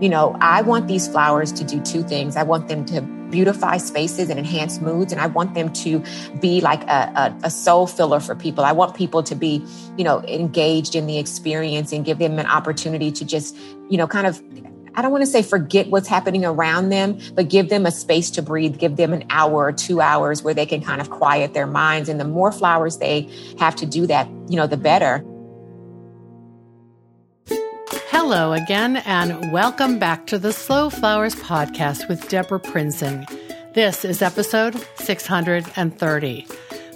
you 0.00 0.08
know, 0.08 0.36
I 0.40 0.62
want 0.62 0.88
these 0.88 1.06
flowers 1.08 1.52
to 1.52 1.64
do 1.64 1.80
two 1.80 2.02
things. 2.02 2.36
I 2.36 2.42
want 2.42 2.68
them 2.68 2.84
to 2.86 3.00
beautify 3.30 3.78
spaces 3.78 4.30
and 4.30 4.38
enhance 4.38 4.80
moods. 4.80 5.12
And 5.12 5.20
I 5.20 5.26
want 5.26 5.54
them 5.54 5.72
to 5.72 6.02
be 6.40 6.60
like 6.60 6.82
a, 6.84 7.12
a, 7.42 7.46
a, 7.46 7.50
soul 7.50 7.86
filler 7.86 8.20
for 8.20 8.36
people. 8.36 8.64
I 8.64 8.70
want 8.70 8.94
people 8.94 9.24
to 9.24 9.34
be, 9.34 9.64
you 9.96 10.04
know, 10.04 10.22
engaged 10.22 10.94
in 10.94 11.06
the 11.06 11.18
experience 11.18 11.92
and 11.92 12.04
give 12.04 12.18
them 12.18 12.38
an 12.38 12.46
opportunity 12.46 13.10
to 13.10 13.24
just, 13.24 13.56
you 13.88 13.98
know, 13.98 14.06
kind 14.06 14.26
of 14.26 14.40
I 14.96 15.02
don't 15.02 15.10
want 15.10 15.22
to 15.22 15.26
say 15.26 15.42
forget 15.42 15.88
what's 15.88 16.06
happening 16.06 16.44
around 16.44 16.90
them, 16.90 17.18
but 17.34 17.48
give 17.48 17.68
them 17.68 17.84
a 17.84 17.90
space 17.90 18.30
to 18.32 18.42
breathe, 18.42 18.78
give 18.78 18.94
them 18.96 19.12
an 19.12 19.24
hour 19.28 19.64
or 19.64 19.72
two 19.72 20.00
hours 20.00 20.42
where 20.42 20.54
they 20.54 20.66
can 20.66 20.80
kind 20.82 21.00
of 21.00 21.10
quiet 21.10 21.52
their 21.52 21.66
minds. 21.66 22.08
And 22.08 22.20
the 22.20 22.24
more 22.24 22.52
flowers 22.52 22.98
they 22.98 23.28
have 23.58 23.74
to 23.76 23.86
do 23.86 24.06
that, 24.06 24.28
you 24.48 24.56
know, 24.56 24.68
the 24.68 24.76
better. 24.76 25.24
Hello 28.26 28.54
again, 28.54 28.96
and 29.04 29.52
welcome 29.52 29.98
back 29.98 30.26
to 30.28 30.38
the 30.38 30.50
Slow 30.50 30.88
Flowers 30.88 31.34
podcast 31.34 32.08
with 32.08 32.26
Debra 32.30 32.58
Prinzing. 32.58 33.26
This 33.74 34.02
is 34.02 34.22
episode 34.22 34.74
630. 34.96 36.46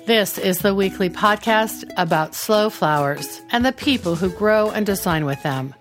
This 0.07 0.38
is 0.38 0.61
the 0.61 0.75
weekly 0.75 1.11
podcast 1.11 1.85
about 1.99 2.35
slow 2.35 2.71
flowers 2.71 3.43
and 3.51 3.62
the 3.62 3.73
people 3.73 4.16
who 4.16 4.30
grow 4.30 4.71
and 4.71 4.87
design 4.87 5.27
with 5.27 5.43
them. 5.43 5.75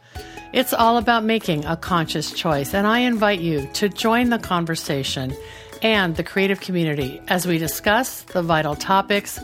It's 0.51 0.73
all 0.73 0.97
about 0.97 1.23
making 1.23 1.63
a 1.63 1.77
conscious 1.77 2.33
choice, 2.33 2.73
and 2.73 2.85
I 2.85 2.99
invite 2.99 3.39
you 3.39 3.69
to 3.75 3.87
join 3.87 4.31
the 4.31 4.39
conversation 4.39 5.33
and 5.81 6.17
the 6.17 6.25
creative 6.25 6.59
community 6.59 7.21
as 7.29 7.47
we 7.47 7.57
discuss 7.57 8.23
the 8.23 8.43
vital 8.43 8.75
topics 8.75 9.39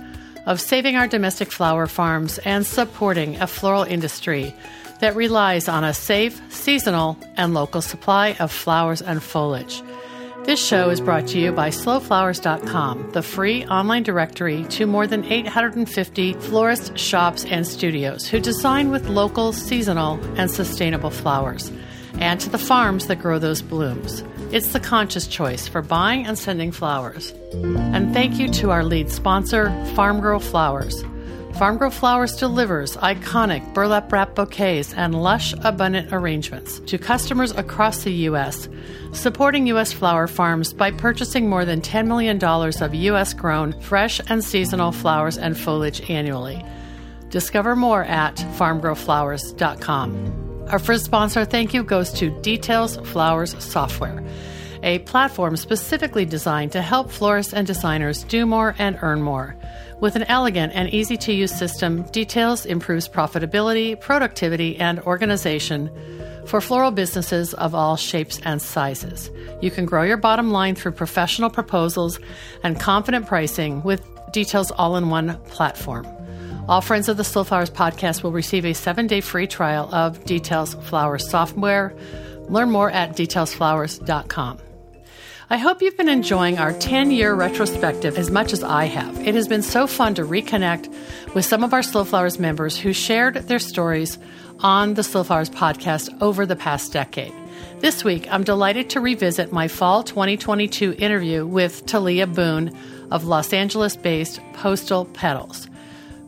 of 0.48 0.60
saving 0.60 0.98
our 0.98 1.08
domestic 1.08 1.49
flower 1.49 1.88
farms 1.88 2.40
and 2.40 2.66
supporting 2.66 3.38
a 3.38 3.48
floral 3.48 3.84
industry 3.84 4.54
that 5.03 5.17
relies 5.17 5.67
on 5.67 5.84
a 5.84 5.93
safe, 5.93 6.41
seasonal, 6.49 7.17
and 7.35 7.53
local 7.53 7.81
supply 7.81 8.38
of 8.39 8.49
flowers 8.49 9.02
and 9.02 9.21
foliage. 9.21 9.84
This 10.45 10.66
show 10.66 10.89
is 10.91 11.02
brought 11.02 11.27
to 11.27 11.40
you 11.40 11.51
by 11.51 11.71
slowflowers.com, 11.71 13.12
the 13.12 13.21
free 13.21 13.65
online 13.65 14.04
directory 14.04 14.63
to 14.70 14.85
more 14.85 15.05
than 15.05 15.26
850 15.26 16.35
florists, 16.35 16.98
shops, 16.98 17.43
and 17.43 17.68
studios 17.68 18.29
who 18.29 18.40
design 18.40 18.91
with 18.91 19.10
local, 19.10 19.51
seasonal, 19.51 20.21
and 20.37 20.49
sustainable 20.49 21.10
flowers, 21.10 21.70
and 22.20 22.40
to 22.40 22.49
the 22.49 22.57
farms 22.57 23.07
that 23.07 23.20
grow 23.20 23.40
those 23.40 23.62
blooms. 23.62 24.23
It's 24.54 24.71
the 24.71 24.79
conscious 24.79 25.27
choice 25.27 25.67
for 25.67 25.82
buying 25.82 26.26
and 26.26 26.40
sending 26.40 26.71
flowers. 26.71 27.34
And 27.51 28.13
thank 28.13 28.40
you 28.40 28.48
to 28.54 28.71
our 28.71 28.85
lead 28.85 29.12
sponsor, 29.12 29.65
Farmgirl 29.95 30.41
Flowers. 30.41 31.04
Farmgirl 31.54 31.93
Flowers 31.93 32.35
delivers 32.35 32.98
iconic 32.98 33.76
burlap 33.76 34.12
wrap 34.12 34.34
bouquets 34.34 34.91
and 34.96 35.21
lush, 35.21 35.54
abundant 35.63 36.12
arrangements 36.12 36.79
to 36.87 36.98
customers 36.98 37.51
across 37.51 38.04
the 38.04 38.12
U.S., 38.27 38.68
supporting 39.12 39.68
U.S. 39.68 39.93
flower 39.93 40.26
farms 40.26 40.73
by 40.73 40.90
purchasing 40.90 41.48
more 41.48 41.63
than 41.63 41.79
$10 41.79 42.07
million 42.07 42.43
of 42.43 42.95
U.S. 42.95 43.35
grown, 43.35 43.79
fresh, 43.82 44.20
and 44.29 44.43
seasonal 44.43 44.91
flowers 44.91 45.37
and 45.37 45.55
foliage 45.55 46.10
annually. 46.10 46.65
Discover 47.29 47.76
more 47.76 48.04
at 48.04 48.35
farmgirlflowers.com. 48.35 50.65
Our 50.70 50.79
first 50.79 51.05
sponsor 51.05 51.45
thank 51.45 51.76
you 51.76 51.84
goes 51.84 52.12
to 52.13 52.32
Details 52.41 52.98
Flowers 52.98 53.63
Software, 53.63 54.23
a 54.82 54.98
platform 54.99 55.55
specifically 55.55 56.26
designed 56.26 56.71
to 56.71 56.82
help 56.82 57.12
florists 57.12 57.54
and 57.54 57.67
designers 57.67 58.23
do 58.23 58.48
more 58.48 58.73
and 58.79 58.98
earn 59.04 59.21
more. 59.21 59.55
With 60.04 60.18
an 60.18 60.23
elegant 60.23 60.73
and 60.76 60.93
easy 60.93 61.15
to 61.15 61.32
use 61.32 61.57
system, 61.57 62.04
Details 62.12 62.65
improves 62.65 63.07
profitability, 63.07 63.98
productivity, 63.98 64.75
and 64.75 65.00
organization 65.00 65.90
for 66.45 66.59
floral 66.59 66.91
businesses 66.91 67.53
of 67.53 67.73
all 67.73 67.95
shapes 67.95 68.38
and 68.44 68.62
sizes. 68.62 69.31
You 69.62 69.72
can 69.72 69.85
grow 69.85 70.03
your 70.03 70.18
bottom 70.18 70.51
line 70.51 70.75
through 70.75 70.91
professional 70.91 71.50
proposals 71.50 72.19
and 72.63 72.78
confident 72.78 73.28
pricing 73.28 73.81
with 73.84 74.06
Details 74.34 74.72
all 74.72 74.97
in 74.97 75.09
one 75.09 75.38
platform. 75.45 76.05
All 76.67 76.81
friends 76.81 77.07
of 77.07 77.16
the 77.16 77.23
Slow 77.23 77.45
Flowers 77.45 77.69
podcast 77.69 78.23
will 78.23 78.33
receive 78.33 78.66
a 78.66 78.73
seven 78.73 79.07
day 79.07 79.22
free 79.22 79.47
trial 79.47 79.88
of 79.95 80.25
Details 80.25 80.73
Flowers 80.73 81.29
software. 81.29 81.95
Learn 82.49 82.72
more 82.72 82.91
at 82.91 83.16
detailsflowers.com. 83.16 84.59
I 85.49 85.57
hope 85.57 85.81
you've 85.81 85.97
been 85.97 86.09
enjoying 86.09 86.57
our 86.57 86.71
10 86.71 87.11
year 87.11 87.33
retrospective 87.33 88.17
as 88.17 88.31
much 88.31 88.53
as 88.53 88.63
I 88.63 88.85
have. 88.85 89.27
It 89.27 89.35
has 89.35 89.47
been 89.47 89.61
so 89.61 89.87
fun 89.87 90.15
to 90.15 90.23
reconnect 90.23 90.87
with 91.35 91.43
some 91.43 91.63
of 91.65 91.73
our 91.73 91.83
Slow 91.83 92.05
Flowers 92.05 92.39
members 92.39 92.77
who 92.77 92.93
shared 92.93 93.35
their 93.35 93.59
stories 93.59 94.17
on 94.59 94.93
the 94.93 95.03
Slow 95.03 95.23
Flowers 95.23 95.49
podcast 95.49 96.09
over 96.21 96.45
the 96.45 96.55
past 96.55 96.93
decade. 96.93 97.33
This 97.79 98.05
week, 98.05 98.25
I'm 98.31 98.45
delighted 98.45 98.89
to 98.91 99.01
revisit 99.01 99.51
my 99.51 99.67
fall 99.67 100.03
2022 100.03 100.95
interview 100.97 101.45
with 101.45 101.85
Talia 101.85 102.25
Boone 102.25 102.75
of 103.11 103.25
Los 103.25 103.51
Angeles 103.51 103.97
based 103.97 104.39
Postal 104.53 105.05
Petals. 105.05 105.67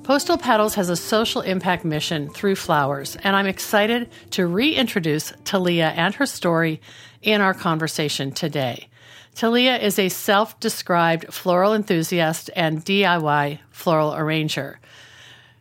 Postal 0.03 0.37
Petals 0.37 0.75
has 0.75 0.89
a 0.89 0.95
social 0.97 1.41
impact 1.41 1.85
mission 1.85 2.29
through 2.29 2.55
flowers, 2.57 3.15
and 3.23 3.35
I'm 3.35 3.47
excited 3.47 4.09
to 4.31 4.45
reintroduce 4.45 5.33
Talia 5.45 5.87
and 5.95 6.13
her 6.15 6.25
story 6.25 6.81
in 7.21 7.39
our 7.39 7.53
conversation 7.53 8.31
today. 8.31 8.89
Talia 9.35 9.75
is 9.75 9.99
a 9.99 10.07
self 10.07 10.57
described 10.61 11.33
floral 11.33 11.73
enthusiast 11.73 12.49
and 12.55 12.85
DIY 12.85 13.59
floral 13.69 14.15
arranger. 14.15 14.79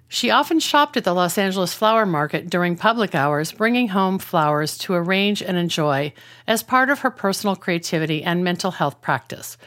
She 0.07 0.31
often 0.31 0.61
shopped 0.61 0.97
at 0.97 1.03
the 1.03 1.13
Los 1.13 1.37
Angeles 1.37 1.75
Flower 1.75 2.07
Market 2.07 2.49
during 2.49 2.77
public 2.77 3.17
hours, 3.17 3.51
bringing 3.51 3.89
home 3.89 4.21
flowers 4.21 4.79
to 4.79 4.95
arrange 4.95 5.43
and 5.43 5.57
enjoy 5.57 6.13
as 6.47 6.63
part 6.63 6.89
of 6.89 7.01
her 7.01 7.11
personal 7.11 7.57
creativity 7.57 8.23
and 8.23 8.45
mental 8.45 8.71
health 8.71 9.01
practice. 9.01 9.59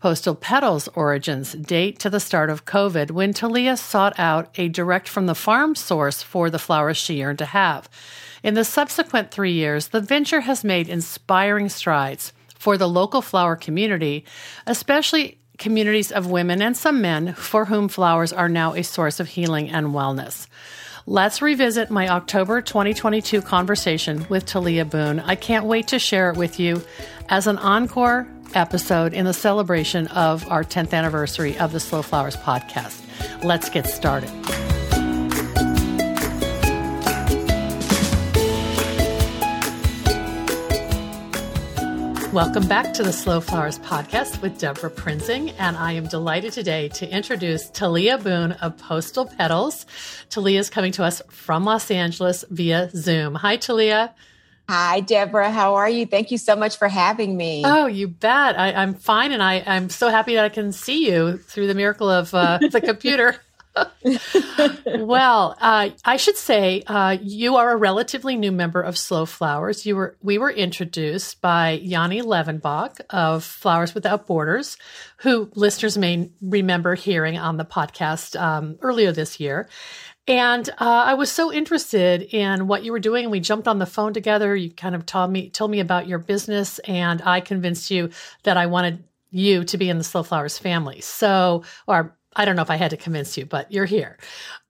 Postal 0.00 0.34
Petals' 0.34 0.88
origins 0.94 1.52
date 1.52 1.98
to 1.98 2.08
the 2.08 2.18
start 2.18 2.48
of 2.48 2.64
COVID 2.64 3.10
when 3.10 3.34
Talia 3.34 3.76
sought 3.76 4.18
out 4.18 4.48
a 4.58 4.68
direct 4.68 5.06
from 5.06 5.26
the 5.26 5.34
farm 5.34 5.74
source 5.74 6.22
for 6.22 6.48
the 6.48 6.58
flowers 6.58 6.96
she 6.96 7.16
yearned 7.16 7.40
to 7.40 7.44
have. 7.44 7.90
In 8.42 8.54
the 8.54 8.64
subsequent 8.64 9.30
three 9.30 9.52
years, 9.52 9.88
the 9.88 10.00
venture 10.00 10.40
has 10.40 10.64
made 10.64 10.88
inspiring 10.88 11.68
strides 11.68 12.32
for 12.60 12.76
the 12.76 12.88
local 12.88 13.22
flower 13.22 13.56
community, 13.56 14.24
especially 14.66 15.38
communities 15.56 16.12
of 16.12 16.30
women 16.30 16.60
and 16.60 16.76
some 16.76 17.00
men 17.00 17.32
for 17.32 17.64
whom 17.64 17.88
flowers 17.88 18.34
are 18.34 18.50
now 18.50 18.74
a 18.74 18.84
source 18.84 19.18
of 19.18 19.28
healing 19.28 19.70
and 19.70 19.88
wellness. 19.88 20.46
Let's 21.06 21.40
revisit 21.40 21.90
my 21.90 22.08
October 22.08 22.60
2022 22.60 23.40
conversation 23.40 24.26
with 24.28 24.44
Talia 24.44 24.84
Boone. 24.84 25.20
I 25.20 25.36
can't 25.36 25.64
wait 25.64 25.88
to 25.88 25.98
share 25.98 26.30
it 26.30 26.36
with 26.36 26.60
you 26.60 26.82
as 27.30 27.46
an 27.46 27.56
encore 27.58 28.28
episode 28.54 29.14
in 29.14 29.24
the 29.24 29.32
celebration 29.32 30.06
of 30.08 30.46
our 30.50 30.62
10th 30.62 30.92
anniversary 30.92 31.58
of 31.58 31.72
the 31.72 31.80
Slow 31.80 32.02
Flowers 32.02 32.36
podcast. 32.36 33.02
Let's 33.42 33.70
get 33.70 33.86
started. 33.86 34.30
Welcome 42.32 42.68
back 42.68 42.94
to 42.94 43.02
the 43.02 43.12
Slow 43.12 43.40
Flowers 43.40 43.80
podcast 43.80 44.40
with 44.40 44.56
Debra 44.56 44.90
Prinzing, 44.90 45.52
and 45.58 45.76
I 45.76 45.94
am 45.94 46.06
delighted 46.06 46.52
today 46.52 46.86
to 46.90 47.08
introduce 47.08 47.68
Talia 47.70 48.18
Boone 48.18 48.52
of 48.52 48.78
Postal 48.78 49.26
Petals. 49.26 49.84
Talia 50.28 50.60
is 50.60 50.70
coming 50.70 50.92
to 50.92 51.02
us 51.02 51.20
from 51.28 51.64
Los 51.64 51.90
Angeles 51.90 52.44
via 52.48 52.88
Zoom. 52.94 53.34
Hi, 53.34 53.56
Talia. 53.56 54.14
Hi, 54.68 55.00
Debra. 55.00 55.50
How 55.50 55.74
are 55.74 55.90
you? 55.90 56.06
Thank 56.06 56.30
you 56.30 56.38
so 56.38 56.54
much 56.54 56.78
for 56.78 56.86
having 56.86 57.36
me. 57.36 57.64
Oh, 57.66 57.86
you 57.86 58.06
bet. 58.06 58.56
I, 58.56 58.80
am 58.80 58.94
fine, 58.94 59.32
and 59.32 59.42
I, 59.42 59.54
am 59.54 59.90
so 59.90 60.08
happy 60.08 60.36
that 60.36 60.44
I 60.44 60.50
can 60.50 60.70
see 60.70 61.10
you 61.10 61.36
through 61.36 61.66
the 61.66 61.74
miracle 61.74 62.08
of 62.08 62.32
uh, 62.32 62.58
the 62.58 62.80
computer. 62.80 63.34
well, 64.86 65.56
uh, 65.60 65.90
I 66.04 66.16
should 66.16 66.36
say 66.36 66.82
uh, 66.86 67.16
you 67.22 67.56
are 67.56 67.70
a 67.70 67.76
relatively 67.76 68.36
new 68.36 68.52
member 68.52 68.80
of 68.80 68.98
Slow 68.98 69.26
Flowers. 69.26 69.86
You 69.86 69.96
were 69.96 70.16
we 70.22 70.38
were 70.38 70.50
introduced 70.50 71.40
by 71.40 71.72
Yanni 71.72 72.22
Levenbach 72.22 73.00
of 73.10 73.44
Flowers 73.44 73.94
Without 73.94 74.26
Borders, 74.26 74.76
who 75.18 75.50
listeners 75.54 75.96
may 75.96 76.30
remember 76.40 76.94
hearing 76.94 77.38
on 77.38 77.56
the 77.56 77.64
podcast 77.64 78.40
um, 78.40 78.76
earlier 78.82 79.12
this 79.12 79.38
year. 79.38 79.68
And 80.26 80.68
uh, 80.70 80.74
I 80.78 81.14
was 81.14 81.30
so 81.30 81.52
interested 81.52 82.22
in 82.22 82.66
what 82.66 82.84
you 82.84 82.92
were 82.92 83.00
doing, 83.00 83.24
and 83.24 83.32
we 83.32 83.40
jumped 83.40 83.66
on 83.66 83.78
the 83.78 83.86
phone 83.86 84.12
together. 84.12 84.54
You 84.54 84.70
kind 84.70 84.94
of 84.94 85.06
told 85.06 85.30
me 85.30 85.50
told 85.50 85.70
me 85.70 85.80
about 85.80 86.06
your 86.06 86.18
business, 86.18 86.78
and 86.80 87.22
I 87.22 87.40
convinced 87.40 87.90
you 87.90 88.10
that 88.44 88.56
I 88.56 88.66
wanted 88.66 89.04
you 89.30 89.64
to 89.64 89.78
be 89.78 89.88
in 89.88 89.98
the 89.98 90.04
Slow 90.04 90.22
Flowers 90.22 90.58
family. 90.58 91.00
So, 91.00 91.64
or 91.86 92.16
I 92.40 92.46
don't 92.46 92.56
know 92.56 92.62
if 92.62 92.70
I 92.70 92.76
had 92.76 92.88
to 92.90 92.96
convince 92.96 93.36
you, 93.36 93.44
but 93.44 93.70
you're 93.70 93.84
here. 93.84 94.16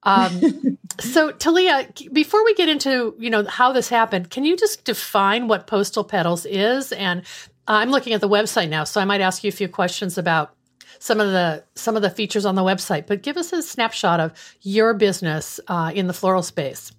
Um, 0.03 0.77
so, 1.01 1.31
Talia, 1.31 1.89
before 2.13 2.45
we 2.45 2.53
get 2.55 2.69
into 2.69 3.15
you 3.17 3.31
know 3.31 3.45
how 3.45 3.71
this 3.71 3.89
happened, 3.89 4.29
can 4.29 4.45
you 4.45 4.57
just 4.57 4.85
define 4.85 5.47
what 5.47 5.69
Postal 5.69 6.03
Petals 6.03 6.47
is? 6.47 6.91
And 6.91 7.23
I'm 7.69 7.91
looking 7.91 8.13
at 8.13 8.21
the 8.21 8.29
website 8.29 8.71
now, 8.71 8.83
so 8.83 9.01
I 9.01 9.05
might 9.05 9.21
ask 9.21 9.45
you 9.45 9.49
a 9.49 9.53
few 9.53 9.69
questions 9.69 10.19
about 10.19 10.53
some 10.99 11.21
of 11.21 11.31
the 11.31 11.63
some 11.77 11.95
of 11.95 12.03
the 12.03 12.11
features 12.11 12.45
on 12.45 12.57
the 12.57 12.63
website. 12.63 13.07
But 13.07 13.23
give 13.23 13.37
us 13.37 13.53
a 13.53 13.63
snapshot 13.63 14.19
of 14.19 14.33
your 14.63 14.93
business 14.93 15.61
uh, 15.69 15.93
in 15.95 16.09
the 16.09 16.13
floral 16.13 16.43
space. 16.43 16.91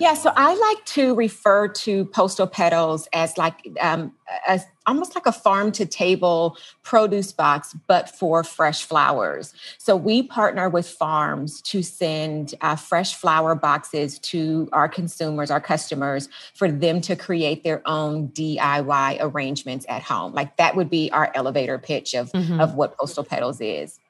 Yeah, 0.00 0.14
so 0.14 0.32
I 0.34 0.54
like 0.54 0.84
to 0.86 1.14
refer 1.14 1.68
to 1.68 2.06
postal 2.06 2.46
petals 2.46 3.06
as 3.12 3.36
like 3.36 3.68
um, 3.80 4.14
as 4.46 4.64
almost 4.86 5.14
like 5.14 5.26
a 5.26 5.32
farm 5.32 5.72
to 5.72 5.84
table 5.84 6.56
produce 6.82 7.32
box, 7.32 7.76
but 7.86 8.08
for 8.08 8.42
fresh 8.42 8.84
flowers. 8.84 9.52
So 9.76 9.94
we 9.94 10.22
partner 10.22 10.70
with 10.70 10.88
farms 10.88 11.60
to 11.62 11.82
send 11.82 12.54
uh, 12.62 12.76
fresh 12.76 13.14
flower 13.14 13.54
boxes 13.54 14.18
to 14.20 14.70
our 14.72 14.88
consumers, 14.88 15.50
our 15.50 15.60
customers, 15.60 16.30
for 16.54 16.70
them 16.70 17.02
to 17.02 17.14
create 17.14 17.62
their 17.62 17.82
own 17.86 18.28
DIY 18.28 19.18
arrangements 19.20 19.84
at 19.90 20.02
home. 20.02 20.32
Like 20.32 20.56
that 20.56 20.76
would 20.76 20.88
be 20.88 21.10
our 21.12 21.30
elevator 21.34 21.78
pitch 21.78 22.14
of 22.14 22.32
mm-hmm. 22.32 22.58
of 22.58 22.74
what 22.74 22.96
Postal 22.96 23.24
Petals 23.24 23.60
is. 23.60 24.00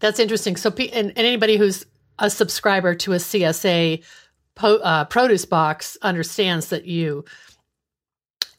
That's 0.00 0.18
interesting. 0.18 0.56
So, 0.56 0.70
and, 0.70 1.10
and 1.10 1.18
anybody 1.18 1.56
who's 1.56 1.86
a 2.18 2.30
subscriber 2.30 2.96
to 2.96 3.12
a 3.12 3.16
CSA 3.16 4.02
po- 4.58 4.76
uh, 4.76 5.04
produce 5.04 5.44
box 5.44 5.96
understands 6.02 6.68
that 6.68 6.84
you 6.84 7.24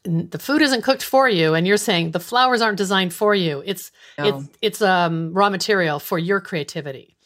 the 0.02 0.38
food 0.38 0.62
isn't 0.62 0.80
cooked 0.82 1.02
for 1.02 1.28
you 1.28 1.52
and 1.52 1.66
you're 1.66 1.76
saying 1.76 2.12
the 2.12 2.20
flowers 2.20 2.62
aren't 2.62 2.78
designed 2.78 3.12
for 3.12 3.34
you 3.34 3.62
it's 3.66 3.92
no. 4.18 4.24
it's 4.24 4.48
it's 4.62 4.82
um 4.82 5.32
raw 5.34 5.50
material 5.50 6.00
for 6.00 6.18
your 6.18 6.40
creativity 6.40 7.16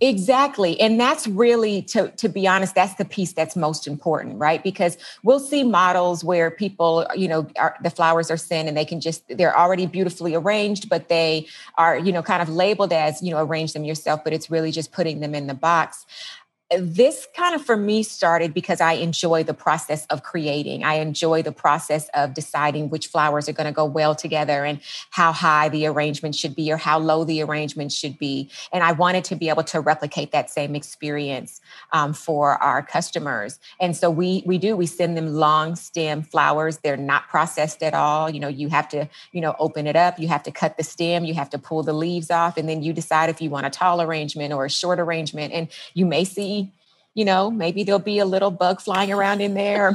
Exactly. 0.00 0.80
And 0.80 1.00
that's 1.00 1.26
really, 1.26 1.82
to, 1.82 2.08
to 2.18 2.28
be 2.28 2.46
honest, 2.46 2.74
that's 2.74 2.94
the 2.94 3.04
piece 3.04 3.32
that's 3.32 3.56
most 3.56 3.86
important, 3.88 4.38
right? 4.38 4.62
Because 4.62 4.96
we'll 5.24 5.40
see 5.40 5.64
models 5.64 6.22
where 6.22 6.52
people, 6.52 7.04
you 7.16 7.26
know, 7.26 7.48
are, 7.58 7.74
the 7.82 7.90
flowers 7.90 8.30
are 8.30 8.36
sent 8.36 8.68
and 8.68 8.76
they 8.76 8.84
can 8.84 9.00
just, 9.00 9.24
they're 9.36 9.58
already 9.58 9.86
beautifully 9.86 10.36
arranged, 10.36 10.88
but 10.88 11.08
they 11.08 11.48
are, 11.76 11.98
you 11.98 12.12
know, 12.12 12.22
kind 12.22 12.42
of 12.42 12.48
labeled 12.48 12.92
as, 12.92 13.20
you 13.22 13.32
know, 13.32 13.44
arrange 13.44 13.72
them 13.72 13.82
yourself, 13.82 14.22
but 14.22 14.32
it's 14.32 14.48
really 14.50 14.70
just 14.70 14.92
putting 14.92 15.18
them 15.18 15.34
in 15.34 15.48
the 15.48 15.54
box 15.54 16.06
this 16.76 17.26
kind 17.34 17.54
of 17.54 17.64
for 17.64 17.78
me 17.78 18.02
started 18.02 18.52
because 18.52 18.82
I 18.82 18.94
enjoy 18.94 19.42
the 19.42 19.54
process 19.54 20.04
of 20.06 20.22
creating. 20.22 20.84
I 20.84 20.94
enjoy 20.96 21.40
the 21.40 21.52
process 21.52 22.10
of 22.12 22.34
deciding 22.34 22.90
which 22.90 23.06
flowers 23.06 23.48
are 23.48 23.54
going 23.54 23.66
to 23.66 23.72
go 23.72 23.86
well 23.86 24.14
together 24.14 24.66
and 24.66 24.80
how 25.10 25.32
high 25.32 25.70
the 25.70 25.86
arrangement 25.86 26.34
should 26.34 26.54
be 26.54 26.70
or 26.70 26.76
how 26.76 26.98
low 26.98 27.24
the 27.24 27.40
arrangement 27.42 27.90
should 27.90 28.18
be. 28.18 28.50
And 28.70 28.84
I 28.84 28.92
wanted 28.92 29.24
to 29.24 29.36
be 29.36 29.48
able 29.48 29.62
to 29.64 29.80
replicate 29.80 30.32
that 30.32 30.50
same 30.50 30.76
experience 30.76 31.62
um, 31.92 32.12
for 32.12 32.62
our 32.62 32.82
customers. 32.82 33.58
And 33.80 33.96
so 33.96 34.10
we 34.10 34.42
we 34.44 34.58
do 34.58 34.76
we 34.76 34.86
send 34.86 35.16
them 35.16 35.32
long 35.32 35.74
stem 35.74 36.22
flowers. 36.22 36.78
They're 36.78 36.98
not 36.98 37.28
processed 37.28 37.82
at 37.82 37.94
all. 37.94 38.28
You 38.28 38.40
know, 38.40 38.48
you 38.48 38.68
have 38.68 38.90
to 38.90 39.08
you 39.32 39.40
know 39.40 39.56
open 39.58 39.86
it 39.86 39.96
up. 39.96 40.18
You 40.18 40.28
have 40.28 40.42
to 40.42 40.50
cut 40.50 40.76
the 40.76 40.84
stem. 40.84 41.24
You 41.24 41.32
have 41.32 41.48
to 41.50 41.58
pull 41.58 41.82
the 41.82 41.94
leaves 41.94 42.30
off, 42.30 42.58
and 42.58 42.68
then 42.68 42.82
you 42.82 42.92
decide 42.92 43.30
if 43.30 43.40
you 43.40 43.48
want 43.48 43.64
a 43.64 43.70
tall 43.70 44.02
arrangement 44.02 44.52
or 44.52 44.66
a 44.66 44.70
short 44.70 45.00
arrangement. 45.00 45.54
And 45.54 45.68
you 45.94 46.04
may 46.04 46.24
see 46.24 46.57
you 47.14 47.24
know, 47.24 47.50
maybe 47.50 47.82
there'll 47.84 47.98
be 47.98 48.18
a 48.18 48.24
little 48.24 48.50
bug 48.50 48.80
flying 48.80 49.12
around 49.12 49.40
in 49.40 49.54
there. 49.54 49.92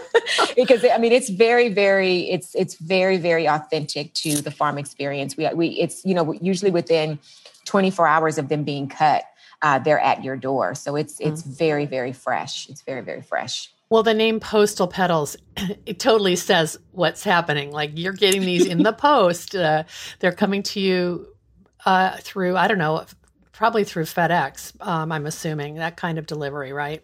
because 0.56 0.84
I 0.84 0.98
mean, 0.98 1.12
it's 1.12 1.28
very, 1.28 1.68
very, 1.68 2.30
it's 2.30 2.54
it's 2.54 2.74
very, 2.74 3.16
very 3.16 3.48
authentic 3.48 4.14
to 4.14 4.40
the 4.40 4.50
farm 4.50 4.78
experience. 4.78 5.36
We 5.36 5.48
we 5.54 5.68
it's 5.68 6.04
you 6.04 6.14
know 6.14 6.32
usually 6.32 6.70
within 6.70 7.18
24 7.66 8.06
hours 8.06 8.38
of 8.38 8.48
them 8.48 8.64
being 8.64 8.88
cut, 8.88 9.24
uh, 9.62 9.78
they're 9.78 10.00
at 10.00 10.24
your 10.24 10.36
door. 10.36 10.74
So 10.74 10.96
it's 10.96 11.20
it's 11.20 11.42
mm-hmm. 11.42 11.52
very, 11.52 11.86
very 11.86 12.12
fresh. 12.12 12.68
It's 12.68 12.82
very, 12.82 13.02
very 13.02 13.22
fresh. 13.22 13.72
Well, 13.88 14.02
the 14.02 14.14
name 14.14 14.40
Postal 14.40 14.88
Petals, 14.88 15.36
it 15.86 16.00
totally 16.00 16.36
says 16.36 16.78
what's 16.90 17.22
happening. 17.22 17.70
Like 17.70 17.92
you're 17.94 18.12
getting 18.12 18.40
these 18.40 18.66
in 18.66 18.82
the 18.82 18.92
post. 19.08 19.54
Uh, 19.54 19.84
they're 20.18 20.32
coming 20.32 20.62
to 20.64 20.80
you 20.80 21.28
uh, 21.84 22.16
through, 22.18 22.56
I 22.56 22.66
don't 22.66 22.78
know, 22.78 23.04
probably 23.56 23.84
through 23.84 24.04
FedEx. 24.04 24.74
Um, 24.86 25.10
I'm 25.10 25.26
assuming 25.26 25.76
that 25.76 25.96
kind 25.96 26.18
of 26.18 26.26
delivery, 26.26 26.72
right? 26.72 27.02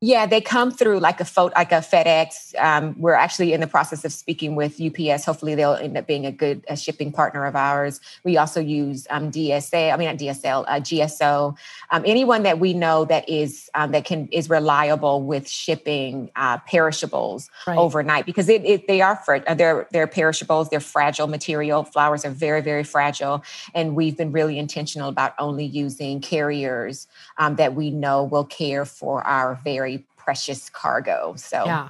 Yeah, 0.00 0.26
they 0.26 0.40
come 0.40 0.70
through 0.70 1.00
like 1.00 1.18
a 1.18 1.24
photo, 1.24 1.52
like 1.56 1.72
a 1.72 1.80
FedEx. 1.80 2.54
Um, 2.56 2.94
we're 2.96 3.14
actually 3.14 3.52
in 3.52 3.60
the 3.60 3.66
process 3.66 4.04
of 4.04 4.12
speaking 4.12 4.54
with 4.54 4.80
UPS. 4.80 5.24
Hopefully, 5.24 5.56
they'll 5.56 5.74
end 5.74 5.96
up 5.96 6.06
being 6.06 6.24
a 6.24 6.30
good 6.30 6.64
a 6.68 6.76
shipping 6.76 7.10
partner 7.10 7.44
of 7.44 7.56
ours. 7.56 7.98
We 8.22 8.36
also 8.36 8.60
use 8.60 9.08
um, 9.10 9.32
DSA. 9.32 9.92
I 9.92 9.96
mean, 9.96 10.06
not 10.06 10.18
DSL, 10.18 10.64
uh, 10.68 10.74
GSO. 10.74 11.56
Um, 11.90 12.04
anyone 12.06 12.44
that 12.44 12.60
we 12.60 12.74
know 12.74 13.06
that 13.06 13.28
is 13.28 13.68
um, 13.74 13.90
that 13.90 14.04
can 14.04 14.28
is 14.30 14.48
reliable 14.48 15.20
with 15.24 15.48
shipping 15.48 16.30
uh, 16.36 16.58
perishables 16.58 17.50
right. 17.66 17.76
overnight 17.76 18.24
because 18.24 18.48
it, 18.48 18.64
it, 18.64 18.86
they 18.86 19.00
are 19.00 19.16
fr- 19.16 19.38
uh, 19.48 19.54
they're 19.54 19.88
they're 19.90 20.06
perishables. 20.06 20.68
They're 20.68 20.78
fragile 20.78 21.26
material. 21.26 21.82
Flowers 21.82 22.24
are 22.24 22.30
very 22.30 22.60
very 22.60 22.84
fragile, 22.84 23.42
and 23.74 23.96
we've 23.96 24.16
been 24.16 24.30
really 24.30 24.60
intentional 24.60 25.08
about 25.08 25.34
only 25.40 25.64
using 25.64 26.20
carriers 26.20 27.08
um, 27.36 27.56
that 27.56 27.74
we 27.74 27.90
know 27.90 28.22
will 28.22 28.44
care 28.44 28.84
for 28.84 29.24
our 29.24 29.56
very 29.64 29.87
precious 30.28 30.68
cargo. 30.68 31.32
So 31.38 31.64
yeah. 31.64 31.88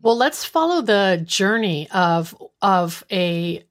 Well, 0.00 0.16
let's 0.16 0.46
follow 0.46 0.80
the 0.80 1.22
journey 1.26 1.90
of 1.90 2.34
of 2.62 3.04
a, 3.10 3.66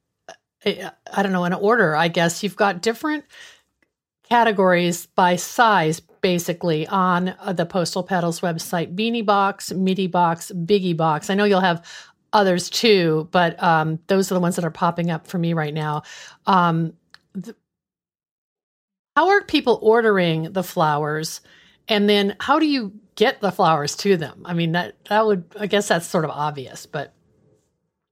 a 0.64 0.92
I 1.12 1.24
don't 1.24 1.32
know 1.32 1.42
an 1.42 1.52
order. 1.54 1.96
I 1.96 2.06
guess 2.06 2.44
you've 2.44 2.54
got 2.54 2.82
different 2.82 3.24
categories 4.28 5.06
by 5.06 5.34
size 5.34 5.98
basically 6.20 6.86
on 6.86 7.30
uh, 7.40 7.52
the 7.52 7.66
Postal 7.66 8.04
Petals 8.04 8.42
website 8.42 8.94
beanie 8.94 9.26
box, 9.26 9.72
midi 9.72 10.06
box, 10.06 10.52
biggie 10.54 10.96
box. 10.96 11.28
I 11.28 11.34
know 11.34 11.42
you'll 11.44 11.58
have 11.58 11.84
others 12.32 12.70
too, 12.70 13.28
but 13.32 13.60
um, 13.60 13.98
those 14.06 14.30
are 14.30 14.34
the 14.34 14.40
ones 14.40 14.54
that 14.54 14.64
are 14.64 14.70
popping 14.70 15.10
up 15.10 15.26
for 15.26 15.38
me 15.38 15.52
right 15.52 15.74
now. 15.74 16.04
Um, 16.46 16.92
th- 17.42 17.56
how 19.16 19.30
are 19.30 19.42
people 19.42 19.80
ordering 19.82 20.52
the 20.52 20.62
flowers? 20.62 21.40
And 21.88 22.08
then 22.08 22.36
how 22.38 22.60
do 22.60 22.66
you 22.66 22.92
get 23.16 23.40
the 23.40 23.50
flowers 23.50 23.96
to 23.96 24.16
them. 24.16 24.42
I 24.44 24.54
mean, 24.54 24.72
that 24.72 24.94
that 25.08 25.26
would 25.26 25.44
I 25.58 25.66
guess 25.66 25.88
that's 25.88 26.06
sort 26.06 26.24
of 26.24 26.30
obvious, 26.30 26.86
but 26.86 27.12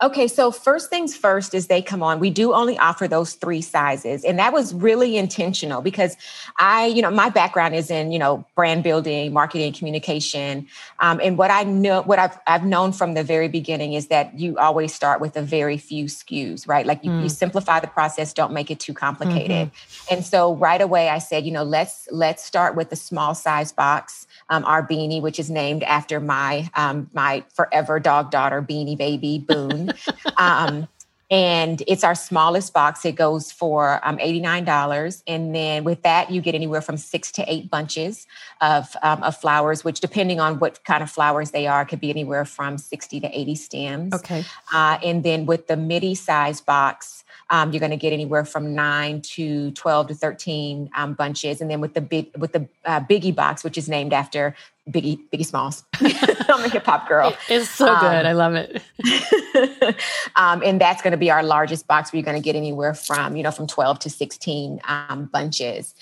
Okay, 0.02 0.26
so 0.26 0.50
first 0.50 0.90
things 0.90 1.16
first 1.16 1.54
is 1.54 1.68
they 1.68 1.80
come 1.80 2.02
on. 2.02 2.18
We 2.18 2.28
do 2.28 2.52
only 2.52 2.76
offer 2.76 3.06
those 3.06 3.34
three 3.34 3.62
sizes. 3.62 4.24
And 4.24 4.38
that 4.40 4.52
was 4.52 4.74
really 4.74 5.16
intentional 5.16 5.82
because 5.82 6.16
I, 6.58 6.86
you 6.86 7.00
know, 7.00 7.12
my 7.12 7.30
background 7.30 7.76
is 7.76 7.92
in, 7.92 8.10
you 8.10 8.18
know, 8.18 8.44
brand 8.56 8.82
building, 8.82 9.32
marketing, 9.32 9.72
communication. 9.72 10.66
Um, 10.98 11.20
and 11.22 11.38
what 11.38 11.52
I 11.52 11.62
know, 11.62 12.02
what 12.02 12.18
I've, 12.18 12.36
I've 12.46 12.64
known 12.64 12.92
from 12.92 13.14
the 13.14 13.22
very 13.22 13.48
beginning 13.48 13.92
is 13.92 14.08
that 14.08 14.38
you 14.38 14.58
always 14.58 14.92
start 14.92 15.20
with 15.20 15.36
a 15.36 15.42
very 15.42 15.78
few 15.78 16.06
SKUs, 16.06 16.68
right? 16.68 16.84
Like 16.84 17.02
you, 17.04 17.10
mm. 17.10 17.22
you 17.22 17.28
simplify 17.28 17.78
the 17.78 17.86
process, 17.86 18.34
don't 18.34 18.52
make 18.52 18.72
it 18.72 18.80
too 18.80 18.94
complicated. 18.94 19.70
Mm-hmm. 19.70 20.14
And 20.14 20.24
so 20.24 20.56
right 20.56 20.82
away 20.82 21.08
I 21.08 21.18
said, 21.18 21.46
you 21.46 21.52
know, 21.52 21.64
let's, 21.64 22.08
let's 22.10 22.44
start 22.44 22.74
with 22.74 22.90
a 22.90 22.96
small 22.96 23.34
size 23.34 23.70
box 23.70 24.26
um, 24.50 24.64
our 24.64 24.86
beanie, 24.86 25.22
which 25.22 25.38
is 25.38 25.50
named 25.50 25.82
after 25.82 26.20
my 26.20 26.70
um, 26.74 27.10
my 27.12 27.44
forever 27.54 28.00
dog 28.00 28.30
daughter, 28.30 28.62
Beanie 28.62 28.96
Baby 28.96 29.38
Boone. 29.38 29.92
um, 30.36 30.88
and 31.30 31.82
it's 31.88 32.04
our 32.04 32.14
smallest 32.14 32.72
box. 32.72 33.04
It 33.04 33.16
goes 33.16 33.50
for 33.50 33.98
um, 34.06 34.18
$89. 34.18 35.22
And 35.26 35.54
then 35.54 35.82
with 35.82 36.02
that, 36.02 36.30
you 36.30 36.40
get 36.40 36.54
anywhere 36.54 36.82
from 36.82 36.96
six 36.96 37.32
to 37.32 37.52
eight 37.52 37.70
bunches 37.70 38.26
of, 38.60 38.94
um, 39.02 39.22
of 39.22 39.36
flowers, 39.36 39.82
which 39.82 40.00
depending 40.00 40.38
on 40.38 40.58
what 40.58 40.84
kind 40.84 41.02
of 41.02 41.10
flowers 41.10 41.50
they 41.50 41.66
are, 41.66 41.84
could 41.86 41.98
be 41.98 42.10
anywhere 42.10 42.44
from 42.44 42.76
60 42.76 43.20
to 43.20 43.38
80 43.38 43.54
stems. 43.54 44.14
Okay. 44.14 44.44
Uh, 44.72 44.98
and 45.02 45.24
then 45.24 45.46
with 45.46 45.66
the 45.66 45.76
midi 45.76 46.14
size 46.14 46.60
box, 46.60 47.23
um, 47.54 47.72
you're 47.72 47.78
going 47.78 47.90
to 47.90 47.96
get 47.96 48.12
anywhere 48.12 48.44
from 48.44 48.74
nine 48.74 49.20
to 49.20 49.70
12 49.70 50.08
to 50.08 50.14
13 50.14 50.90
um, 50.96 51.14
bunches. 51.14 51.60
And 51.60 51.70
then 51.70 51.80
with 51.80 51.94
the 51.94 52.00
big, 52.00 52.36
with 52.36 52.50
the 52.50 52.66
uh, 52.84 52.98
Biggie 52.98 53.32
box, 53.32 53.62
which 53.62 53.78
is 53.78 53.88
named 53.88 54.12
after 54.12 54.56
Biggie, 54.90 55.20
Biggie 55.32 55.46
Smalls. 55.46 55.84
I'm 55.94 56.64
a 56.64 56.68
hip 56.68 56.84
hop 56.84 57.08
girl. 57.08 57.32
It's 57.48 57.70
so 57.70 57.86
um, 57.86 58.00
good. 58.00 58.26
I 58.26 58.32
love 58.32 58.54
it. 58.56 58.82
um, 60.36 60.64
and 60.64 60.80
that's 60.80 61.00
going 61.00 61.12
to 61.12 61.16
be 61.16 61.30
our 61.30 61.44
largest 61.44 61.86
box 61.86 62.12
where 62.12 62.18
you're 62.18 62.24
going 62.24 62.36
to 62.36 62.44
get 62.44 62.56
anywhere 62.56 62.92
from, 62.92 63.36
you 63.36 63.44
know, 63.44 63.52
from 63.52 63.68
12 63.68 64.00
to 64.00 64.10
16 64.10 64.80
um, 64.88 65.26
bunches. 65.26 65.94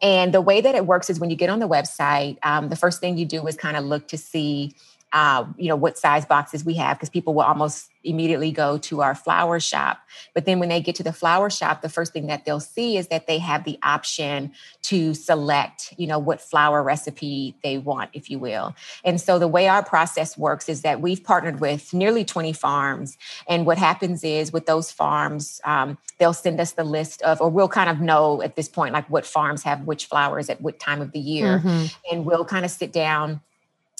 And 0.00 0.32
the 0.32 0.40
way 0.40 0.60
that 0.60 0.76
it 0.76 0.86
works 0.86 1.10
is 1.10 1.18
when 1.18 1.28
you 1.28 1.36
get 1.36 1.50
on 1.50 1.58
the 1.58 1.68
website, 1.68 2.38
um, 2.44 2.68
the 2.68 2.76
first 2.76 3.00
thing 3.00 3.18
you 3.18 3.26
do 3.26 3.44
is 3.48 3.56
kind 3.56 3.76
of 3.76 3.84
look 3.84 4.06
to 4.08 4.16
see 4.16 4.76
uh, 5.12 5.44
you 5.56 5.68
know 5.68 5.76
what 5.76 5.98
size 5.98 6.24
boxes 6.24 6.64
we 6.64 6.74
have 6.74 6.96
because 6.96 7.08
people 7.08 7.34
will 7.34 7.42
almost 7.42 7.90
immediately 8.04 8.50
go 8.52 8.78
to 8.78 9.02
our 9.02 9.14
flower 9.14 9.60
shop. 9.60 9.98
But 10.34 10.46
then 10.46 10.58
when 10.58 10.68
they 10.68 10.80
get 10.80 10.94
to 10.96 11.02
the 11.02 11.12
flower 11.12 11.50
shop 11.50 11.82
the 11.82 11.88
first 11.88 12.12
thing 12.12 12.28
that 12.28 12.44
they'll 12.44 12.60
see 12.60 12.96
is 12.96 13.08
that 13.08 13.26
they 13.26 13.38
have 13.38 13.64
the 13.64 13.78
option 13.82 14.52
to 14.82 15.12
select 15.12 15.92
you 15.96 16.06
know 16.06 16.18
what 16.18 16.40
flower 16.40 16.82
recipe 16.82 17.56
they 17.64 17.76
want 17.76 18.10
if 18.12 18.30
you 18.30 18.38
will. 18.38 18.74
And 19.04 19.20
so 19.20 19.38
the 19.38 19.48
way 19.48 19.66
our 19.66 19.84
process 19.84 20.38
works 20.38 20.68
is 20.68 20.82
that 20.82 21.00
we've 21.00 21.22
partnered 21.22 21.60
with 21.60 21.92
nearly 21.92 22.24
20 22.24 22.52
farms 22.52 23.18
and 23.48 23.66
what 23.66 23.78
happens 23.78 24.22
is 24.22 24.52
with 24.52 24.66
those 24.66 24.92
farms 24.92 25.60
um, 25.64 25.98
they'll 26.18 26.32
send 26.32 26.60
us 26.60 26.72
the 26.72 26.84
list 26.84 27.20
of 27.22 27.40
or 27.40 27.50
we'll 27.50 27.68
kind 27.68 27.90
of 27.90 28.00
know 28.00 28.42
at 28.42 28.54
this 28.54 28.68
point 28.68 28.94
like 28.94 29.10
what 29.10 29.26
farms 29.26 29.64
have 29.64 29.84
which 29.86 30.06
flowers 30.06 30.48
at 30.48 30.60
what 30.60 30.78
time 30.78 31.00
of 31.00 31.10
the 31.10 31.18
year. 31.18 31.58
Mm-hmm. 31.58 31.86
and 32.12 32.24
we'll 32.24 32.44
kind 32.44 32.64
of 32.64 32.70
sit 32.70 32.92
down 32.92 33.40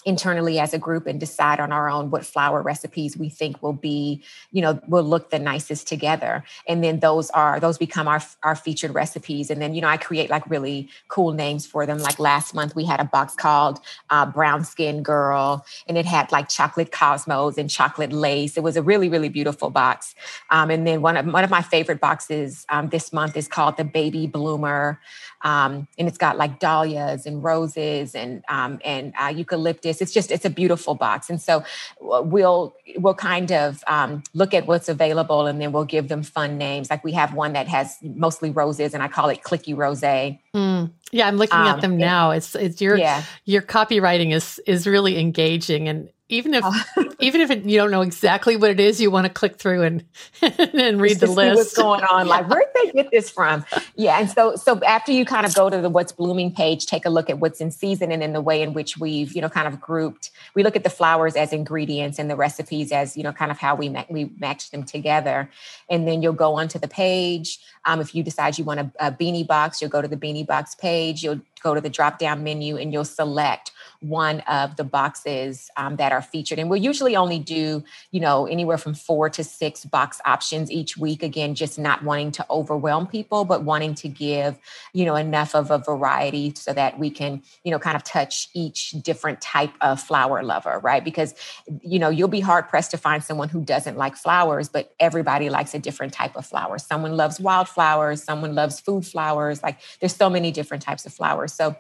internally 0.06 0.58
as 0.58 0.72
a 0.72 0.78
group 0.78 1.06
and 1.06 1.20
decide 1.20 1.60
on 1.60 1.72
our 1.72 1.90
own 1.90 2.10
what 2.10 2.24
flower 2.24 2.62
recipes 2.62 3.16
we 3.16 3.28
think 3.28 3.62
will 3.62 3.74
be 3.74 4.22
you 4.50 4.62
know 4.62 4.80
will 4.88 5.02
look 5.02 5.30
the 5.30 5.38
nicest 5.38 5.86
together. 5.86 6.42
And 6.66 6.82
then 6.82 7.00
those 7.00 7.30
are 7.30 7.60
those 7.60 7.78
become 7.78 8.08
our 8.08 8.22
our 8.42 8.56
featured 8.56 8.94
recipes. 8.94 9.50
And 9.50 9.60
then 9.60 9.74
you 9.74 9.80
know 9.80 9.88
i 9.88 9.96
create 9.96 10.30
like 10.30 10.48
really 10.48 10.88
cool 11.08 11.32
names 11.32 11.66
for 11.66 11.86
them. 11.86 11.98
Like 11.98 12.18
last 12.18 12.54
month 12.54 12.74
we 12.74 12.84
had 12.84 13.00
a 13.00 13.04
box 13.04 13.34
called 13.34 13.80
uh, 14.10 14.26
brown 14.26 14.64
skin 14.64 15.02
girl 15.02 15.66
and 15.86 15.98
it 15.98 16.06
had 16.06 16.32
like 16.32 16.48
chocolate 16.48 16.92
cosmos 16.92 17.58
and 17.58 17.68
chocolate 17.68 18.12
lace. 18.12 18.56
It 18.56 18.62
was 18.62 18.76
a 18.76 18.82
really 18.82 19.08
really 19.08 19.28
beautiful 19.28 19.70
box. 19.70 20.14
Um, 20.50 20.70
and 20.70 20.86
then 20.86 21.02
one 21.02 21.16
of 21.16 21.26
one 21.26 21.44
of 21.44 21.50
my 21.50 21.62
favorite 21.62 22.00
boxes 22.00 22.64
um, 22.70 22.88
this 22.88 23.12
month 23.12 23.36
is 23.36 23.48
called 23.48 23.76
the 23.76 23.84
baby 23.84 24.26
bloomer 24.26 24.98
um, 25.42 25.88
and 25.98 26.08
it's 26.08 26.18
got 26.18 26.36
like 26.36 26.58
dahlias 26.58 27.26
and 27.26 27.42
roses 27.42 28.14
and 28.14 28.44
um, 28.48 28.80
and 28.84 29.12
uh, 29.20 29.28
eucalyptus. 29.28 30.00
It's 30.00 30.12
just 30.12 30.30
it's 30.30 30.44
a 30.44 30.50
beautiful 30.50 30.94
box, 30.94 31.30
and 31.30 31.40
so 31.40 31.64
uh, 32.12 32.22
we'll 32.22 32.74
we'll 32.96 33.14
kind 33.14 33.50
of 33.52 33.82
um, 33.86 34.22
look 34.34 34.54
at 34.54 34.66
what's 34.66 34.88
available, 34.88 35.46
and 35.46 35.60
then 35.60 35.72
we'll 35.72 35.84
give 35.84 36.08
them 36.08 36.22
fun 36.22 36.58
names. 36.58 36.90
Like 36.90 37.04
we 37.04 37.12
have 37.12 37.34
one 37.34 37.54
that 37.54 37.68
has 37.68 37.96
mostly 38.02 38.50
roses, 38.50 38.94
and 38.94 39.02
I 39.02 39.08
call 39.08 39.28
it 39.28 39.42
Clicky 39.42 39.76
Rose. 39.76 40.00
Mm. 40.00 40.90
Yeah, 41.12 41.28
I'm 41.28 41.36
looking 41.36 41.58
at 41.58 41.74
um, 41.74 41.80
them 41.80 41.96
now. 41.96 42.30
It's 42.30 42.54
it's 42.54 42.80
your 42.80 42.96
yeah. 42.96 43.22
your 43.44 43.62
copywriting 43.62 44.32
is 44.32 44.60
is 44.66 44.86
really 44.86 45.18
engaging 45.18 45.88
and 45.88 46.08
even 46.30 46.54
if 46.54 46.64
oh. 46.64 47.14
even 47.20 47.40
if 47.40 47.50
it, 47.50 47.64
you 47.64 47.76
don't 47.76 47.90
know 47.90 48.00
exactly 48.00 48.56
what 48.56 48.70
it 48.70 48.80
is, 48.80 49.00
you 49.00 49.10
want 49.10 49.26
to 49.26 49.32
click 49.32 49.56
through 49.56 49.82
and 49.82 50.04
and 50.42 51.00
read 51.00 51.18
the 51.18 51.26
list. 51.26 51.56
what's 51.56 51.74
going 51.76 52.02
on? 52.04 52.26
Like, 52.26 52.48
where 52.48 52.60
did 52.60 52.68
they 52.74 53.02
get 53.02 53.10
this 53.10 53.30
from? 53.30 53.64
Yeah, 53.96 54.20
and 54.20 54.30
so 54.30 54.56
so 54.56 54.80
after 54.84 55.12
you 55.12 55.24
kind 55.24 55.44
of 55.44 55.54
go 55.54 55.68
to 55.68 55.80
the 55.80 55.90
what's 55.90 56.12
blooming 56.12 56.54
page, 56.54 56.86
take 56.86 57.04
a 57.04 57.10
look 57.10 57.28
at 57.28 57.38
what's 57.38 57.60
in 57.60 57.70
season 57.70 58.12
and 58.12 58.22
in 58.22 58.32
the 58.32 58.40
way 58.40 58.62
in 58.62 58.72
which 58.72 58.96
we've 58.98 59.34
you 59.34 59.42
know 59.42 59.48
kind 59.48 59.66
of 59.66 59.80
grouped. 59.80 60.30
We 60.54 60.62
look 60.62 60.76
at 60.76 60.84
the 60.84 60.90
flowers 60.90 61.36
as 61.36 61.52
ingredients 61.52 62.18
and 62.18 62.30
the 62.30 62.36
recipes 62.36 62.92
as 62.92 63.16
you 63.16 63.22
know 63.22 63.32
kind 63.32 63.50
of 63.50 63.58
how 63.58 63.74
we 63.74 63.88
ma- 63.88 64.06
we 64.08 64.30
match 64.38 64.70
them 64.70 64.84
together, 64.84 65.50
and 65.88 66.06
then 66.06 66.22
you'll 66.22 66.32
go 66.32 66.54
onto 66.54 66.78
the 66.78 66.88
page. 66.88 67.58
Um, 67.84 68.00
if 68.00 68.14
you 68.14 68.22
decide 68.22 68.58
you 68.58 68.64
want 68.64 68.80
a, 68.80 68.92
a 68.98 69.12
beanie 69.12 69.46
box, 69.46 69.80
you'll 69.80 69.90
go 69.90 70.02
to 70.02 70.08
the 70.08 70.16
beanie 70.16 70.46
box 70.46 70.74
page. 70.74 71.22
You'll 71.22 71.40
go 71.62 71.74
to 71.74 71.80
the 71.80 71.90
drop 71.90 72.18
down 72.18 72.42
menu 72.42 72.76
and 72.76 72.92
you'll 72.92 73.04
select 73.04 73.70
one 74.00 74.40
of 74.40 74.76
the 74.76 74.84
boxes 74.84 75.70
um, 75.76 75.96
that 75.96 76.10
are 76.10 76.22
featured. 76.22 76.58
And 76.58 76.70
we'll 76.70 76.80
usually 76.82 77.16
only 77.16 77.38
do, 77.38 77.84
you 78.10 78.20
know, 78.20 78.46
anywhere 78.46 78.78
from 78.78 78.94
four 78.94 79.28
to 79.30 79.44
six 79.44 79.84
box 79.84 80.20
options 80.24 80.70
each 80.70 80.96
week. 80.96 81.22
Again, 81.22 81.54
just 81.54 81.78
not 81.78 82.02
wanting 82.02 82.32
to 82.32 82.46
overwhelm 82.48 83.06
people, 83.06 83.44
but 83.44 83.62
wanting 83.62 83.94
to 83.96 84.08
give, 84.08 84.58
you 84.94 85.04
know, 85.04 85.16
enough 85.16 85.54
of 85.54 85.70
a 85.70 85.78
variety 85.78 86.54
so 86.54 86.72
that 86.72 86.98
we 86.98 87.10
can, 87.10 87.42
you 87.62 87.70
know, 87.70 87.78
kind 87.78 87.94
of 87.94 88.02
touch 88.02 88.48
each 88.54 88.92
different 89.02 89.40
type 89.42 89.72
of 89.82 90.00
flower 90.00 90.42
lover, 90.42 90.78
right? 90.78 91.04
Because, 91.04 91.34
you 91.82 91.98
know, 91.98 92.08
you'll 92.08 92.28
be 92.28 92.40
hard 92.40 92.68
pressed 92.68 92.92
to 92.92 92.98
find 92.98 93.22
someone 93.22 93.50
who 93.50 93.62
doesn't 93.62 93.98
like 93.98 94.16
flowers, 94.16 94.70
but 94.70 94.94
everybody 94.98 95.50
likes 95.50 95.74
a 95.74 95.78
different 95.78 96.14
type 96.14 96.36
of 96.36 96.46
flower. 96.46 96.78
Someone 96.78 97.16
loves 97.18 97.38
wildflowers, 97.76 98.22
someone 98.22 98.54
loves 98.54 98.80
food 98.80 99.06
flowers. 99.06 99.62
Like 99.62 99.80
there's 100.00 100.14
so 100.14 100.30
many 100.30 100.50
different 100.50 100.82
types 100.82 101.06
of 101.06 101.12
flowers. 101.12 101.52
So 101.52 101.76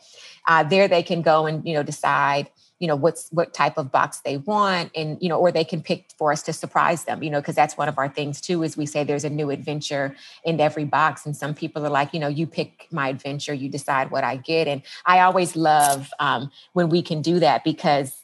uh, 0.48 0.62
there 0.64 0.88
they 0.88 1.02
can 1.02 1.22
go 1.22 1.46
and 1.46 1.66
you 1.66 1.74
know 1.74 1.82
decide 1.82 2.50
you 2.78 2.86
know 2.88 2.96
what's 2.96 3.28
what 3.30 3.52
type 3.52 3.76
of 3.76 3.92
box 3.92 4.20
they 4.20 4.38
want 4.38 4.90
and 4.94 5.18
you 5.20 5.28
know 5.28 5.38
or 5.38 5.52
they 5.52 5.64
can 5.64 5.82
pick 5.82 6.10
for 6.16 6.32
us 6.32 6.42
to 6.42 6.52
surprise 6.52 7.04
them 7.04 7.22
you 7.22 7.28
know 7.28 7.38
because 7.38 7.54
that's 7.54 7.76
one 7.76 7.90
of 7.90 7.98
our 7.98 8.08
things 8.08 8.40
too 8.40 8.62
is 8.62 8.74
we 8.74 8.86
say 8.86 9.04
there's 9.04 9.24
a 9.24 9.28
new 9.28 9.50
adventure 9.50 10.16
in 10.44 10.58
every 10.58 10.84
box 10.84 11.26
and 11.26 11.36
some 11.36 11.52
people 11.52 11.84
are 11.84 11.90
like 11.90 12.14
you 12.14 12.18
know 12.18 12.26
you 12.26 12.46
pick 12.46 12.86
my 12.90 13.10
adventure 13.10 13.52
you 13.52 13.68
decide 13.68 14.10
what 14.10 14.24
i 14.24 14.34
get 14.34 14.66
and 14.66 14.80
i 15.04 15.20
always 15.20 15.56
love 15.56 16.10
um, 16.20 16.50
when 16.72 16.88
we 16.88 17.02
can 17.02 17.20
do 17.20 17.38
that 17.38 17.64
because 17.64 18.22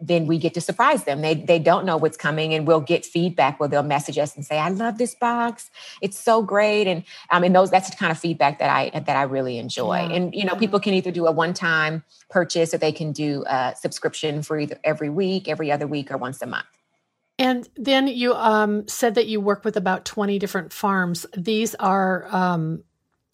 then 0.00 0.26
we 0.26 0.38
get 0.38 0.54
to 0.54 0.60
surprise 0.60 1.04
them. 1.04 1.20
They 1.20 1.34
they 1.34 1.58
don't 1.58 1.84
know 1.84 1.96
what's 1.96 2.16
coming, 2.16 2.54
and 2.54 2.66
we'll 2.66 2.80
get 2.80 3.04
feedback 3.04 3.58
where 3.58 3.68
they'll 3.68 3.82
message 3.82 4.18
us 4.18 4.34
and 4.36 4.44
say, 4.44 4.58
"I 4.58 4.68
love 4.68 4.98
this 4.98 5.14
box. 5.14 5.70
It's 6.02 6.18
so 6.18 6.42
great." 6.42 6.86
And 6.86 7.04
um, 7.30 7.44
and 7.44 7.54
those 7.54 7.70
that's 7.70 7.90
the 7.90 7.96
kind 7.96 8.12
of 8.12 8.18
feedback 8.18 8.58
that 8.58 8.70
I 8.70 8.90
that 8.98 9.16
I 9.16 9.22
really 9.22 9.58
enjoy. 9.58 9.96
Yeah. 9.96 10.12
And 10.12 10.34
you 10.34 10.44
know, 10.44 10.56
people 10.56 10.80
can 10.80 10.94
either 10.94 11.10
do 11.10 11.26
a 11.26 11.32
one 11.32 11.54
time 11.54 12.04
purchase 12.30 12.74
or 12.74 12.78
they 12.78 12.92
can 12.92 13.12
do 13.12 13.44
a 13.46 13.74
subscription 13.78 14.42
for 14.42 14.58
either 14.58 14.78
every 14.84 15.10
week, 15.10 15.48
every 15.48 15.70
other 15.70 15.86
week, 15.86 16.10
or 16.10 16.16
once 16.16 16.42
a 16.42 16.46
month. 16.46 16.66
And 17.38 17.68
then 17.76 18.08
you 18.08 18.32
um, 18.34 18.88
said 18.88 19.14
that 19.14 19.26
you 19.26 19.40
work 19.40 19.64
with 19.64 19.76
about 19.76 20.04
twenty 20.04 20.38
different 20.38 20.72
farms. 20.72 21.26
These 21.36 21.74
are 21.76 22.26
um, 22.30 22.82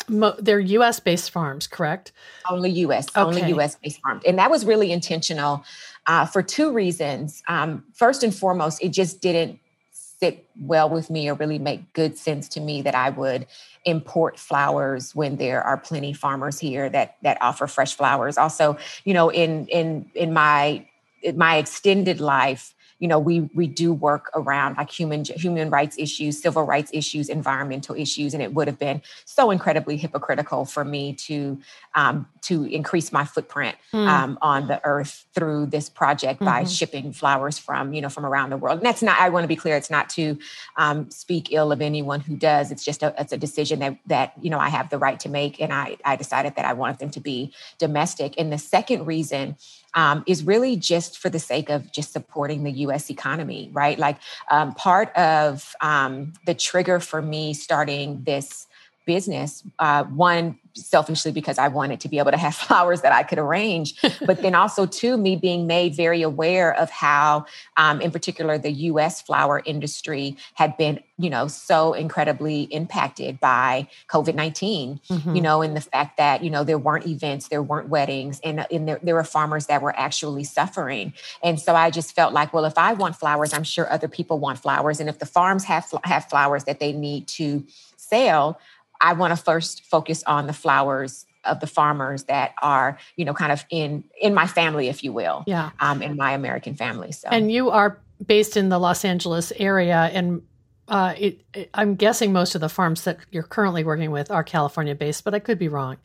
Mo- 0.08 0.34
they're 0.38 0.60
U.S. 0.60 1.00
based 1.00 1.30
farms, 1.30 1.66
correct? 1.66 2.12
Only 2.48 2.70
U.S. 2.70 3.08
Okay. 3.08 3.20
Only 3.20 3.48
U.S. 3.50 3.76
based 3.76 4.00
farms, 4.02 4.22
and 4.26 4.38
that 4.38 4.50
was 4.50 4.64
really 4.64 4.90
intentional 4.90 5.64
uh, 6.06 6.26
for 6.26 6.42
two 6.42 6.72
reasons. 6.72 7.42
Um, 7.48 7.84
first 7.94 8.22
and 8.22 8.34
foremost, 8.34 8.82
it 8.82 8.90
just 8.90 9.20
didn't 9.20 9.58
sit 9.92 10.46
well 10.60 10.88
with 10.88 11.10
me 11.10 11.28
or 11.28 11.34
really 11.34 11.58
make 11.58 11.92
good 11.94 12.16
sense 12.16 12.48
to 12.48 12.60
me 12.60 12.80
that 12.82 12.94
I 12.94 13.10
would 13.10 13.46
import 13.84 14.38
flowers 14.38 15.14
when 15.16 15.36
there 15.36 15.62
are 15.62 15.76
plenty 15.76 16.12
farmers 16.12 16.60
here 16.60 16.88
that 16.88 17.16
that 17.22 17.38
offer 17.40 17.66
fresh 17.66 17.94
flowers. 17.94 18.38
Also, 18.38 18.76
you 19.04 19.14
know, 19.14 19.30
in 19.30 19.66
in 19.66 20.08
in 20.14 20.32
my 20.32 20.86
in 21.22 21.36
my 21.36 21.56
extended 21.56 22.20
life, 22.20 22.74
you 23.02 23.08
know 23.08 23.18
we 23.18 23.40
we 23.52 23.66
do 23.66 23.92
work 23.92 24.30
around 24.32 24.76
like 24.76 24.88
human 24.88 25.24
human 25.24 25.68
rights 25.70 25.96
issues 25.98 26.40
civil 26.40 26.62
rights 26.62 26.88
issues 26.94 27.28
environmental 27.28 27.96
issues 27.96 28.32
and 28.32 28.40
it 28.40 28.54
would 28.54 28.68
have 28.68 28.78
been 28.78 29.02
so 29.24 29.50
incredibly 29.50 29.96
hypocritical 29.96 30.64
for 30.64 30.84
me 30.84 31.12
to 31.12 31.60
um, 31.96 32.26
to 32.42 32.64
increase 32.64 33.12
my 33.12 33.24
footprint 33.24 33.76
mm. 33.92 34.06
um, 34.06 34.38
on 34.40 34.68
the 34.68 34.80
earth 34.84 35.26
through 35.34 35.66
this 35.66 35.90
project 35.90 36.36
mm-hmm. 36.36 36.44
by 36.44 36.64
shipping 36.64 37.12
flowers 37.12 37.58
from 37.58 37.92
you 37.92 38.00
know 38.00 38.08
from 38.08 38.24
around 38.24 38.50
the 38.50 38.56
world 38.56 38.78
and 38.78 38.86
that's 38.86 39.02
not 39.02 39.18
i 39.18 39.28
want 39.28 39.42
to 39.42 39.48
be 39.48 39.56
clear 39.56 39.76
it's 39.76 39.90
not 39.90 40.08
to 40.08 40.38
um, 40.76 41.10
speak 41.10 41.52
ill 41.52 41.72
of 41.72 41.82
anyone 41.82 42.20
who 42.20 42.36
does 42.36 42.70
it's 42.70 42.84
just 42.84 43.02
a 43.02 43.12
it's 43.18 43.32
a 43.32 43.36
decision 43.36 43.80
that 43.80 43.98
that 44.06 44.32
you 44.40 44.48
know 44.48 44.60
i 44.60 44.68
have 44.68 44.90
the 44.90 44.98
right 44.98 45.18
to 45.18 45.28
make 45.28 45.60
and 45.60 45.72
i 45.72 45.96
i 46.04 46.14
decided 46.14 46.54
that 46.54 46.64
i 46.64 46.72
wanted 46.72 47.00
them 47.00 47.10
to 47.10 47.20
be 47.20 47.52
domestic 47.78 48.32
and 48.38 48.52
the 48.52 48.58
second 48.58 49.06
reason 49.06 49.56
um, 49.94 50.24
is 50.26 50.44
really 50.44 50.76
just 50.76 51.18
for 51.18 51.28
the 51.28 51.38
sake 51.38 51.68
of 51.68 51.92
just 51.92 52.12
supporting 52.12 52.64
the 52.64 52.72
US 52.86 52.91
economy, 53.10 53.70
right? 53.72 53.98
Like 53.98 54.18
um, 54.50 54.74
part 54.74 55.14
of 55.16 55.74
um, 55.80 56.34
the 56.46 56.54
trigger 56.54 57.00
for 57.00 57.22
me 57.22 57.54
starting 57.54 58.22
this 58.24 58.66
business, 59.04 59.62
uh, 59.78 60.04
one, 60.04 60.58
selfishly 60.74 61.32
because 61.32 61.58
I 61.58 61.68
wanted 61.68 62.00
to 62.00 62.08
be 62.08 62.18
able 62.18 62.30
to 62.30 62.36
have 62.36 62.54
flowers 62.62 63.02
that 63.02 63.12
I 63.12 63.22
could 63.22 63.38
arrange, 63.38 64.00
but 64.26 64.42
then 64.42 64.54
also 64.54 64.86
too 64.86 65.16
me 65.16 65.36
being 65.36 65.66
made 65.66 65.94
very 65.94 66.22
aware 66.22 66.74
of 66.74 66.90
how, 66.90 67.46
um, 67.76 68.00
in 68.00 68.10
particular, 68.10 68.58
the 68.58 68.72
U.S. 68.72 69.22
flower 69.22 69.62
industry 69.64 70.36
had 70.54 70.76
been, 70.76 71.00
you 71.18 71.30
know, 71.30 71.46
so 71.46 71.92
incredibly 71.92 72.62
impacted 72.64 73.40
by 73.40 73.88
COVID 74.08 74.34
19 74.34 75.00
mm-hmm. 75.08 75.34
You 75.34 75.42
know, 75.42 75.62
and 75.62 75.76
the 75.76 75.80
fact 75.80 76.16
that 76.16 76.42
you 76.42 76.50
know 76.50 76.64
there 76.64 76.78
weren't 76.78 77.06
events, 77.06 77.48
there 77.48 77.62
weren't 77.62 77.88
weddings, 77.88 78.40
and, 78.44 78.66
and 78.70 78.88
there, 78.88 79.00
there 79.02 79.14
were 79.14 79.24
farmers 79.24 79.66
that 79.66 79.82
were 79.82 79.96
actually 79.98 80.44
suffering. 80.44 81.12
And 81.42 81.60
so 81.60 81.74
I 81.74 81.90
just 81.90 82.14
felt 82.14 82.32
like, 82.32 82.52
well, 82.52 82.64
if 82.64 82.76
I 82.76 82.92
want 82.92 83.16
flowers, 83.16 83.52
I'm 83.52 83.64
sure 83.64 83.90
other 83.90 84.08
people 84.08 84.38
want 84.38 84.58
flowers, 84.58 85.00
and 85.00 85.08
if 85.08 85.18
the 85.18 85.26
farms 85.26 85.64
have 85.64 85.92
have 86.04 86.28
flowers 86.28 86.64
that 86.64 86.80
they 86.80 86.92
need 86.92 87.28
to 87.28 87.64
sell 87.96 88.60
I 89.02 89.12
want 89.14 89.36
to 89.36 89.42
first 89.42 89.84
focus 89.84 90.22
on 90.26 90.46
the 90.46 90.52
flowers 90.52 91.26
of 91.44 91.58
the 91.58 91.66
farmers 91.66 92.24
that 92.24 92.54
are, 92.62 92.98
you 93.16 93.24
know, 93.24 93.34
kind 93.34 93.50
of 93.52 93.64
in 93.68 94.04
in 94.20 94.32
my 94.32 94.46
family, 94.46 94.88
if 94.88 95.02
you 95.02 95.12
will. 95.12 95.42
Yeah. 95.46 95.70
Um, 95.80 96.00
in 96.00 96.16
my 96.16 96.32
American 96.32 96.76
family. 96.76 97.12
So. 97.12 97.28
And 97.28 97.50
you 97.50 97.70
are 97.70 97.98
based 98.24 98.56
in 98.56 98.68
the 98.68 98.78
Los 98.78 99.04
Angeles 99.04 99.52
area, 99.58 100.08
and 100.12 100.42
uh, 100.88 101.14
it, 101.18 101.40
it, 101.52 101.70
I'm 101.74 101.96
guessing 101.96 102.32
most 102.32 102.54
of 102.54 102.60
the 102.60 102.68
farms 102.68 103.04
that 103.04 103.18
you're 103.30 103.42
currently 103.42 103.82
working 103.82 104.12
with 104.12 104.30
are 104.30 104.44
California 104.44 104.94
based, 104.94 105.24
but 105.24 105.34
I 105.34 105.40
could 105.40 105.58
be 105.58 105.68
wrong. 105.68 105.96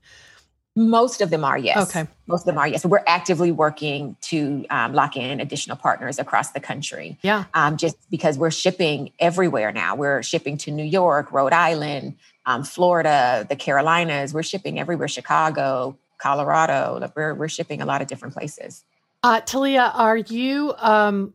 Most 0.78 1.22
of 1.22 1.32
them 1.32 1.44
are, 1.44 1.58
yes. 1.58 1.90
Okay. 1.90 2.08
Most 2.28 2.42
of 2.42 2.46
them 2.46 2.60
are, 2.60 2.68
yes. 2.68 2.86
We're 2.86 3.04
actively 3.08 3.52
working 3.52 4.16
to 4.22 4.64
um, 4.70 4.94
lock 4.94 5.18
in 5.18 5.40
additional 5.40 5.76
partners 5.76 6.20
across 6.20 6.52
the 6.52 6.60
country. 6.60 7.18
Yeah. 7.24 7.46
Um, 7.56 7.78
just 7.78 7.98
because 8.12 8.38
we're 8.38 8.52
shipping 8.52 9.12
everywhere 9.18 9.72
now. 9.72 9.96
We're 9.96 10.22
shipping 10.22 10.56
to 10.60 10.72
New 10.72 10.84
York, 10.84 11.32
Rhode 11.32 11.52
Island, 11.52 12.16
um, 12.46 12.64
Florida, 12.64 13.48
the 13.50 13.56
Carolinas. 13.56 14.36
We're 14.36 14.44
shipping 14.44 14.80
everywhere, 14.80 15.08
Chicago, 15.08 15.98
Colorado. 16.20 17.12
We're, 17.16 17.34
we're 17.34 17.50
shipping 17.50 17.82
a 17.82 17.86
lot 17.88 18.04
of 18.04 18.08
different 18.08 18.36
places. 18.36 18.86
Uh, 19.24 19.42
Talia, 19.42 19.92
are 19.96 20.18
you, 20.18 20.76
um, 20.78 21.34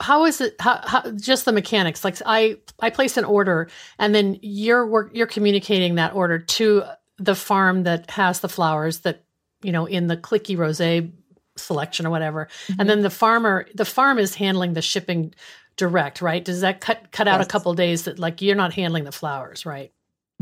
how 0.00 0.24
is 0.24 0.40
it, 0.40 0.56
how, 0.58 0.80
how, 0.82 1.10
just 1.10 1.44
the 1.44 1.52
mechanics? 1.52 2.04
Like 2.04 2.16
I, 2.24 2.56
I 2.80 2.88
place 2.88 3.18
an 3.18 3.26
order 3.26 3.68
and 3.98 4.14
then 4.14 4.38
you're 4.40 4.86
work, 4.86 5.10
you're 5.12 5.26
communicating 5.26 5.96
that 5.96 6.14
order 6.14 6.38
to 6.38 6.84
the 7.20 7.34
farm 7.34 7.84
that 7.84 8.10
has 8.10 8.40
the 8.40 8.48
flowers 8.48 9.00
that 9.00 9.22
you 9.62 9.70
know 9.70 9.86
in 9.86 10.08
the 10.08 10.16
clicky 10.16 10.56
rose 10.56 10.80
selection 11.56 12.06
or 12.06 12.10
whatever. 12.10 12.48
Mm-hmm. 12.66 12.80
and 12.80 12.90
then 12.90 13.02
the 13.02 13.10
farmer 13.10 13.66
the 13.74 13.84
farm 13.84 14.18
is 14.18 14.34
handling 14.34 14.72
the 14.72 14.82
shipping 14.82 15.34
direct 15.76 16.20
right? 16.20 16.44
Does 16.44 16.62
that 16.62 16.80
cut 16.80 17.12
cut 17.12 17.28
out 17.28 17.38
yes. 17.38 17.46
a 17.46 17.48
couple 17.48 17.72
days 17.74 18.04
that 18.04 18.18
like 18.18 18.42
you're 18.42 18.56
not 18.56 18.72
handling 18.72 19.04
the 19.04 19.12
flowers 19.12 19.64
right? 19.66 19.92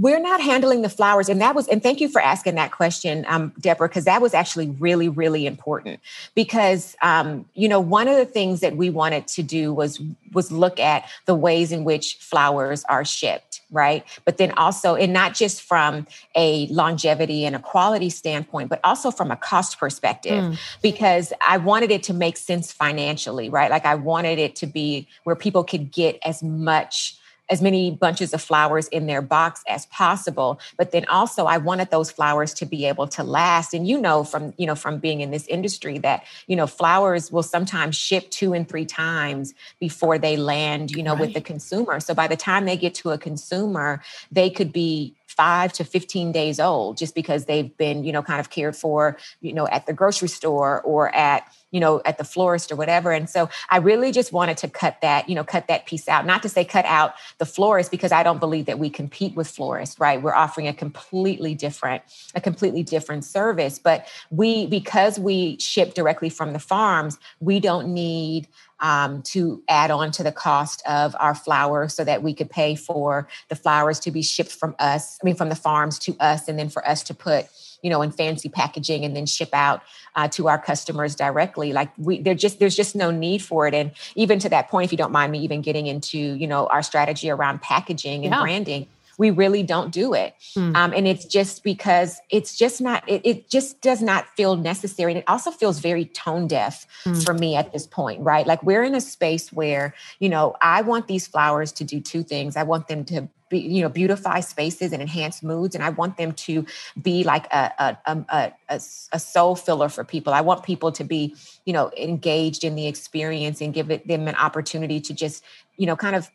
We're 0.01 0.21
not 0.21 0.41
handling 0.41 0.83
the 0.83 0.89
flowers. 0.89 1.29
And 1.29 1.41
that 1.41 1.57
was 1.57 1.67
and 1.67 1.83
thank 1.83 2.01
you 2.01 2.09
for 2.09 2.21
asking 2.21 2.55
that 2.55 2.71
question 2.71 3.25
um, 3.27 3.53
debra 3.59 3.89
because 3.89 4.05
that 4.05 4.23
was 4.23 4.33
actually 4.33 4.71
really 4.79 5.09
really 5.09 5.47
important. 5.47 5.99
Because 6.37 6.97
um, 7.03 7.47
you 7.55 7.69
know 7.69 7.81
one 7.81 8.07
of 8.07 8.17
the 8.17 8.25
things 8.25 8.61
that 8.61 8.77
we 8.77 8.91
wanted 8.91 9.27
to 9.29 9.43
do 9.43 9.73
was 9.73 10.01
was 10.33 10.53
look 10.53 10.79
at 10.79 11.09
the 11.27 11.35
ways 11.35 11.73
in 11.73 11.83
which 11.83 12.17
flowers 12.21 12.85
are 12.85 13.05
shipped 13.05 13.48
right? 13.71 14.05
But 14.25 14.39
then 14.39 14.53
also 14.53 14.95
and 14.95 15.13
not 15.13 15.35
just 15.35 15.63
from 15.63 16.07
a 16.35 16.67
longevity 16.69 17.45
and 17.45 17.55
a 17.55 17.59
quality 17.59 18.11
standpoint 18.11 18.71
but 18.71 18.81
also 18.85 19.11
from 19.11 19.31
a 19.31 19.37
cost 19.37 19.79
perspective. 19.79 20.45
Mm. 20.45 20.59
because 20.83 21.33
i 21.41 21.57
wanted 21.57 21.91
it 21.91 22.03
to 22.03 22.15
make 22.15 22.37
sense 22.37 22.73
financially 22.73 23.49
right? 23.51 23.71
Like 23.71 23.85
i 23.85 23.95
wanted 23.95 24.39
it 24.39 24.57
to 24.57 24.67
be 24.67 25.07
where 25.25 25.37
people 25.37 25.65
could 25.65 25.91
get 25.91 26.19
as 26.25 26.43
much 26.43 27.18
as 27.51 27.63
many 27.63 27.91
bunches 27.91 28.35
of 28.35 28.43
flowers 28.43 28.89
in 28.89 29.07
their 29.07 29.23
box 29.23 29.63
as 29.69 29.87
possible. 29.87 30.61
But 30.77 30.93
then 30.93 31.05
also 31.07 31.47
i 31.47 31.59
wanted 31.59 31.91
those 31.91 32.11
flowers 32.11 32.55
to 32.55 32.67
be 32.67 32.87
able 32.87 33.09
to 33.09 33.23
last. 33.23 33.75
And 33.75 33.87
you 33.87 34.01
know 34.01 34.25
from 34.25 34.55
you 34.57 34.67
know 34.67 34.75
from 34.75 34.99
being 34.99 35.21
in 35.21 35.31
this 35.31 35.47
industry 35.47 35.99
that 35.99 36.25
you 36.47 36.57
know 36.57 36.67
flowers 36.67 37.33
will 37.33 37.43
sometimes 37.43 37.97
ship 37.97 38.31
two 38.31 38.53
and 38.53 38.69
three 38.69 38.87
times 38.87 39.55
before 39.81 40.19
they 40.19 40.37
land 40.37 40.91
you 40.91 41.03
know 41.03 41.13
right. 41.13 41.21
with 41.21 41.35
the 41.35 41.41
consumer. 41.41 42.01
So 42.01 42.15
by 42.15 42.29
the 42.29 42.37
time 42.37 42.65
they 42.67 42.77
get 42.77 42.95
to 42.97 43.11
a 43.11 43.19
consumer 43.19 44.03
they 44.31 44.51
could 44.51 44.73
be 44.73 45.15
five 45.29 45.73
to 45.75 45.85
15 45.85 46.33
days 46.33 46.59
old 46.59 46.97
just 46.97 47.15
because 47.15 47.45
they've 47.45 47.77
been 47.77 48.03
you 48.03 48.13
know 48.13 48.23
kind 48.23 48.41
of 48.41 48.51
cared 48.51 48.75
for 48.75 49.17
you 49.41 49.53
know 49.53 49.69
at 49.69 49.87
the 49.87 49.93
grocery 49.93 50.29
store 50.29 50.81
or 50.83 51.15
at 51.15 51.45
you 51.71 51.81
know, 51.81 52.01
at 52.05 52.19
the 52.19 52.25
florist 52.25 52.73
or 52.73 52.77
whatever. 52.77 53.13
And 53.13 53.29
so 53.29 53.49
I 53.69 53.79
really 53.79 54.13
just 54.13 54.33
wanted 54.33 54.57
to 54.59 54.69
cut 54.69 55.01
that, 55.03 55.29
you 55.29 55.35
know, 55.35 55.45
cut 55.45 55.69
that 55.69 55.87
piece 55.87 56.09
out. 56.09 56.25
Not 56.25 56.43
to 56.43 56.49
say 56.49 56.65
cut 56.65 56.85
out 56.87 57.15
the 57.39 57.47
florist 57.47 57.91
because 57.91 58.13
I 58.13 58.23
don't 58.23 58.41
believe 58.41 58.67
that 58.67 58.79
we 58.79 58.89
compete 58.89 59.37
with 59.37 59.49
florists, 59.49 60.01
right? 60.01 60.21
We're 60.21 60.35
offering 60.35 60.67
a 60.67 60.73
completely 60.73 61.55
different, 61.55 62.03
a 62.35 62.41
completely 62.41 62.83
different 62.83 63.25
service. 63.25 63.79
But 63.79 64.07
we, 64.31 64.67
because 64.67 65.19
we 65.19 65.59
ship 65.59 65.95
directly 65.95 66.31
from 66.31 66.53
the 66.53 66.59
farms, 66.59 67.19
we 67.41 67.61
don't 67.61 67.93
need 67.93 68.49
um, 68.81 69.23
to 69.23 69.63
add 69.69 69.91
on 69.91 70.11
to 70.13 70.23
the 70.23 70.33
cost 70.33 70.83
of 70.87 71.17
our 71.19 71.35
flowers 71.35 71.95
so 71.95 72.05
that 72.05 72.23
we 72.23 72.35
could 72.35 72.51
pay 72.51 72.75
for 72.75 73.29
the 73.49 73.57
flowers 73.57 74.01
to 74.01 74.11
be 74.11 74.23
shipped 74.23 74.53
from 74.53 74.75
us, 74.79 75.19
I 75.23 75.25
mean, 75.25 75.35
from 75.35 75.49
the 75.49 75.57
farms 75.57 75.99
to 76.01 76.17
us, 76.21 76.49
and 76.49 76.59
then 76.59 76.69
for 76.69 76.87
us 76.87 77.03
to 77.05 77.15
put 77.15 77.47
you 77.83 77.91
know 77.91 78.03
in 78.03 78.11
fancy 78.11 78.49
packaging 78.49 79.05
and 79.05 79.15
then 79.15 79.27
ship 79.27 79.51
out 79.53 79.83
uh, 80.17 80.29
to 80.29 80.49
our 80.49 80.59
customers 80.59 81.15
directly 81.15 81.73
like 81.73 81.91
we 81.97 82.21
there 82.21 82.35
just 82.35 82.59
there's 82.59 82.75
just 82.75 82.97
no 82.97 83.11
need 83.11 83.41
for 83.41 83.67
it 83.69 83.75
and 83.75 83.93
even 84.17 84.39
to 84.39 84.49
that 84.49 84.69
point 84.69 84.87
if 84.87 84.93
you 84.93 84.99
don't 84.99 85.13
mind 85.13 85.31
me 85.31 85.39
even 85.39 85.61
getting 85.61 85.87
into 85.87 86.19
you 86.19 86.47
know 86.47 86.67
our 86.67 86.83
strategy 86.83 87.31
around 87.31 87.63
packaging 87.63 88.25
and 88.25 88.35
yeah. 88.35 88.41
branding 88.41 88.87
we 89.19 89.31
really 89.31 89.63
don't 89.63 89.93
do 89.93 90.15
it. 90.15 90.35
Mm. 90.57 90.75
um, 90.77 90.93
and 90.95 91.07
it's 91.07 91.25
just 91.25 91.63
because 91.63 92.21
it's 92.31 92.57
just 92.57 92.81
not 92.81 93.07
it, 93.09 93.21
it, 93.25 93.51
just 93.51 93.81
does 93.81 94.01
not 94.01 94.27
feel 94.37 94.57
necessary. 94.57 95.13
And 95.13 95.19
it 95.19 95.25
also 95.29 95.51
feels 95.51 95.81
very 95.81 96.07
tone 96.07 96.47
deaf 96.47 96.87
mm. 97.05 97.25
for 97.25 97.35
me 97.35 97.57
at 97.57 97.73
this 97.73 97.87
point 97.87 98.21
right? 98.23 98.47
Like 98.47 98.63
we're 98.63 98.85
in 98.85 98.95
a 98.95 99.01
space 99.01 99.53
where 99.53 99.95
you 100.21 100.29
know 100.29 100.57
i 100.63 100.83
want 100.83 101.09
these 101.09 101.27
flowers 101.27 101.73
to 101.73 101.85
do 101.85 102.01
two 102.01 102.23
things. 102.23 102.57
I 102.57 102.63
want 102.63 102.89
them 102.89 103.05
to 103.07 103.29
be, 103.49 103.59
you 103.61 103.83
know 103.83 103.89
beautify 103.89 104.41
spaces 104.41 104.93
and 104.93 105.01
enhance 105.03 105.43
moods. 105.43 105.75
And 105.75 105.83
i 105.83 105.91
want 105.91 106.17
them 106.17 106.33
to 106.33 106.67
be 107.01 107.25
like 107.25 107.47
a, 107.53 107.73
a, 107.79 107.99
a, 108.07 108.53
a, 108.69 108.81
a 109.13 109.19
soul 109.19 109.57
filler 109.57 109.89
for 109.89 110.05
people. 110.05 110.33
I 110.33 110.41
want 110.43 110.63
people 110.63 110.93
to 110.93 111.05
be 111.05 111.35
you 111.65 111.73
know 111.73 111.91
engaged 111.97 112.65
in 112.65 112.75
the 112.75 112.87
experience 112.87 113.61
and 113.61 113.75
give 113.75 113.91
it, 113.91 114.07
them 114.07 114.29
an 114.29 114.35
opportunity 114.37 115.01
to 115.01 115.15
just 115.15 115.43
you 115.77 115.87
know 115.87 115.97
kind 115.97 116.17
of 116.17 116.31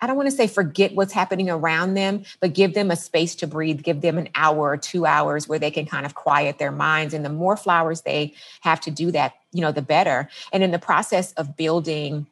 I 0.00 0.06
don't 0.06 0.16
want 0.16 0.28
to 0.28 0.36
say 0.36 0.46
forget 0.46 0.94
what's 0.94 1.12
happening 1.12 1.50
around 1.50 1.94
them, 1.94 2.24
but 2.40 2.52
give 2.52 2.74
them 2.74 2.90
a 2.90 2.96
space 2.96 3.34
to 3.36 3.46
breathe, 3.46 3.82
give 3.82 4.00
them 4.00 4.18
an 4.18 4.28
hour 4.34 4.58
or 4.58 4.76
two 4.76 5.06
hours 5.06 5.48
where 5.48 5.58
they 5.58 5.70
can 5.70 5.86
kind 5.86 6.06
of 6.06 6.14
quiet 6.14 6.58
their 6.58 6.72
minds. 6.72 7.14
And 7.14 7.24
the 7.24 7.30
more 7.30 7.56
flowers 7.56 8.02
they 8.02 8.34
have 8.60 8.80
to 8.82 8.90
do 8.90 9.10
that, 9.12 9.34
you 9.52 9.60
know, 9.60 9.72
the 9.72 9.82
better. 9.82 10.28
And 10.52 10.62
in 10.62 10.70
the 10.70 10.78
process 10.78 11.32
of 11.32 11.56
building 11.56 12.26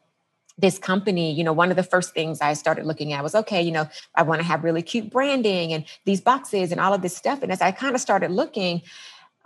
this 0.59 0.79
company, 0.79 1.33
you 1.33 1.45
know, 1.45 1.53
one 1.53 1.71
of 1.71 1.77
the 1.77 1.83
first 1.83 2.15
things 2.15 2.41
I 2.41 2.53
started 2.53 2.85
looking 2.85 3.13
at 3.13 3.23
was 3.23 3.35
okay, 3.35 3.63
you 3.63 3.73
know, 3.73 3.89
I 4.15 4.23
want 4.23 4.41
to 4.41 4.47
have 4.47 4.65
really 4.65 4.83
cute 4.83 5.11
branding 5.11 5.73
and 5.73 5.85
these 6.05 6.21
boxes 6.21 6.73
and 6.73 6.81
all 6.81 6.93
of 6.93 7.03
this 7.03 7.17
stuff. 7.17 7.43
And 7.43 7.51
as 7.51 7.61
I 7.61 7.73
kind 7.73 7.95
of 7.95 8.01
started 8.01 8.31
looking, 8.31 8.83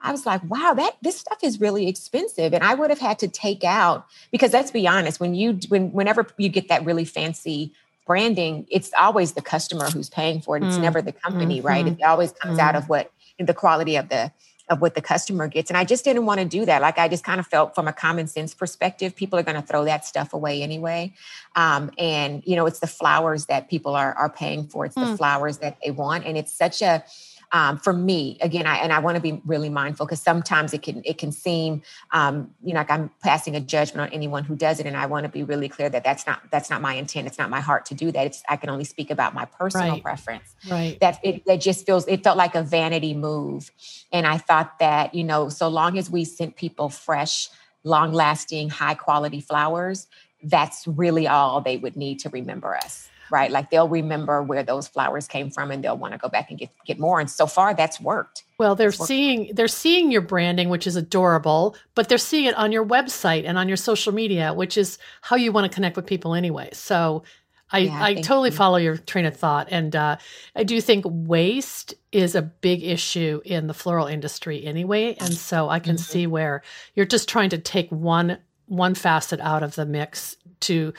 I 0.00 0.12
was 0.12 0.26
like, 0.26 0.42
wow, 0.44 0.75
that 0.75 0.96
this 1.02 1.18
stuff 1.18 1.38
is 1.42 1.61
really 1.61 1.88
expensive. 1.88 2.52
And 2.52 2.62
I 2.62 2.75
would 2.75 2.90
have 2.90 2.99
had 2.99 3.18
to 3.20 3.28
take 3.28 3.64
out 3.64 4.06
because 4.30 4.52
let's 4.52 4.70
be 4.70 4.87
honest, 4.87 5.20
when 5.20 5.35
you 5.35 5.58
when 5.68 5.92
whenever 5.92 6.26
you 6.37 6.49
get 6.49 6.68
that 6.68 6.85
really 6.85 7.04
fancy 7.04 7.73
branding, 8.06 8.66
it's 8.70 8.90
always 8.98 9.32
the 9.32 9.42
customer 9.42 9.90
who's 9.90 10.08
paying 10.08 10.40
for 10.40 10.56
it. 10.56 10.62
It's 10.62 10.76
mm. 10.76 10.82
never 10.82 11.02
the 11.02 11.12
company, 11.12 11.58
mm-hmm. 11.58 11.66
right? 11.66 11.86
It 11.86 12.02
always 12.02 12.32
comes 12.32 12.58
mm. 12.58 12.62
out 12.62 12.76
of 12.76 12.88
what 12.88 13.10
the 13.38 13.54
quality 13.54 13.97
of 13.97 14.08
the 14.08 14.32
of 14.69 14.80
what 14.80 14.97
the 14.97 15.00
customer 15.00 15.47
gets. 15.47 15.71
And 15.71 15.76
I 15.76 15.84
just 15.84 16.04
didn't 16.04 16.26
want 16.26 16.40
to 16.40 16.45
do 16.45 16.64
that. 16.64 16.82
Like 16.82 16.99
I 16.99 17.06
just 17.06 17.23
kind 17.23 17.38
of 17.38 17.47
felt 17.47 17.75
from 17.75 17.86
a 17.86 17.92
common 17.92 18.26
sense 18.26 18.52
perspective, 18.52 19.14
people 19.14 19.38
are 19.38 19.45
going 19.45 19.60
to 19.60 19.62
throw 19.62 19.84
that 19.84 20.04
stuff 20.04 20.34
away 20.34 20.60
anyway. 20.60 21.12
Um, 21.54 21.92
and 21.99 22.42
you 22.45 22.56
know, 22.56 22.66
it's 22.66 22.80
the 22.80 22.88
flowers 22.88 23.47
that 23.47 23.71
people 23.71 23.95
are 23.95 24.12
are 24.14 24.30
paying 24.30 24.66
for. 24.66 24.84
It's 24.84 24.97
mm. 24.97 25.10
the 25.10 25.16
flowers 25.16 25.58
that 25.58 25.78
they 25.84 25.92
want. 25.92 26.25
And 26.25 26.36
it's 26.36 26.52
such 26.52 26.82
a 26.82 27.04
um, 27.52 27.78
for 27.78 27.93
me 27.93 28.39
again 28.41 28.67
I, 28.67 28.78
and 28.78 28.93
i 28.93 28.99
want 28.99 29.17
to 29.17 29.21
be 29.21 29.41
really 29.45 29.69
mindful 29.69 30.06
because 30.06 30.21
sometimes 30.21 30.75
it 30.75 30.82
can 30.82 31.02
it 31.04 31.19
can 31.19 31.32
seem 31.32 31.82
um, 32.13 32.50
you 32.63 32.75
know 32.75 32.80
like 32.80 32.91
i'm 32.91 33.11
passing 33.23 33.56
a 33.56 33.61
judgment 33.61 34.09
on 34.09 34.15
anyone 34.15 34.45
who 34.45 34.56
does 34.56 34.80
it 34.80 34.87
and 34.87 34.97
i 34.97 35.06
want 35.06 35.25
to 35.25 35.28
be 35.28 35.43
really 35.43 35.69
clear 35.69 35.89
that 35.89 36.04
that's 36.04 36.26
not 36.26 36.43
that's 36.50 36.71
not 36.71 36.80
my 36.80 36.95
intent 36.95 37.26
it's 37.26 37.39
not 37.39 37.50
my 37.50 37.61
heart 37.61 37.87
to 37.87 37.95
do 37.95 38.11
that 38.11 38.26
it's 38.26 38.43
i 38.49 38.56
can 38.56 38.71
only 38.71 38.85
speak 38.85 39.11
about 39.11 39.35
my 39.35 39.45
personal 39.45 39.93
right. 39.93 40.02
preference. 40.02 40.54
Right. 40.69 40.99
That 41.00 41.21
it 41.23 41.45
that 41.47 41.61
just 41.61 41.87
feels 41.87 42.06
it 42.09 42.23
felt 42.23 42.37
like 42.37 42.54
a 42.54 42.63
vanity 42.63 43.15
move 43.15 43.71
and 44.13 44.26
i 44.26 44.39
thought 44.39 44.78
that 44.78 45.15
you 45.15 45.25
know 45.25 45.49
so 45.49 45.69
long 45.69 45.99
as 45.99 46.11
we 46.11 46.25
sent 46.25 46.56
people 46.56 46.89
fresh 46.89 47.49
long 47.85 48.13
lasting 48.13 48.69
high 48.71 48.95
quality 48.95 49.41
flowers 49.41 50.09
that's 50.43 50.87
really 50.87 51.26
all 51.26 51.61
they 51.61 51.76
would 51.76 51.97
need 51.97 52.19
to 52.21 52.28
remember 52.30 52.76
us 52.76 53.09
right? 53.30 53.50
Like 53.50 53.71
they'll 53.71 53.89
remember 53.89 54.43
where 54.43 54.62
those 54.62 54.89
flowers 54.89 55.26
came 55.28 55.50
from 55.50 55.71
and 55.71 55.82
they'll 55.82 55.97
want 55.97 56.12
to 56.12 56.19
go 56.19 56.28
back 56.28 56.50
and 56.50 56.58
get 56.58 56.71
get 56.84 56.99
more. 56.99 57.21
And 57.21 57.30
so 57.30 57.47
far 57.47 57.75
that's 57.75 58.00
worked. 58.00 58.45
Well, 58.58 58.75
they're 58.75 58.93
seeing 58.93 59.50
they're 59.54 59.69
seeing 59.69 60.10
your 60.10 60.23
branding, 60.23 60.69
which 60.69 60.86
is 60.86 60.97
adorable, 60.97 61.76
but 61.95 62.08
they're 62.08 62.19
seeing 62.19 62.47
it 62.47 62.56
on 62.56 62.73
your 62.73 62.84
website 62.84 63.45
and 63.47 63.58
on 63.58 63.69
your 63.69 63.76
social 63.76 64.12
media, 64.12 64.54
which 64.54 64.76
is 64.76 64.99
how 65.21 65.36
you 65.36 65.52
want 65.52 65.71
to 65.71 65.75
connect 65.75 65.97
with 65.97 66.06
people 66.06 66.34
anyway. 66.34 66.71
So 66.73 67.23
I, 67.71 67.78
yeah, 67.78 68.02
I 68.02 68.15
totally 68.15 68.50
you. 68.50 68.56
follow 68.56 68.76
your 68.76 68.97
train 68.97 69.26
of 69.26 69.36
thought. 69.36 69.69
And 69.71 69.95
uh, 69.95 70.17
I 70.54 70.62
do 70.62 70.80
think 70.80 71.04
waste 71.06 71.95
is 72.12 72.34
a 72.34 72.43
big 72.43 72.82
issue 72.84 73.41
in 73.45 73.67
the 73.67 73.75
floral 73.75 74.06
industry 74.06 74.65
anyway. 74.65 75.17
And 75.19 75.34
so 75.34 75.69
I 75.69 75.80
can 75.80 75.97
mm-hmm. 75.97 76.02
see 76.02 76.26
where 76.26 76.62
you're 76.95 77.06
just 77.06 77.28
trying 77.28 77.50
to 77.50 77.58
take 77.58 77.91
one 77.91 78.39
one 78.67 78.95
facet 78.95 79.39
out 79.41 79.62
of 79.62 79.76
the 79.76 79.86
mix 79.86 80.36
to 80.58 80.93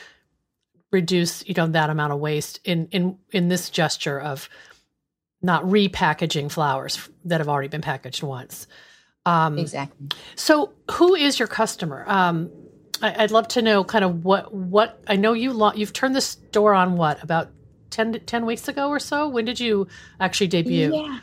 reduce 0.97 1.47
you 1.47 1.53
know 1.53 1.67
that 1.67 1.89
amount 1.89 2.11
of 2.13 2.19
waste 2.19 2.59
in 2.63 2.87
in 2.91 3.17
in 3.31 3.47
this 3.47 3.69
gesture 3.69 4.19
of 4.19 4.49
not 5.41 5.63
repackaging 5.63 6.51
flowers 6.51 7.09
that 7.25 7.39
have 7.39 7.47
already 7.47 7.67
been 7.67 7.81
packaged 7.81 8.23
once. 8.23 8.67
Um, 9.25 9.59
exactly. 9.59 10.07
So, 10.35 10.73
who 10.91 11.13
is 11.13 11.37
your 11.37 11.47
customer? 11.47 12.03
Um, 12.07 12.49
I, 13.01 13.21
would 13.21 13.31
love 13.31 13.47
to 13.49 13.61
know 13.61 13.83
kind 13.83 14.03
of 14.03 14.25
what 14.25 14.53
what 14.53 15.03
I 15.07 15.15
know 15.15 15.33
you 15.33 15.53
lo- 15.53 15.73
you've 15.75 15.93
turned 15.93 16.15
the 16.15 16.21
store 16.21 16.73
on 16.73 16.97
what 16.97 17.21
about 17.21 17.49
10, 17.91 18.21
10 18.25 18.45
weeks 18.45 18.67
ago 18.67 18.89
or 18.89 18.99
so. 18.99 19.27
When 19.27 19.45
did 19.45 19.59
you 19.59 19.87
actually 20.19 20.47
debut? 20.47 20.95
Yeah. 20.95 21.19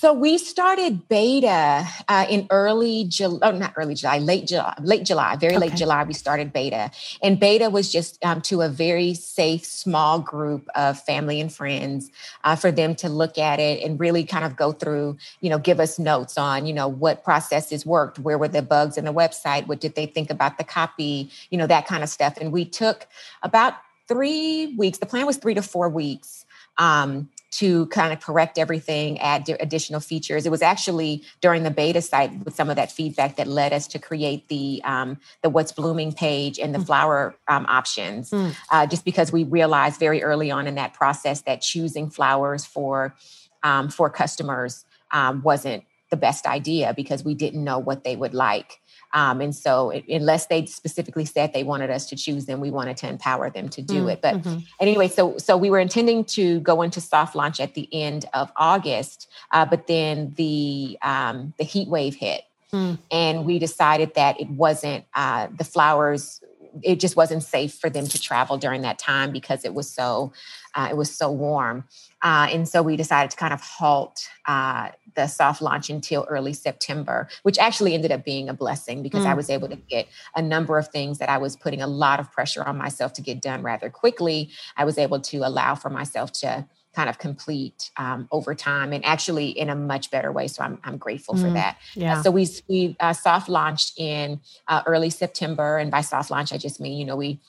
So 0.00 0.12
we 0.12 0.38
started 0.38 1.08
beta 1.08 1.84
uh, 2.06 2.26
in 2.30 2.46
early 2.50 3.06
July, 3.08 3.40
oh, 3.42 3.50
not 3.50 3.72
early 3.74 3.96
July, 3.96 4.18
late 4.18 4.46
July, 4.46 4.72
late 4.80 5.04
July, 5.04 5.34
very 5.34 5.56
okay. 5.56 5.66
late 5.66 5.74
July. 5.74 6.04
We 6.04 6.14
started 6.14 6.52
beta, 6.52 6.92
and 7.20 7.40
beta 7.40 7.68
was 7.68 7.90
just 7.90 8.24
um, 8.24 8.40
to 8.42 8.62
a 8.62 8.68
very 8.68 9.14
safe, 9.14 9.64
small 9.64 10.20
group 10.20 10.68
of 10.76 11.00
family 11.00 11.40
and 11.40 11.52
friends 11.52 12.12
uh, 12.44 12.54
for 12.54 12.70
them 12.70 12.94
to 12.94 13.08
look 13.08 13.38
at 13.38 13.58
it 13.58 13.82
and 13.82 13.98
really 13.98 14.22
kind 14.22 14.44
of 14.44 14.54
go 14.54 14.70
through, 14.70 15.18
you 15.40 15.50
know, 15.50 15.58
give 15.58 15.80
us 15.80 15.98
notes 15.98 16.38
on, 16.38 16.64
you 16.64 16.72
know, 16.72 16.86
what 16.86 17.24
processes 17.24 17.84
worked, 17.84 18.20
where 18.20 18.38
were 18.38 18.46
the 18.46 18.62
bugs 18.62 18.98
in 18.98 19.04
the 19.04 19.12
website, 19.12 19.66
what 19.66 19.80
did 19.80 19.96
they 19.96 20.06
think 20.06 20.30
about 20.30 20.58
the 20.58 20.64
copy, 20.64 21.28
you 21.50 21.58
know, 21.58 21.66
that 21.66 21.88
kind 21.88 22.04
of 22.04 22.08
stuff. 22.08 22.36
And 22.40 22.52
we 22.52 22.64
took 22.64 23.08
about 23.42 23.74
three 24.06 24.76
weeks. 24.78 24.98
The 24.98 25.06
plan 25.06 25.26
was 25.26 25.38
three 25.38 25.54
to 25.54 25.62
four 25.62 25.88
weeks. 25.88 26.46
Um, 26.76 27.28
to 27.50 27.86
kind 27.86 28.12
of 28.12 28.20
correct 28.20 28.58
everything, 28.58 29.18
add 29.20 29.48
additional 29.60 30.00
features. 30.00 30.44
It 30.44 30.50
was 30.50 30.62
actually 30.62 31.22
during 31.40 31.62
the 31.62 31.70
beta 31.70 32.02
site 32.02 32.44
with 32.44 32.54
some 32.54 32.68
of 32.68 32.76
that 32.76 32.92
feedback 32.92 33.36
that 33.36 33.46
led 33.46 33.72
us 33.72 33.86
to 33.88 33.98
create 33.98 34.48
the 34.48 34.80
um, 34.84 35.18
the 35.42 35.48
what's 35.48 35.72
blooming 35.72 36.12
page 36.12 36.58
and 36.58 36.74
the 36.74 36.78
mm. 36.78 36.86
flower 36.86 37.34
um, 37.48 37.64
options. 37.68 38.30
Mm. 38.30 38.54
Uh, 38.70 38.86
just 38.86 39.04
because 39.04 39.32
we 39.32 39.44
realized 39.44 39.98
very 39.98 40.22
early 40.22 40.50
on 40.50 40.66
in 40.66 40.74
that 40.74 40.94
process 40.94 41.42
that 41.42 41.62
choosing 41.62 42.10
flowers 42.10 42.66
for 42.66 43.14
um, 43.62 43.88
for 43.88 44.10
customers 44.10 44.84
um, 45.12 45.42
wasn't 45.42 45.84
the 46.10 46.16
best 46.16 46.46
idea 46.46 46.92
because 46.94 47.24
we 47.24 47.34
didn't 47.34 47.62
know 47.62 47.78
what 47.78 48.04
they 48.04 48.16
would 48.16 48.34
like. 48.34 48.80
Um, 49.12 49.40
and 49.40 49.54
so, 49.54 49.90
it, 49.90 50.04
unless 50.08 50.46
they 50.46 50.66
specifically 50.66 51.24
said 51.24 51.52
they 51.52 51.64
wanted 51.64 51.90
us 51.90 52.08
to 52.10 52.16
choose 52.16 52.46
them, 52.46 52.60
we 52.60 52.70
wanted 52.70 52.96
to 52.98 53.08
empower 53.08 53.50
them 53.50 53.68
to 53.70 53.82
do 53.82 54.04
mm, 54.04 54.12
it. 54.12 54.20
But 54.20 54.36
mm-hmm. 54.36 54.58
anyway, 54.80 55.08
so 55.08 55.38
so 55.38 55.56
we 55.56 55.70
were 55.70 55.78
intending 55.78 56.24
to 56.24 56.60
go 56.60 56.82
into 56.82 57.00
soft 57.00 57.34
launch 57.34 57.60
at 57.60 57.74
the 57.74 57.88
end 57.92 58.26
of 58.34 58.52
August, 58.56 59.28
uh, 59.52 59.64
but 59.64 59.86
then 59.86 60.34
the 60.36 60.98
um, 61.02 61.54
the 61.58 61.64
heat 61.64 61.88
wave 61.88 62.14
hit, 62.14 62.42
mm. 62.72 62.98
and 63.10 63.44
we 63.44 63.58
decided 63.58 64.14
that 64.14 64.40
it 64.40 64.50
wasn't 64.50 65.04
uh, 65.14 65.48
the 65.56 65.64
flowers. 65.64 66.42
It 66.82 67.00
just 67.00 67.16
wasn't 67.16 67.42
safe 67.42 67.74
for 67.74 67.88
them 67.90 68.06
to 68.06 68.20
travel 68.20 68.58
during 68.58 68.82
that 68.82 68.98
time 68.98 69.32
because 69.32 69.64
it 69.64 69.74
was 69.74 69.88
so 69.90 70.32
uh, 70.74 70.88
it 70.90 70.96
was 70.96 71.10
so 71.10 71.30
warm. 71.30 71.84
Uh, 72.22 72.48
and 72.50 72.68
so 72.68 72.82
we 72.82 72.96
decided 72.96 73.30
to 73.30 73.36
kind 73.36 73.52
of 73.52 73.60
halt 73.60 74.28
uh, 74.46 74.88
the 75.14 75.26
soft 75.26 75.62
launch 75.62 75.88
until 75.90 76.26
early 76.28 76.52
September, 76.52 77.28
which 77.42 77.58
actually 77.58 77.94
ended 77.94 78.10
up 78.10 78.24
being 78.24 78.48
a 78.48 78.54
blessing 78.54 79.02
because 79.02 79.24
mm. 79.24 79.28
I 79.28 79.34
was 79.34 79.50
able 79.50 79.68
to 79.68 79.76
get 79.76 80.06
a 80.34 80.42
number 80.42 80.78
of 80.78 80.88
things 80.88 81.18
that 81.18 81.28
I 81.28 81.38
was 81.38 81.56
putting 81.56 81.82
a 81.82 81.86
lot 81.86 82.20
of 82.20 82.30
pressure 82.32 82.64
on 82.64 82.76
myself 82.76 83.12
to 83.14 83.22
get 83.22 83.40
done 83.40 83.62
rather 83.62 83.90
quickly. 83.90 84.50
I 84.76 84.84
was 84.84 84.98
able 84.98 85.20
to 85.20 85.38
allow 85.38 85.74
for 85.74 85.90
myself 85.90 86.32
to 86.34 86.66
kind 86.94 87.08
of 87.08 87.18
complete 87.18 87.90
um, 87.96 88.26
over 88.32 88.54
time 88.54 88.92
and 88.92 89.04
actually 89.04 89.50
in 89.50 89.68
a 89.68 89.74
much 89.76 90.10
better 90.10 90.32
way. 90.32 90.48
So 90.48 90.64
I'm, 90.64 90.80
I'm 90.82 90.96
grateful 90.96 91.34
mm, 91.34 91.42
for 91.42 91.50
that. 91.50 91.78
Yeah. 91.94 92.18
Uh, 92.18 92.22
so 92.22 92.30
we, 92.30 92.48
we 92.68 92.96
uh, 92.98 93.12
soft 93.12 93.48
launched 93.48 93.98
in 93.98 94.40
uh, 94.66 94.82
early 94.86 95.10
September. 95.10 95.78
And 95.78 95.90
by 95.90 96.00
soft 96.00 96.30
launch, 96.30 96.52
I 96.52 96.58
just 96.58 96.80
mean, 96.80 96.98
you 96.98 97.04
know, 97.04 97.14
we 97.14 97.40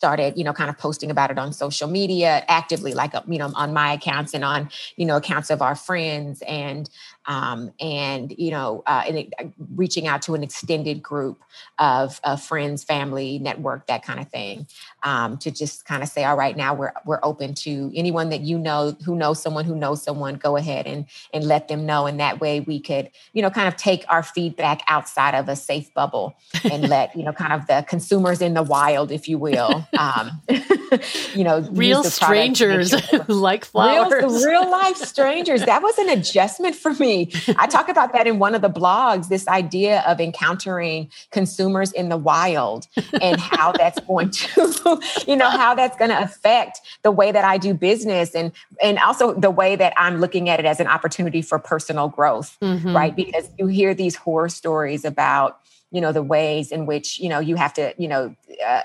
started 0.00 0.32
you 0.34 0.44
know 0.44 0.54
kind 0.54 0.70
of 0.70 0.78
posting 0.78 1.10
about 1.10 1.30
it 1.30 1.38
on 1.38 1.52
social 1.52 1.86
media 1.86 2.42
actively 2.48 2.94
like 2.94 3.12
you 3.28 3.36
know 3.36 3.52
on 3.54 3.74
my 3.74 3.92
accounts 3.92 4.32
and 4.32 4.42
on 4.42 4.70
you 4.96 5.04
know 5.04 5.16
accounts 5.16 5.50
of 5.50 5.60
our 5.60 5.74
friends. 5.74 6.42
And 6.48 6.88
um, 7.30 7.72
and 7.78 8.34
you 8.36 8.50
know 8.50 8.82
uh, 8.86 9.04
and 9.06 9.18
it, 9.18 9.32
uh, 9.38 9.44
reaching 9.76 10.08
out 10.08 10.20
to 10.22 10.34
an 10.34 10.42
extended 10.42 11.00
group 11.00 11.40
of, 11.78 12.20
of 12.24 12.42
friends 12.42 12.82
family 12.82 13.38
network 13.38 13.86
that 13.86 14.02
kind 14.02 14.18
of 14.18 14.28
thing 14.28 14.66
um, 15.04 15.38
to 15.38 15.52
just 15.52 15.84
kind 15.84 16.02
of 16.02 16.08
say 16.08 16.24
all 16.24 16.36
right 16.36 16.56
now 16.56 16.74
we're 16.74 16.92
we're 17.06 17.20
open 17.22 17.54
to 17.54 17.92
anyone 17.94 18.30
that 18.30 18.40
you 18.40 18.58
know 18.58 18.96
who 19.04 19.14
knows 19.14 19.40
someone 19.40 19.64
who 19.64 19.76
knows 19.76 20.02
someone 20.02 20.34
go 20.34 20.56
ahead 20.56 20.88
and 20.88 21.06
and 21.32 21.44
let 21.44 21.68
them 21.68 21.86
know. 21.86 22.06
And 22.06 22.18
that 22.18 22.40
way 22.40 22.60
we 22.60 22.80
could 22.80 23.10
you 23.32 23.42
know 23.42 23.50
kind 23.50 23.68
of 23.68 23.76
take 23.76 24.04
our 24.08 24.24
feedback 24.24 24.82
outside 24.88 25.34
of 25.34 25.48
a 25.48 25.54
safe 25.54 25.92
bubble 25.94 26.34
and 26.64 26.88
let 26.88 27.14
you 27.14 27.22
know 27.22 27.32
kind 27.32 27.52
of 27.52 27.66
the 27.68 27.84
consumers 27.88 28.42
in 28.42 28.54
the 28.54 28.62
wild 28.62 29.12
if 29.12 29.28
you 29.28 29.38
will 29.38 29.86
um, 29.98 30.42
you 31.34 31.44
know, 31.44 31.60
real 31.72 32.04
strangers 32.04 32.94
like 33.28 33.64
flowers, 33.64 34.12
real, 34.12 34.46
real 34.46 34.70
life 34.70 34.96
strangers. 34.96 35.64
That 35.64 35.82
was 35.82 35.98
an 35.98 36.08
adjustment 36.08 36.74
for 36.74 36.94
me. 36.94 37.32
I 37.58 37.66
talk 37.66 37.88
about 37.88 38.12
that 38.12 38.26
in 38.26 38.38
one 38.38 38.54
of 38.54 38.62
the 38.62 38.70
blogs. 38.70 39.28
This 39.28 39.46
idea 39.48 40.02
of 40.06 40.20
encountering 40.20 41.10
consumers 41.30 41.92
in 41.92 42.08
the 42.08 42.16
wild 42.16 42.86
and 43.20 43.40
how 43.40 43.72
that's 43.72 44.00
going 44.00 44.30
to, 44.30 45.00
you 45.26 45.36
know, 45.36 45.50
how 45.50 45.74
that's 45.74 45.96
going 45.96 46.10
to 46.10 46.20
affect 46.20 46.80
the 47.02 47.10
way 47.10 47.32
that 47.32 47.44
I 47.44 47.58
do 47.58 47.74
business 47.74 48.34
and 48.34 48.52
and 48.82 48.98
also 48.98 49.34
the 49.34 49.50
way 49.50 49.76
that 49.76 49.92
I'm 49.96 50.20
looking 50.20 50.48
at 50.48 50.60
it 50.60 50.66
as 50.66 50.80
an 50.80 50.86
opportunity 50.86 51.42
for 51.42 51.58
personal 51.58 52.08
growth, 52.08 52.56
mm-hmm. 52.62 52.94
right? 52.94 53.14
Because 53.14 53.48
you 53.58 53.66
hear 53.66 53.94
these 53.94 54.16
horror 54.16 54.48
stories 54.48 55.04
about 55.04 55.60
you 55.90 56.00
know 56.00 56.12
the 56.12 56.22
ways 56.22 56.70
in 56.70 56.86
which 56.86 57.18
you 57.18 57.28
know 57.28 57.40
you 57.40 57.56
have 57.56 57.74
to 57.74 57.94
you 57.98 58.08
know 58.08 58.34
uh, 58.66 58.82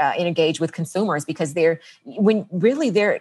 uh, 0.00 0.12
engage 0.18 0.60
with 0.60 0.72
consumers 0.72 1.24
because 1.24 1.54
they're 1.54 1.80
when 2.04 2.46
really 2.50 2.90
they're 2.90 3.20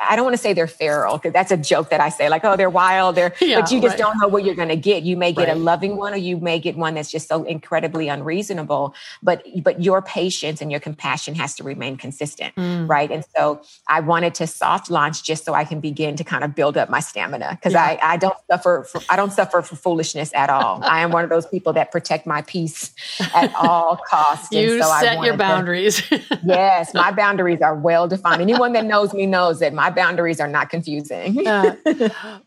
I 0.00 0.16
don't 0.16 0.24
want 0.24 0.34
to 0.34 0.42
say 0.42 0.52
they're 0.52 0.66
feral 0.66 1.18
because 1.18 1.32
that's 1.32 1.52
a 1.52 1.56
joke 1.56 1.90
that 1.90 2.00
I 2.00 2.08
say, 2.08 2.28
like, 2.28 2.44
oh, 2.44 2.56
they're 2.56 2.70
wild, 2.70 3.14
they're, 3.14 3.32
yeah, 3.40 3.60
but 3.60 3.70
you 3.70 3.80
just 3.80 3.92
right. 3.92 3.98
don't 3.98 4.20
know 4.20 4.28
what 4.28 4.44
you're 4.44 4.54
going 4.54 4.68
to 4.68 4.76
get. 4.76 5.04
You 5.04 5.16
may 5.16 5.32
get 5.32 5.48
right. 5.48 5.56
a 5.56 5.60
loving 5.60 5.96
one, 5.96 6.12
or 6.12 6.16
you 6.16 6.36
may 6.38 6.58
get 6.58 6.76
one 6.76 6.94
that's 6.94 7.10
just 7.10 7.28
so 7.28 7.44
incredibly 7.44 8.08
unreasonable. 8.08 8.94
But 9.22 9.44
but 9.62 9.82
your 9.82 10.02
patience 10.02 10.60
and 10.60 10.70
your 10.70 10.80
compassion 10.80 11.34
has 11.36 11.54
to 11.56 11.64
remain 11.64 11.96
consistent, 11.96 12.54
mm. 12.56 12.88
right? 12.88 13.10
And 13.10 13.24
so 13.36 13.62
I 13.88 14.00
wanted 14.00 14.34
to 14.36 14.46
soft 14.46 14.90
launch 14.90 15.22
just 15.22 15.44
so 15.44 15.54
I 15.54 15.64
can 15.64 15.80
begin 15.80 16.16
to 16.16 16.24
kind 16.24 16.44
of 16.44 16.54
build 16.54 16.76
up 16.76 16.90
my 16.90 17.00
stamina 17.00 17.50
because 17.52 17.72
yeah. 17.72 17.98
I 18.02 18.14
I 18.14 18.16
don't 18.16 18.36
suffer 18.50 18.86
for, 18.90 19.00
I 19.08 19.16
don't 19.16 19.32
suffer 19.32 19.62
for 19.62 19.76
foolishness 19.76 20.32
at 20.34 20.50
all. 20.50 20.82
I 20.82 21.00
am 21.00 21.12
one 21.12 21.24
of 21.24 21.30
those 21.30 21.46
people 21.46 21.72
that 21.74 21.92
protect 21.92 22.26
my 22.26 22.42
peace 22.42 22.92
at 23.34 23.54
all 23.54 23.98
costs. 24.08 24.52
you 24.52 24.82
so 24.82 24.96
set 25.00 25.22
your 25.22 25.36
boundaries. 25.36 26.02
To, 26.08 26.20
yes, 26.44 26.92
my 26.94 27.12
boundaries 27.12 27.60
are 27.62 27.74
well 27.74 28.08
defined. 28.08 28.42
Anyone 28.42 28.72
that 28.72 28.84
knows 28.84 29.14
me 29.14 29.26
knows 29.26 29.60
that 29.60 29.72
my 29.72 29.83
boundaries 29.90 30.40
are 30.40 30.48
not 30.48 30.70
confusing. 30.70 31.46
uh, 31.46 31.76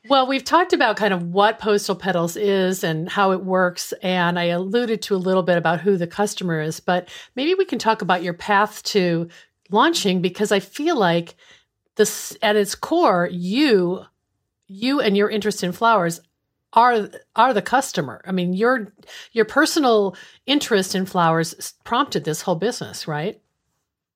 well, 0.09 0.27
we've 0.27 0.43
talked 0.43 0.73
about 0.73 0.97
kind 0.97 1.13
of 1.13 1.23
what 1.23 1.59
Postal 1.59 1.95
Petals 1.95 2.35
is 2.35 2.83
and 2.83 3.09
how 3.09 3.31
it 3.31 3.43
works. 3.43 3.93
And 4.01 4.39
I 4.39 4.45
alluded 4.45 5.01
to 5.03 5.15
a 5.15 5.17
little 5.17 5.43
bit 5.43 5.57
about 5.57 5.81
who 5.81 5.97
the 5.97 6.07
customer 6.07 6.61
is, 6.61 6.79
but 6.79 7.09
maybe 7.35 7.53
we 7.53 7.65
can 7.65 7.79
talk 7.79 8.01
about 8.01 8.23
your 8.23 8.33
path 8.33 8.83
to 8.83 9.29
launching 9.69 10.21
because 10.21 10.51
I 10.51 10.59
feel 10.59 10.97
like 10.97 11.35
this 11.95 12.37
at 12.41 12.55
its 12.55 12.75
core, 12.75 13.27
you 13.31 14.05
you 14.67 14.99
and 14.99 15.15
your 15.15 15.29
interest 15.29 15.63
in 15.63 15.71
flowers 15.71 16.19
are 16.73 17.09
are 17.35 17.53
the 17.53 17.61
customer. 17.61 18.21
I 18.25 18.31
mean, 18.31 18.53
your 18.53 18.93
your 19.31 19.45
personal 19.45 20.15
interest 20.45 20.95
in 20.95 21.05
flowers 21.05 21.73
prompted 21.83 22.23
this 22.23 22.41
whole 22.41 22.55
business, 22.55 23.07
right? 23.07 23.41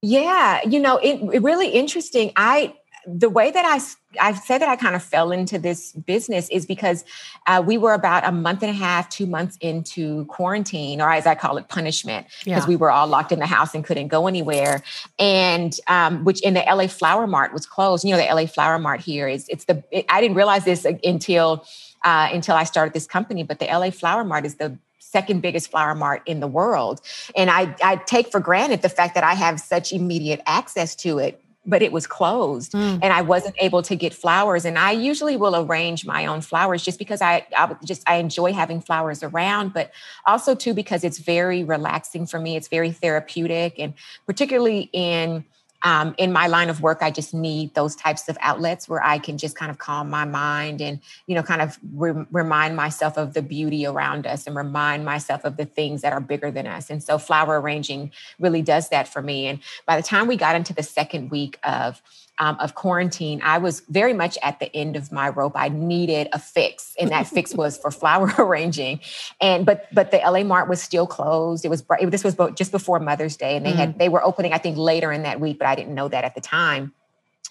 Yeah, 0.01 0.61
you 0.67 0.79
know, 0.79 0.97
it, 0.97 1.21
it 1.33 1.43
really 1.43 1.69
interesting. 1.69 2.31
I 2.35 2.75
the 3.05 3.29
way 3.29 3.51
that 3.51 3.65
I 3.65 3.79
I 4.19 4.33
said 4.33 4.59
that 4.59 4.69
I 4.69 4.75
kind 4.75 4.95
of 4.95 5.03
fell 5.03 5.31
into 5.31 5.57
this 5.57 5.93
business 5.93 6.49
is 6.49 6.65
because 6.65 7.05
uh, 7.47 7.63
we 7.65 7.77
were 7.77 7.93
about 7.93 8.25
a 8.25 8.31
month 8.31 8.61
and 8.61 8.69
a 8.69 8.73
half, 8.73 9.09
two 9.09 9.25
months 9.25 9.57
into 9.61 10.25
quarantine, 10.25 11.01
or 11.01 11.09
as 11.11 11.25
I 11.25 11.35
call 11.35 11.57
it, 11.57 11.69
punishment, 11.69 12.27
because 12.43 12.63
yeah. 12.63 12.67
we 12.67 12.75
were 12.75 12.91
all 12.91 13.07
locked 13.07 13.31
in 13.31 13.39
the 13.39 13.45
house 13.45 13.73
and 13.73 13.83
couldn't 13.83 14.09
go 14.09 14.27
anywhere. 14.27 14.83
And 15.17 15.77
um, 15.87 16.23
which 16.23 16.41
in 16.41 16.53
the 16.53 16.61
LA 16.61 16.87
Flower 16.87 17.27
Mart 17.27 17.53
was 17.53 17.65
closed. 17.65 18.03
You 18.03 18.11
know, 18.11 18.17
the 18.17 18.33
LA 18.33 18.45
Flower 18.45 18.77
Mart 18.79 18.99
here 19.01 19.27
is 19.27 19.47
it's 19.49 19.65
the 19.65 19.83
it, 19.91 20.05
I 20.09 20.21
didn't 20.21 20.35
realize 20.35 20.65
this 20.65 20.85
until 21.03 21.65
uh, 22.03 22.29
until 22.31 22.55
I 22.55 22.63
started 22.63 22.93
this 22.93 23.07
company, 23.07 23.43
but 23.43 23.59
the 23.59 23.65
LA 23.65 23.91
Flower 23.91 24.23
Mart 24.23 24.45
is 24.45 24.55
the 24.55 24.77
second 24.99 25.41
biggest 25.41 25.69
flower 25.69 25.93
mart 25.93 26.21
in 26.25 26.39
the 26.39 26.47
world. 26.47 27.01
And 27.35 27.49
I, 27.49 27.75
I 27.83 27.97
take 27.97 28.31
for 28.31 28.39
granted 28.39 28.81
the 28.81 28.87
fact 28.87 29.13
that 29.15 29.25
I 29.25 29.33
have 29.33 29.59
such 29.59 29.91
immediate 29.91 30.41
access 30.45 30.95
to 30.97 31.19
it 31.19 31.43
but 31.65 31.81
it 31.81 31.91
was 31.91 32.07
closed 32.07 32.71
mm. 32.71 32.99
and 33.01 33.13
I 33.13 33.21
wasn't 33.21 33.55
able 33.59 33.83
to 33.83 33.95
get 33.95 34.13
flowers. 34.13 34.65
And 34.65 34.79
I 34.79 34.91
usually 34.91 35.37
will 35.37 35.55
arrange 35.55 36.05
my 36.05 36.25
own 36.25 36.41
flowers 36.41 36.83
just 36.83 36.97
because 36.97 37.21
I, 37.21 37.45
I 37.55 37.75
just 37.85 38.01
I 38.07 38.15
enjoy 38.15 38.53
having 38.53 38.81
flowers 38.81 39.21
around, 39.21 39.73
but 39.73 39.91
also 40.25 40.55
too 40.55 40.73
because 40.73 41.03
it's 41.03 41.19
very 41.19 41.63
relaxing 41.63 42.25
for 42.25 42.39
me. 42.39 42.55
It's 42.55 42.67
very 42.67 42.91
therapeutic, 42.91 43.77
and 43.77 43.93
particularly 44.25 44.89
in 44.91 45.45
um, 45.83 46.13
in 46.17 46.31
my 46.31 46.47
line 46.47 46.69
of 46.69 46.81
work, 46.81 46.99
I 47.01 47.09
just 47.09 47.33
need 47.33 47.73
those 47.73 47.95
types 47.95 48.29
of 48.29 48.37
outlets 48.41 48.87
where 48.87 49.03
I 49.03 49.17
can 49.17 49.37
just 49.37 49.55
kind 49.55 49.71
of 49.71 49.79
calm 49.79 50.09
my 50.09 50.25
mind 50.25 50.79
and, 50.81 50.99
you 51.25 51.35
know, 51.35 51.43
kind 51.43 51.61
of 51.61 51.79
re- 51.93 52.25
remind 52.31 52.75
myself 52.75 53.17
of 53.17 53.33
the 53.33 53.41
beauty 53.41 53.85
around 53.85 54.27
us 54.27 54.45
and 54.45 54.55
remind 54.55 55.05
myself 55.05 55.43
of 55.43 55.57
the 55.57 55.65
things 55.65 56.01
that 56.01 56.13
are 56.13 56.19
bigger 56.19 56.51
than 56.51 56.67
us. 56.67 56.89
And 56.89 57.03
so 57.03 57.17
flower 57.17 57.59
arranging 57.59 58.11
really 58.39 58.61
does 58.61 58.89
that 58.89 59.07
for 59.07 59.21
me. 59.21 59.47
And 59.47 59.59
by 59.85 59.97
the 59.97 60.03
time 60.03 60.27
we 60.27 60.35
got 60.35 60.55
into 60.55 60.73
the 60.73 60.83
second 60.83 61.31
week 61.31 61.57
of 61.63 62.01
um, 62.41 62.57
of 62.59 62.73
quarantine, 62.73 63.39
I 63.43 63.59
was 63.59 63.81
very 63.81 64.13
much 64.13 64.35
at 64.41 64.59
the 64.59 64.75
end 64.75 64.95
of 64.95 65.11
my 65.11 65.29
rope. 65.29 65.53
I 65.55 65.69
needed 65.69 66.27
a 66.33 66.39
fix, 66.39 66.95
and 66.99 67.11
that 67.11 67.27
fix 67.27 67.53
was 67.63 67.77
for 67.77 67.91
flower 67.91 68.33
arranging. 68.39 68.99
And 69.39 69.63
but 69.63 69.87
but 69.93 70.09
the 70.09 70.17
LA 70.17 70.43
Mart 70.43 70.67
was 70.67 70.81
still 70.81 71.05
closed. 71.05 71.63
It 71.63 71.69
was 71.69 71.83
this 72.07 72.23
was 72.23 72.33
both 72.33 72.55
just 72.55 72.71
before 72.71 72.99
Mother's 72.99 73.37
Day, 73.37 73.55
and 73.55 73.65
they 73.65 73.71
mm. 73.71 73.75
had 73.75 73.99
they 73.99 74.09
were 74.09 74.23
opening 74.23 74.53
I 74.53 74.57
think 74.57 74.75
later 74.75 75.11
in 75.11 75.21
that 75.21 75.39
week, 75.39 75.59
but 75.59 75.67
I 75.67 75.75
didn't 75.75 75.93
know 75.93 76.07
that 76.07 76.23
at 76.23 76.33
the 76.35 76.41
time 76.41 76.93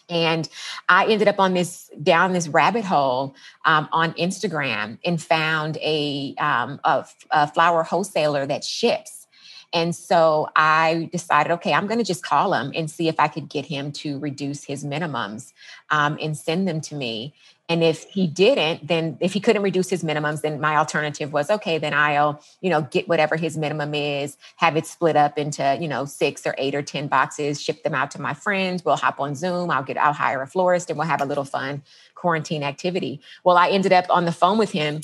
and 0.08 0.48
i 0.88 1.06
ended 1.06 1.28
up 1.28 1.38
on 1.38 1.54
this 1.54 1.88
down 2.02 2.32
this 2.32 2.48
rabbit 2.48 2.84
hole 2.84 3.34
um, 3.64 3.88
on 3.92 4.12
instagram 4.14 4.98
and 5.04 5.22
found 5.22 5.76
a, 5.78 6.34
um, 6.38 6.80
a, 6.84 7.06
a, 7.30 7.46
flower 7.46 7.84
wholesaler 7.84 8.44
that 8.44 8.64
ships 8.64 9.19
and 9.72 9.94
so 9.94 10.48
I 10.56 11.08
decided, 11.12 11.52
okay, 11.52 11.72
I'm 11.72 11.86
going 11.86 11.98
to 11.98 12.04
just 12.04 12.24
call 12.24 12.54
him 12.54 12.72
and 12.74 12.90
see 12.90 13.08
if 13.08 13.20
I 13.20 13.28
could 13.28 13.48
get 13.48 13.66
him 13.66 13.92
to 13.92 14.18
reduce 14.18 14.64
his 14.64 14.84
minimums 14.84 15.52
um, 15.90 16.18
and 16.20 16.36
send 16.36 16.66
them 16.66 16.80
to 16.82 16.94
me. 16.96 17.34
And 17.68 17.84
if 17.84 18.02
he 18.02 18.26
didn't, 18.26 18.88
then 18.88 19.16
if 19.20 19.32
he 19.32 19.38
couldn't 19.38 19.62
reduce 19.62 19.88
his 19.88 20.02
minimums, 20.02 20.40
then 20.40 20.60
my 20.60 20.76
alternative 20.76 21.32
was 21.32 21.50
okay, 21.50 21.78
then 21.78 21.94
I'll, 21.94 22.42
you 22.60 22.68
know, 22.68 22.82
get 22.82 23.06
whatever 23.08 23.36
his 23.36 23.56
minimum 23.56 23.94
is, 23.94 24.36
have 24.56 24.76
it 24.76 24.86
split 24.86 25.14
up 25.14 25.38
into, 25.38 25.78
you 25.80 25.86
know, 25.86 26.04
six 26.04 26.44
or 26.48 26.56
eight 26.58 26.74
or 26.74 26.82
10 26.82 27.06
boxes, 27.06 27.62
ship 27.62 27.84
them 27.84 27.94
out 27.94 28.10
to 28.10 28.20
my 28.20 28.34
friends. 28.34 28.84
We'll 28.84 28.96
hop 28.96 29.20
on 29.20 29.36
Zoom. 29.36 29.70
I'll 29.70 29.84
get, 29.84 29.96
I'll 29.98 30.12
hire 30.12 30.42
a 30.42 30.48
florist 30.48 30.90
and 30.90 30.98
we'll 30.98 31.06
have 31.06 31.20
a 31.20 31.24
little 31.26 31.44
fun 31.44 31.82
quarantine 32.16 32.64
activity. 32.64 33.20
Well, 33.44 33.56
I 33.56 33.68
ended 33.68 33.92
up 33.92 34.06
on 34.10 34.24
the 34.24 34.32
phone 34.32 34.58
with 34.58 34.72
him 34.72 35.02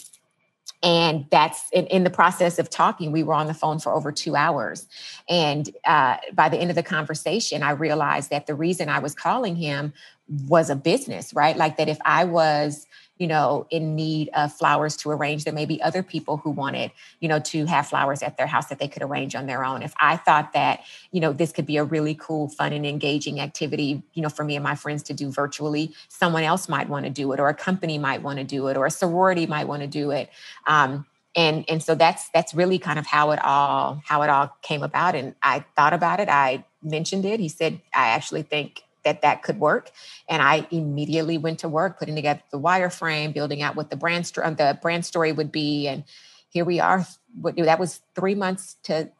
and 0.86 1.26
that's 1.30 1.68
in, 1.72 1.86
in, 1.86 2.04
the 2.04 2.10
process 2.10 2.58
of 2.58 2.70
talking 2.70 3.10
we 3.10 3.22
were 3.22 3.34
on 3.34 3.48
the 3.48 3.54
phone 3.54 3.78
for 3.78 3.92
over 3.92 4.12
two 4.12 4.36
hours 4.36 4.86
and 5.28 5.70
uh, 5.84 6.16
by 6.32 6.48
the 6.48 6.56
end 6.56 6.70
of 6.70 6.76
the 6.76 6.82
conversation 6.82 7.62
i 7.62 7.70
realized 7.70 8.30
that 8.30 8.46
the 8.46 8.54
reason 8.54 8.88
i 8.88 8.98
was 8.98 9.14
calling 9.14 9.56
him 9.56 9.92
was 10.28 10.70
a 10.70 10.76
business, 10.76 11.32
right? 11.34 11.56
Like 11.56 11.76
that 11.76 11.88
if 11.88 11.98
I 12.04 12.24
was 12.24 12.86
you 13.18 13.26
know, 13.26 13.66
in 13.70 13.94
need 13.94 14.28
of 14.34 14.52
flowers 14.52 14.96
to 14.98 15.10
arrange. 15.10 15.44
There 15.44 15.52
may 15.52 15.64
be 15.64 15.80
other 15.82 16.02
people 16.02 16.36
who 16.38 16.50
wanted, 16.50 16.90
you 17.20 17.28
know, 17.28 17.38
to 17.40 17.64
have 17.66 17.86
flowers 17.86 18.22
at 18.22 18.36
their 18.36 18.46
house 18.46 18.66
that 18.66 18.78
they 18.78 18.88
could 18.88 19.02
arrange 19.02 19.34
on 19.34 19.46
their 19.46 19.64
own. 19.64 19.82
If 19.82 19.94
I 20.00 20.16
thought 20.16 20.52
that, 20.52 20.80
you 21.12 21.20
know, 21.20 21.32
this 21.32 21.52
could 21.52 21.66
be 21.66 21.76
a 21.78 21.84
really 21.84 22.14
cool, 22.14 22.48
fun, 22.48 22.72
and 22.72 22.84
engaging 22.84 23.40
activity, 23.40 24.02
you 24.14 24.22
know, 24.22 24.28
for 24.28 24.44
me 24.44 24.56
and 24.56 24.64
my 24.64 24.74
friends 24.74 25.02
to 25.04 25.14
do 25.14 25.30
virtually, 25.30 25.94
someone 26.08 26.42
else 26.42 26.68
might 26.68 26.88
want 26.88 27.04
to 27.04 27.10
do 27.10 27.32
it, 27.32 27.40
or 27.40 27.48
a 27.48 27.54
company 27.54 27.98
might 27.98 28.22
want 28.22 28.38
to 28.38 28.44
do 28.44 28.68
it, 28.68 28.76
or 28.76 28.86
a 28.86 28.90
sorority 28.90 29.46
might 29.46 29.66
want 29.68 29.82
to 29.82 29.88
do 29.88 30.10
it. 30.10 30.30
Um, 30.66 31.06
and 31.34 31.64
and 31.68 31.82
so 31.82 31.94
that's 31.94 32.30
that's 32.30 32.54
really 32.54 32.78
kind 32.78 32.98
of 32.98 33.06
how 33.06 33.30
it 33.30 33.38
all 33.44 34.00
how 34.04 34.22
it 34.22 34.30
all 34.30 34.56
came 34.62 34.82
about. 34.82 35.14
And 35.14 35.34
I 35.42 35.64
thought 35.76 35.92
about 35.92 36.18
it. 36.18 36.28
I 36.28 36.64
mentioned 36.82 37.24
it. 37.24 37.40
He 37.40 37.48
said, 37.48 37.80
I 37.94 38.08
actually 38.08 38.42
think 38.42 38.82
that 39.06 39.22
that 39.22 39.42
could 39.42 39.58
work. 39.58 39.90
And 40.28 40.42
I 40.42 40.66
immediately 40.70 41.38
went 41.38 41.60
to 41.60 41.68
work 41.68 41.98
putting 41.98 42.16
together 42.16 42.42
the 42.50 42.60
wireframe, 42.60 43.32
building 43.32 43.62
out 43.62 43.76
what 43.76 43.88
the 43.88 43.96
brand 43.96 44.26
st- 44.26 44.58
the 44.58 44.78
brand 44.82 45.06
story 45.06 45.32
would 45.32 45.50
be. 45.50 45.88
And 45.88 46.04
here 46.50 46.64
we 46.64 46.80
are. 46.80 47.06
That 47.42 47.78
was 47.78 48.02
three 48.14 48.34
months 48.34 48.76
to 48.84 49.10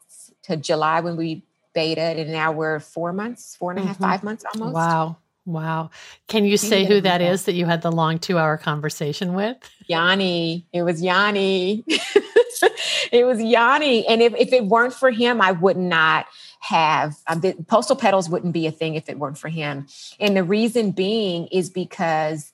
to 0.43 0.55
July 0.57 0.99
when 0.99 1.17
we 1.17 1.43
betaed, 1.75 2.19
and 2.19 2.31
now 2.31 2.51
we're 2.51 2.79
four 2.79 3.13
months, 3.13 3.55
four 3.55 3.71
and 3.71 3.79
a 3.79 3.83
half, 3.83 3.95
mm-hmm. 3.95 4.03
five 4.03 4.23
months 4.23 4.45
almost. 4.53 4.73
Wow. 4.73 5.17
Wow. 5.45 5.91
Can 6.27 6.43
you 6.43 6.57
say 6.57 6.83
who 6.83 6.99
that 6.99 7.21
is 7.21 7.45
that 7.45 7.53
you 7.53 7.65
had 7.65 7.81
the 7.81 7.91
long 7.91 8.19
two 8.19 8.37
hour 8.37 8.57
conversation 8.57 9.33
with? 9.33 9.55
Yanni. 9.87 10.67
It 10.73 10.81
was 10.81 11.01
Yanni. 11.01 11.85
it 11.87 13.25
was 13.25 13.41
Yanni. 13.41 14.05
And 14.07 14.21
if, 14.21 14.35
if 14.35 14.51
it 14.51 14.65
weren't 14.65 14.93
for 14.93 15.09
him, 15.09 15.39
I 15.39 15.53
would 15.53 15.77
not 15.77 16.25
have 16.59 17.15
um, 17.27 17.41
the 17.41 17.53
postal 17.67 17.95
petals 17.95 18.29
wouldn't 18.29 18.53
be 18.53 18.67
a 18.67 18.71
thing 18.71 18.95
if 18.95 19.09
it 19.09 19.19
weren't 19.19 19.37
for 19.37 19.49
him 19.49 19.87
and 20.19 20.35
the 20.35 20.43
reason 20.43 20.91
being 20.91 21.47
is 21.47 21.69
because 21.69 22.53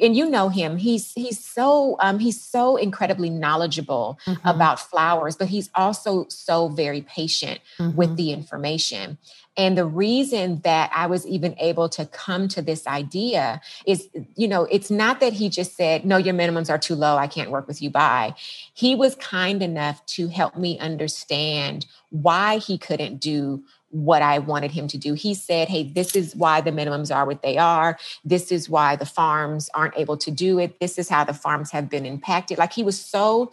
and 0.00 0.16
you 0.16 0.28
know 0.28 0.48
him 0.48 0.76
he's 0.76 1.12
he's 1.12 1.44
so 1.44 1.96
um 2.00 2.18
he's 2.18 2.40
so 2.40 2.76
incredibly 2.76 3.28
knowledgeable 3.28 4.18
mm-hmm. 4.24 4.48
about 4.48 4.78
flowers 4.78 5.36
but 5.36 5.48
he's 5.48 5.68
also 5.74 6.26
so 6.28 6.68
very 6.68 7.02
patient 7.02 7.60
mm-hmm. 7.78 7.96
with 7.96 8.16
the 8.16 8.32
information 8.32 9.18
and 9.56 9.76
the 9.76 9.84
reason 9.84 10.60
that 10.62 10.90
I 10.94 11.06
was 11.06 11.26
even 11.26 11.54
able 11.58 11.88
to 11.90 12.06
come 12.06 12.48
to 12.48 12.62
this 12.62 12.86
idea 12.86 13.60
is, 13.84 14.08
you 14.36 14.46
know, 14.46 14.64
it's 14.64 14.90
not 14.90 15.20
that 15.20 15.32
he 15.32 15.48
just 15.48 15.76
said, 15.76 16.04
no, 16.04 16.16
your 16.16 16.34
minimums 16.34 16.70
are 16.70 16.78
too 16.78 16.94
low. 16.94 17.16
I 17.16 17.26
can't 17.26 17.50
work 17.50 17.66
with 17.66 17.82
you 17.82 17.90
by. 17.90 18.34
He 18.72 18.94
was 18.94 19.16
kind 19.16 19.62
enough 19.62 20.04
to 20.06 20.28
help 20.28 20.56
me 20.56 20.78
understand 20.78 21.86
why 22.10 22.58
he 22.58 22.78
couldn't 22.78 23.18
do 23.18 23.62
what 23.90 24.22
I 24.22 24.38
wanted 24.38 24.70
him 24.70 24.86
to 24.88 24.98
do. 24.98 25.14
He 25.14 25.34
said, 25.34 25.68
Hey, 25.68 25.82
this 25.82 26.14
is 26.14 26.36
why 26.36 26.60
the 26.60 26.70
minimums 26.70 27.14
are 27.14 27.26
what 27.26 27.42
they 27.42 27.58
are. 27.58 27.98
This 28.24 28.52
is 28.52 28.70
why 28.70 28.94
the 28.94 29.06
farms 29.06 29.68
aren't 29.74 29.96
able 29.96 30.16
to 30.18 30.30
do 30.30 30.60
it. 30.60 30.78
This 30.78 30.96
is 30.96 31.08
how 31.08 31.24
the 31.24 31.34
farms 31.34 31.72
have 31.72 31.90
been 31.90 32.06
impacted. 32.06 32.56
Like 32.56 32.72
he 32.72 32.84
was 32.84 33.00
so 33.00 33.52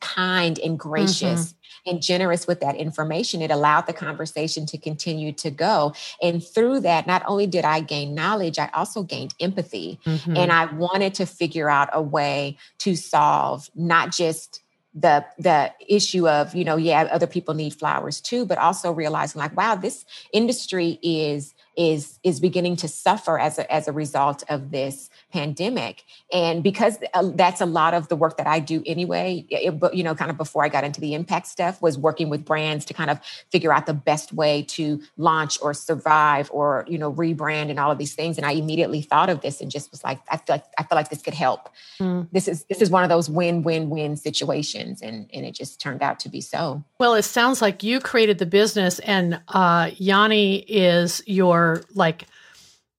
kind 0.00 0.58
and 0.58 0.78
gracious 0.78 1.22
mm-hmm. 1.22 1.61
And 1.86 2.02
generous 2.02 2.46
with 2.46 2.60
that 2.60 2.76
information. 2.76 3.42
It 3.42 3.50
allowed 3.50 3.86
the 3.86 3.92
conversation 3.92 4.66
to 4.66 4.78
continue 4.78 5.32
to 5.32 5.50
go. 5.50 5.94
And 6.20 6.44
through 6.44 6.80
that, 6.80 7.06
not 7.06 7.22
only 7.26 7.46
did 7.46 7.64
I 7.64 7.80
gain 7.80 8.14
knowledge, 8.14 8.58
I 8.58 8.70
also 8.74 9.02
gained 9.02 9.34
empathy. 9.40 9.98
Mm-hmm. 10.06 10.36
And 10.36 10.52
I 10.52 10.66
wanted 10.66 11.14
to 11.14 11.26
figure 11.26 11.68
out 11.68 11.88
a 11.92 12.02
way 12.02 12.56
to 12.78 12.96
solve 12.96 13.70
not 13.74 14.12
just 14.12 14.62
the 14.94 15.24
the 15.38 15.72
issue 15.88 16.28
of 16.28 16.54
you 16.54 16.64
know 16.64 16.76
yeah 16.76 17.08
other 17.10 17.26
people 17.26 17.54
need 17.54 17.72
flowers 17.72 18.20
too 18.20 18.44
but 18.44 18.58
also 18.58 18.92
realizing 18.92 19.40
like 19.40 19.56
wow 19.56 19.74
this 19.74 20.04
industry 20.34 20.98
is 21.02 21.54
is 21.78 22.18
is 22.22 22.40
beginning 22.40 22.76
to 22.76 22.86
suffer 22.86 23.38
as 23.38 23.58
a, 23.58 23.72
as 23.72 23.88
a 23.88 23.92
result 23.92 24.44
of 24.50 24.70
this 24.70 25.08
pandemic. 25.32 26.04
And 26.32 26.62
because 26.62 26.98
uh, 27.14 27.30
that's 27.34 27.60
a 27.60 27.66
lot 27.66 27.94
of 27.94 28.08
the 28.08 28.16
work 28.16 28.36
that 28.36 28.46
i 28.46 28.60
do 28.60 28.82
anyway 28.86 29.44
it, 29.48 29.94
you 29.94 30.02
know 30.02 30.14
kind 30.14 30.30
of 30.30 30.36
before 30.36 30.64
i 30.64 30.68
got 30.68 30.84
into 30.84 31.00
the 31.00 31.14
impact 31.14 31.46
stuff 31.46 31.80
was 31.80 31.96
working 31.98 32.28
with 32.28 32.44
brands 32.44 32.84
to 32.84 32.94
kind 32.94 33.10
of 33.10 33.18
figure 33.50 33.72
out 33.72 33.86
the 33.86 33.94
best 33.94 34.32
way 34.32 34.62
to 34.62 35.00
launch 35.16 35.58
or 35.62 35.72
survive 35.74 36.50
or 36.52 36.84
you 36.88 36.98
know 36.98 37.12
rebrand 37.12 37.70
and 37.70 37.78
all 37.78 37.90
of 37.90 37.98
these 37.98 38.14
things. 38.14 38.36
And 38.36 38.46
i 38.46 38.52
immediately 38.52 39.02
thought 39.02 39.30
of 39.30 39.40
this 39.40 39.60
and 39.60 39.70
just 39.70 39.90
was 39.90 40.04
like 40.04 40.20
i 40.30 40.36
feel 40.36 40.56
like 40.56 40.64
i 40.78 40.82
feel 40.82 40.96
like 40.96 41.08
this 41.08 41.22
could 41.22 41.34
help. 41.34 41.70
Mm. 41.98 42.28
this 42.32 42.48
is 42.48 42.64
this 42.64 42.82
is 42.82 42.90
one 42.90 43.02
of 43.02 43.08
those 43.08 43.30
win-win-win 43.30 44.16
situations. 44.16 45.00
And 45.02 45.28
and 45.32 45.46
it 45.46 45.54
just 45.54 45.80
turned 45.80 46.02
out 46.02 46.20
to 46.20 46.28
be 46.28 46.40
so. 46.40 46.84
Well 46.98 47.14
it 47.14 47.22
sounds 47.22 47.62
like 47.62 47.82
you 47.82 48.00
created 48.00 48.38
the 48.38 48.46
business 48.46 48.98
and 49.00 49.40
uh 49.48 49.90
yanni 49.96 50.56
is 50.68 51.22
your 51.26 51.82
like 51.94 52.26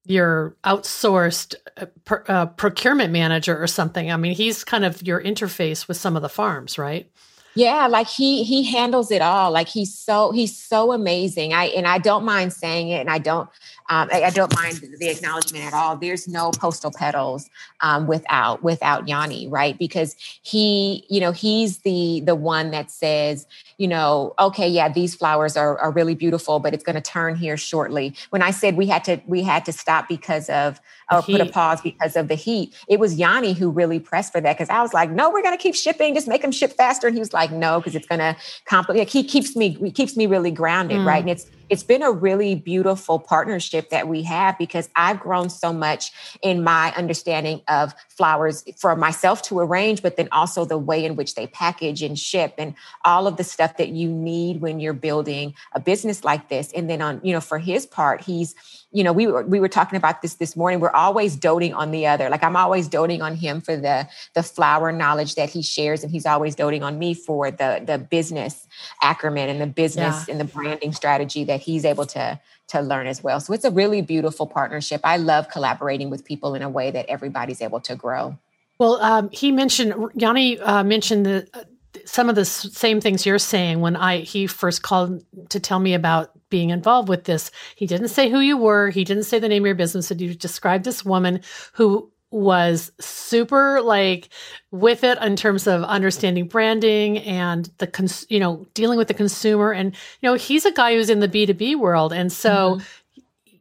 your 0.06 0.56
outsourced 0.64 1.56
uh, 1.78 1.86
uh, 2.28 2.46
procurement 2.48 3.12
manager 3.12 3.62
or 3.62 3.68
something. 3.68 4.12
I 4.12 4.18
mean, 4.18 4.34
he's 4.34 4.64
kind 4.64 4.86
of 4.86 5.02
your 5.06 5.22
interface 5.22 5.88
with 5.88 5.98
some 5.98 6.16
of 6.16 6.22
the 6.22 6.30
farms, 6.30 6.78
right? 6.78 7.10
Yeah, 7.56 7.86
like 7.88 8.08
he 8.08 8.44
he 8.44 8.64
handles 8.64 9.12
it 9.12 9.22
all. 9.22 9.52
Like 9.52 9.68
he's 9.68 9.98
so 9.98 10.32
he's 10.32 10.58
so 10.58 10.92
amazing. 10.92 11.54
I 11.54 11.66
and 11.66 11.86
I 11.86 12.00
don't 12.00 12.26
mind 12.26 12.52
saying 12.52 12.90
it, 12.90 13.00
and 13.00 13.12
I 13.12 13.20
don't 13.20 13.48
um, 13.94 14.10
I, 14.12 14.24
I, 14.24 14.30
don't 14.32 14.54
mind 14.56 14.82
the 14.98 15.08
acknowledgement 15.08 15.66
at 15.66 15.74
all. 15.74 15.96
There's 15.96 16.28
no 16.28 16.50
postal 16.50 16.92
petals 16.92 17.48
um, 17.82 18.08
without 18.08 18.64
without 18.64 19.08
Yanni, 19.08 19.48
right? 19.48 19.78
Because 19.78 20.16
he, 20.42 21.06
you 21.10 21.22
know, 21.22 21.32
he's 21.32 21.80
the 21.80 22.22
the 22.26 22.34
one 22.34 22.72
that 22.72 22.90
says, 22.90 23.46
you 23.78 23.88
know, 23.88 24.34
okay, 24.40 24.68
yeah, 24.68 24.90
these 24.90 25.14
flowers 25.14 25.56
are, 25.56 25.78
are 25.78 25.92
really 25.92 26.16
beautiful, 26.16 26.60
but 26.60 26.74
it's 26.74 26.84
going 26.84 26.96
to 26.96 27.02
turn 27.02 27.36
here 27.36 27.56
shortly. 27.56 28.16
When 28.32 28.42
I 28.42 28.50
said 28.50 28.78
we 28.78 28.88
had 28.88 29.04
to 29.04 29.22
we 29.28 29.44
had 29.44 29.64
to 29.66 29.72
stop 29.72 30.08
because 30.08 30.50
of 30.50 30.82
or 31.12 31.22
put 31.22 31.42
a 31.42 31.46
pause 31.46 31.80
because 31.82 32.16
of 32.16 32.30
the 32.30 32.36
heat, 32.36 32.74
it 32.88 33.00
was 33.00 33.14
Yanni 33.16 33.54
who 33.54 33.70
really 33.70 34.00
pressed 34.00 34.32
for 34.32 34.42
that 34.42 34.58
because 34.58 34.70
I 34.70 34.82
was 34.82 34.94
like, 34.94 35.12
no, 35.12 35.30
we're 35.30 35.44
going 35.44 35.56
to 35.56 35.62
keep 35.62 35.76
shipping, 35.76 36.16
just 36.16 36.28
make 36.28 36.42
them 36.42 36.52
ship 36.52 36.74
faster, 36.74 37.06
and 37.06 37.16
he 37.16 37.20
was 37.20 37.34
like, 37.34 37.52
no, 37.52 37.80
because 37.80 37.94
it's 37.94 38.08
going 38.08 38.20
to 38.20 38.36
complicate. 38.66 39.10
He 39.10 39.24
keeps 39.24 39.56
me 39.56 39.70
he 39.70 39.92
keeps 39.92 40.18
me 40.18 40.26
really 40.26 40.52
grounded, 40.52 40.98
mm. 40.98 41.06
right? 41.06 41.22
And 41.22 41.30
it's 41.30 41.46
it's 41.70 41.84
been 41.84 42.04
a 42.04 42.12
really 42.12 42.56
beautiful 42.56 43.20
partnership 43.20 43.90
that 43.90 44.08
we 44.08 44.24
have 44.24 44.58
because 44.58 44.90
I've 44.96 45.20
grown 45.20 45.50
so 45.50 45.74
much 45.74 46.12
in 46.42 46.64
my 46.64 46.94
understanding 46.96 47.62
of 47.68 47.94
flowers 48.10 48.64
for 48.78 48.96
myself 48.96 49.42
to 49.44 49.60
arrange, 49.60 50.02
but 50.02 50.18
then 50.18 50.30
also 50.32 50.66
the 50.66 50.78
way 50.78 51.06
in 51.06 51.16
which 51.16 51.36
they 51.36 51.48
package 51.48 52.02
and 52.02 52.18
ship 52.18 52.56
and 52.58 52.76
all 53.06 53.28
of 53.28 53.38
the 53.38 53.44
stuff 53.44 53.78
that 53.78 53.90
you 53.90 54.10
need 54.10 54.62
when 54.62 54.80
you're 54.80 54.94
building 54.94 55.54
a 55.74 55.80
business 55.80 56.24
like 56.24 56.50
this. 56.50 56.72
And 56.74 56.90
then 56.90 57.02
on, 57.02 57.22
you 57.24 57.34
know, 57.34 57.42
for 57.42 57.58
his 57.58 57.86
part, 57.86 58.22
he's 58.22 58.56
you 58.94 59.04
know, 59.04 59.12
we 59.12 59.26
were 59.28 59.44
we 59.44 59.60
were 59.60 59.68
talking 59.68 59.98
about 59.98 60.22
this 60.22 60.36
this 60.36 60.56
morning. 60.56 60.80
We're 60.80 60.92
always 60.92 61.36
doting 61.36 61.74
on 61.74 61.92
the 61.92 62.06
other. 62.06 62.30
Like 62.30 62.44
I'm 62.44 62.56
always 62.56 62.88
doting 62.88 63.22
on 63.22 63.36
him 63.36 63.60
for 63.60 63.76
the 63.76 64.08
the 64.36 64.44
flower 64.44 64.92
knowledge 64.92 65.36
that 65.36 65.50
he 65.50 65.64
shares, 65.64 66.04
and 66.04 66.12
he's 66.12 66.28
always 66.28 66.54
doting 66.56 66.84
on 66.84 67.00
me 67.00 67.16
for 67.16 67.50
the 67.50 67.82
the 67.86 67.98
business 67.98 68.68
acumen 69.02 69.50
and 69.50 69.60
the 69.60 69.68
business 69.68 70.26
yeah. 70.28 70.32
and 70.32 70.40
the 70.40 70.46
branding 70.46 70.94
strategy 70.94 71.44
that 71.46 71.60
he's 71.60 71.86
able 71.86 72.06
to 72.06 72.40
to 72.68 72.82
learn 72.82 73.08
as 73.08 73.24
well. 73.24 73.40
So 73.40 73.54
it's 73.54 73.66
a 73.66 73.72
really 73.72 74.02
beautiful 74.02 74.46
partnership. 74.46 75.02
I 75.04 75.18
love 75.18 75.50
collaborating 75.50 76.10
with 76.12 76.24
people 76.24 76.54
in 76.54 76.62
a 76.62 76.70
way 76.70 76.92
that 76.92 77.08
everybody's 77.08 77.62
able 77.62 77.82
to 77.82 77.96
grow. 77.96 78.38
Well, 78.78 79.02
um, 79.02 79.30
he 79.32 79.52
mentioned 79.52 79.94
Yanni 80.14 80.60
uh, 80.60 80.84
mentioned 80.84 81.26
the 81.26 81.68
some 82.06 82.30
of 82.30 82.36
the 82.36 82.46
same 82.46 83.00
things 83.02 83.26
you're 83.26 83.40
saying 83.40 83.82
when 83.82 83.96
I 83.96 84.20
he 84.20 84.48
first 84.48 84.82
called 84.82 85.24
to 85.50 85.60
tell 85.60 85.80
me 85.80 85.94
about 85.94 86.32
being 86.50 86.70
involved 86.70 87.10
with 87.10 87.24
this. 87.24 87.52
He 87.76 87.88
didn't 87.88 88.10
say 88.10 88.30
who 88.30 88.40
you 88.40 88.58
were. 88.58 88.90
He 88.90 89.04
didn't 89.04 89.24
say 89.24 89.40
the 89.40 89.50
name 89.50 89.64
of 89.64 89.68
your 89.68 89.76
business. 89.76 90.12
And 90.12 90.22
you 90.22 90.36
described 90.36 90.84
this 90.84 91.04
woman 91.04 91.42
who 91.74 92.12
was 92.34 92.92
super 93.00 93.80
like 93.82 94.30
with 94.72 95.04
it 95.04 95.20
in 95.22 95.36
terms 95.36 95.68
of 95.68 95.84
understanding 95.84 96.48
branding 96.48 97.20
and 97.20 97.70
the 97.78 97.86
cons- 97.86 98.26
you 98.28 98.40
know 98.40 98.66
dealing 98.74 98.98
with 98.98 99.08
the 99.08 99.14
consumer 99.14 99.72
and 99.72 99.96
you 100.20 100.30
know 100.30 100.34
he's 100.34 100.66
a 100.66 100.72
guy 100.72 100.96
who's 100.96 101.12
in 101.12 101.20
the 101.20 101.28
B2B 101.28 101.76
world 101.76 102.12
and 102.12 102.32
so 102.32 102.78
mm-hmm. 102.78 103.56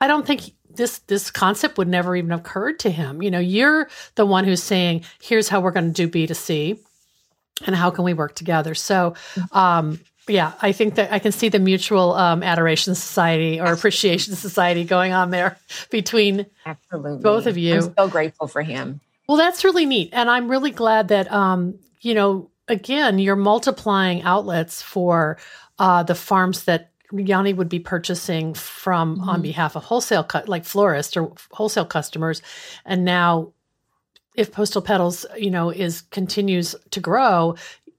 I 0.00 0.06
don't 0.06 0.24
think 0.24 0.52
this 0.70 0.98
this 1.00 1.32
concept 1.32 1.78
would 1.78 1.88
never 1.88 2.14
even 2.14 2.30
have 2.30 2.40
occurred 2.40 2.78
to 2.80 2.90
him 2.90 3.22
you 3.22 3.30
know 3.30 3.40
you're 3.40 3.88
the 4.14 4.24
one 4.24 4.44
who's 4.44 4.62
saying 4.62 5.04
here's 5.20 5.48
how 5.48 5.60
we're 5.60 5.72
going 5.72 5.92
to 5.92 6.06
do 6.06 6.08
B2C 6.08 6.78
and 7.66 7.76
how 7.76 7.90
can 7.90 8.04
we 8.04 8.14
work 8.14 8.34
together 8.34 8.74
so 8.74 9.14
um 9.52 9.98
yeah, 10.28 10.52
I 10.62 10.72
think 10.72 10.94
that 10.96 11.12
I 11.12 11.18
can 11.18 11.32
see 11.32 11.48
the 11.48 11.58
mutual 11.58 12.12
um, 12.12 12.42
adoration 12.42 12.94
society 12.94 13.60
or 13.60 13.72
appreciation 13.72 14.34
society 14.34 14.84
going 14.84 15.12
on 15.12 15.30
there 15.30 15.58
between 15.90 16.46
Absolutely. 16.64 17.22
both 17.22 17.46
of 17.46 17.58
you. 17.58 17.74
I'm 17.74 17.94
so 17.96 18.08
grateful 18.08 18.46
for 18.46 18.62
him. 18.62 19.00
Well, 19.28 19.36
that's 19.36 19.64
really 19.64 19.86
neat, 19.86 20.10
and 20.12 20.30
I'm 20.30 20.48
really 20.50 20.70
glad 20.70 21.08
that 21.08 21.30
um, 21.32 21.78
you 22.00 22.14
know 22.14 22.50
again 22.68 23.18
you're 23.18 23.36
multiplying 23.36 24.22
outlets 24.22 24.82
for 24.82 25.38
uh, 25.78 26.02
the 26.02 26.14
farms 26.14 26.64
that 26.64 26.90
Yanni 27.12 27.52
would 27.52 27.68
be 27.68 27.80
purchasing 27.80 28.54
from 28.54 29.16
mm-hmm. 29.16 29.28
on 29.28 29.42
behalf 29.42 29.76
of 29.76 29.84
wholesale 29.84 30.24
cut 30.24 30.48
like 30.48 30.64
florists 30.64 31.16
or 31.16 31.32
wholesale 31.50 31.84
customers, 31.84 32.42
and 32.84 33.04
now 33.04 33.52
if 34.34 34.52
postal 34.52 34.82
petals 34.82 35.26
you 35.36 35.50
know 35.50 35.70
is 35.70 36.02
continues 36.10 36.74
to 36.90 37.00
grow 37.00 37.54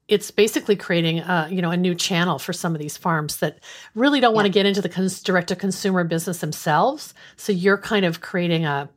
it's 0.06 0.30
basically 0.30 0.76
creating 0.76 1.20
a, 1.20 1.48
you 1.50 1.62
know 1.62 1.70
a 1.70 1.76
new 1.76 1.94
channel 1.94 2.38
for 2.38 2.52
some 2.52 2.74
of 2.74 2.80
these 2.80 2.96
farms 2.96 3.38
that 3.38 3.58
really 3.94 4.20
don't 4.20 4.32
yeah. 4.32 4.36
want 4.36 4.46
to 4.46 4.52
get 4.52 4.66
into 4.66 4.82
the 4.82 4.88
cons- 4.88 5.22
direct 5.22 5.48
to 5.48 5.56
consumer 5.56 6.04
business 6.04 6.38
themselves. 6.38 7.14
So 7.36 7.52
you're 7.52 7.78
kind 7.78 8.04
of 8.04 8.20
creating 8.20 8.66
a 8.66 8.88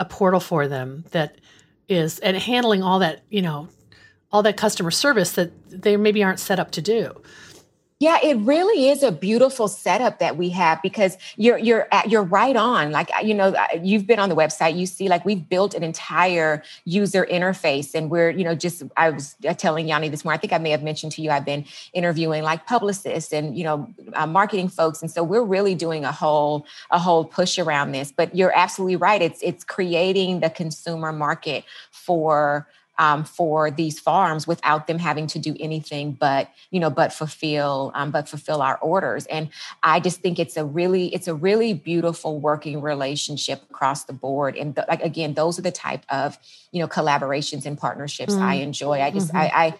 a 0.00 0.04
portal 0.04 0.40
for 0.40 0.68
them 0.68 1.04
that 1.10 1.38
is 1.88 2.18
and 2.20 2.36
handling 2.36 2.82
all 2.82 2.98
that 2.98 3.22
you 3.30 3.42
know 3.42 3.68
all 4.30 4.42
that 4.42 4.56
customer 4.56 4.90
service 4.90 5.32
that 5.32 5.52
they 5.70 5.96
maybe 5.96 6.22
aren't 6.22 6.40
set 6.40 6.58
up 6.58 6.70
to 6.72 6.82
do. 6.82 7.20
Yeah, 8.00 8.18
it 8.22 8.36
really 8.36 8.90
is 8.90 9.02
a 9.02 9.10
beautiful 9.10 9.66
setup 9.66 10.20
that 10.20 10.36
we 10.36 10.50
have 10.50 10.80
because 10.82 11.18
you're 11.36 11.58
you're 11.58 11.88
you're 12.06 12.22
right 12.22 12.54
on. 12.54 12.92
Like 12.92 13.10
you 13.24 13.34
know, 13.34 13.56
you've 13.82 14.06
been 14.06 14.20
on 14.20 14.28
the 14.28 14.36
website. 14.36 14.76
You 14.78 14.86
see, 14.86 15.08
like 15.08 15.24
we've 15.24 15.48
built 15.48 15.74
an 15.74 15.82
entire 15.82 16.62
user 16.84 17.26
interface, 17.28 17.96
and 17.96 18.08
we're 18.08 18.30
you 18.30 18.44
know 18.44 18.54
just 18.54 18.84
I 18.96 19.10
was 19.10 19.34
telling 19.56 19.88
Yanni 19.88 20.10
this 20.10 20.24
morning. 20.24 20.38
I 20.38 20.40
think 20.40 20.52
I 20.52 20.58
may 20.58 20.70
have 20.70 20.84
mentioned 20.84 21.10
to 21.12 21.22
you 21.22 21.30
I've 21.30 21.44
been 21.44 21.64
interviewing 21.92 22.44
like 22.44 22.66
publicists 22.66 23.32
and 23.32 23.58
you 23.58 23.64
know 23.64 23.88
uh, 24.12 24.28
marketing 24.28 24.68
folks, 24.68 25.02
and 25.02 25.10
so 25.10 25.24
we're 25.24 25.42
really 25.42 25.74
doing 25.74 26.04
a 26.04 26.12
whole 26.12 26.66
a 26.92 27.00
whole 27.00 27.24
push 27.24 27.58
around 27.58 27.90
this. 27.90 28.12
But 28.12 28.32
you're 28.32 28.56
absolutely 28.56 28.94
right. 28.94 29.20
It's 29.20 29.42
it's 29.42 29.64
creating 29.64 30.38
the 30.38 30.50
consumer 30.50 31.12
market 31.12 31.64
for 31.90 32.68
um, 32.98 33.24
for 33.24 33.70
these 33.70 33.98
farms 33.98 34.46
without 34.46 34.86
them 34.86 34.98
having 34.98 35.26
to 35.28 35.38
do 35.38 35.56
anything 35.58 36.12
but 36.12 36.50
you 36.70 36.80
know 36.80 36.90
but 36.90 37.12
fulfill 37.12 37.92
um, 37.94 38.10
but 38.10 38.28
fulfill 38.28 38.60
our 38.60 38.76
orders 38.78 39.26
and 39.26 39.48
i 39.82 40.00
just 40.00 40.20
think 40.20 40.38
it's 40.38 40.56
a 40.56 40.64
really 40.64 41.12
it's 41.14 41.28
a 41.28 41.34
really 41.34 41.72
beautiful 41.72 42.38
working 42.40 42.80
relationship 42.80 43.62
across 43.70 44.04
the 44.04 44.12
board 44.12 44.56
and 44.56 44.74
the, 44.74 44.84
like 44.88 45.02
again 45.02 45.34
those 45.34 45.58
are 45.58 45.62
the 45.62 45.72
type 45.72 46.04
of 46.08 46.38
you 46.72 46.80
know 46.80 46.88
collaborations 46.88 47.64
and 47.64 47.78
partnerships 47.78 48.34
mm-hmm. 48.34 48.42
i 48.42 48.54
enjoy 48.54 49.00
i 49.00 49.10
just 49.10 49.28
mm-hmm. 49.28 49.36
I, 49.36 49.66
I 49.66 49.74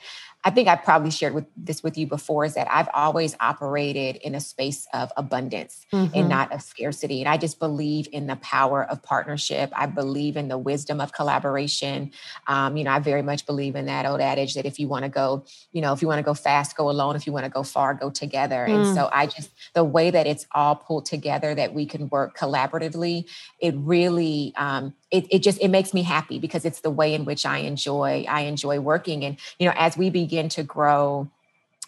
I 0.49 0.51
think 0.51 0.67
I've 0.67 0.83
probably 0.83 1.11
shared 1.11 1.35
with 1.35 1.45
this 1.59 1.83
with 1.83 1.99
you 1.99 2.07
before 2.07 2.47
is 2.47 2.55
that 2.55 2.67
I've 2.71 2.89
always 2.95 3.37
operated 3.39 4.17
in 4.17 4.35
a 4.35 4.41
space 4.41 4.89
of 4.95 5.13
abundance 5.15 5.85
mm-hmm. 5.93 6.15
and 6.15 6.27
not 6.27 6.51
of 6.53 6.63
scarcity. 6.63 7.21
And 7.21 7.29
I 7.29 7.37
just 7.37 7.59
believe 7.59 8.09
in 8.13 8.29
the 8.29 8.37
power 8.37 8.83
of 8.85 9.03
partnership. 9.03 9.71
I 9.77 9.85
believe 9.85 10.39
in 10.39 10.49
the 10.49 10.57
wisdom 10.57 11.03
of 11.03 11.13
collaboration. 11.13 12.13
Um, 12.47 12.79
you 12.79 12.85
know, 12.85 12.93
I 12.93 12.99
very 12.99 13.21
much 13.21 13.45
believe 13.45 13.77
in 13.77 13.85
that 13.87 14.07
old 14.07 14.23
adage 14.23 14.55
that 14.55 14.65
if 14.65 14.79
you 14.79 14.89
want 14.89 15.03
to 15.03 15.11
go, 15.11 15.45
you 15.73 15.83
know, 15.83 15.93
if 15.93 16.01
you 16.01 16.09
want 16.09 16.19
to 16.19 16.23
go 16.23 16.33
fast, 16.33 16.79
go 16.79 16.89
alone. 16.89 17.15
If 17.15 17.27
you 17.27 17.33
want 17.35 17.45
to 17.45 17.51
go 17.51 17.63
far, 17.63 17.93
go 17.93 18.09
together. 18.09 18.65
Mm. 18.67 18.87
And 18.87 18.97
so 18.97 19.11
I 19.13 19.27
just, 19.27 19.51
the 19.75 19.85
way 19.85 20.11
that 20.11 20.27
it's 20.27 20.47
all 20.53 20.77
pulled 20.77 21.05
together, 21.05 21.55
that 21.57 21.75
we 21.75 21.85
can 21.85 22.09
work 22.09 22.39
collaboratively, 22.39 23.29
it 23.61 23.75
really, 23.77 24.55
um, 24.57 24.95
it, 25.11 25.27
it 25.31 25.43
just 25.43 25.61
it 25.61 25.69
makes 25.69 25.95
me 25.95 26.03
happy 26.03 26.39
because 26.39 26.65
it's 26.65 26.81
the 26.81 26.91
way 26.91 27.15
in 27.15 27.25
which 27.25 27.47
i 27.47 27.59
enjoy 27.59 28.25
i 28.29 28.43
enjoy 28.43 28.81
working. 28.81 29.25
And 29.25 29.39
you 29.59 29.67
know 29.67 29.75
as 29.77 29.97
we 29.97 30.11
begin 30.11 30.49
to 30.51 30.63
grow 30.63 31.29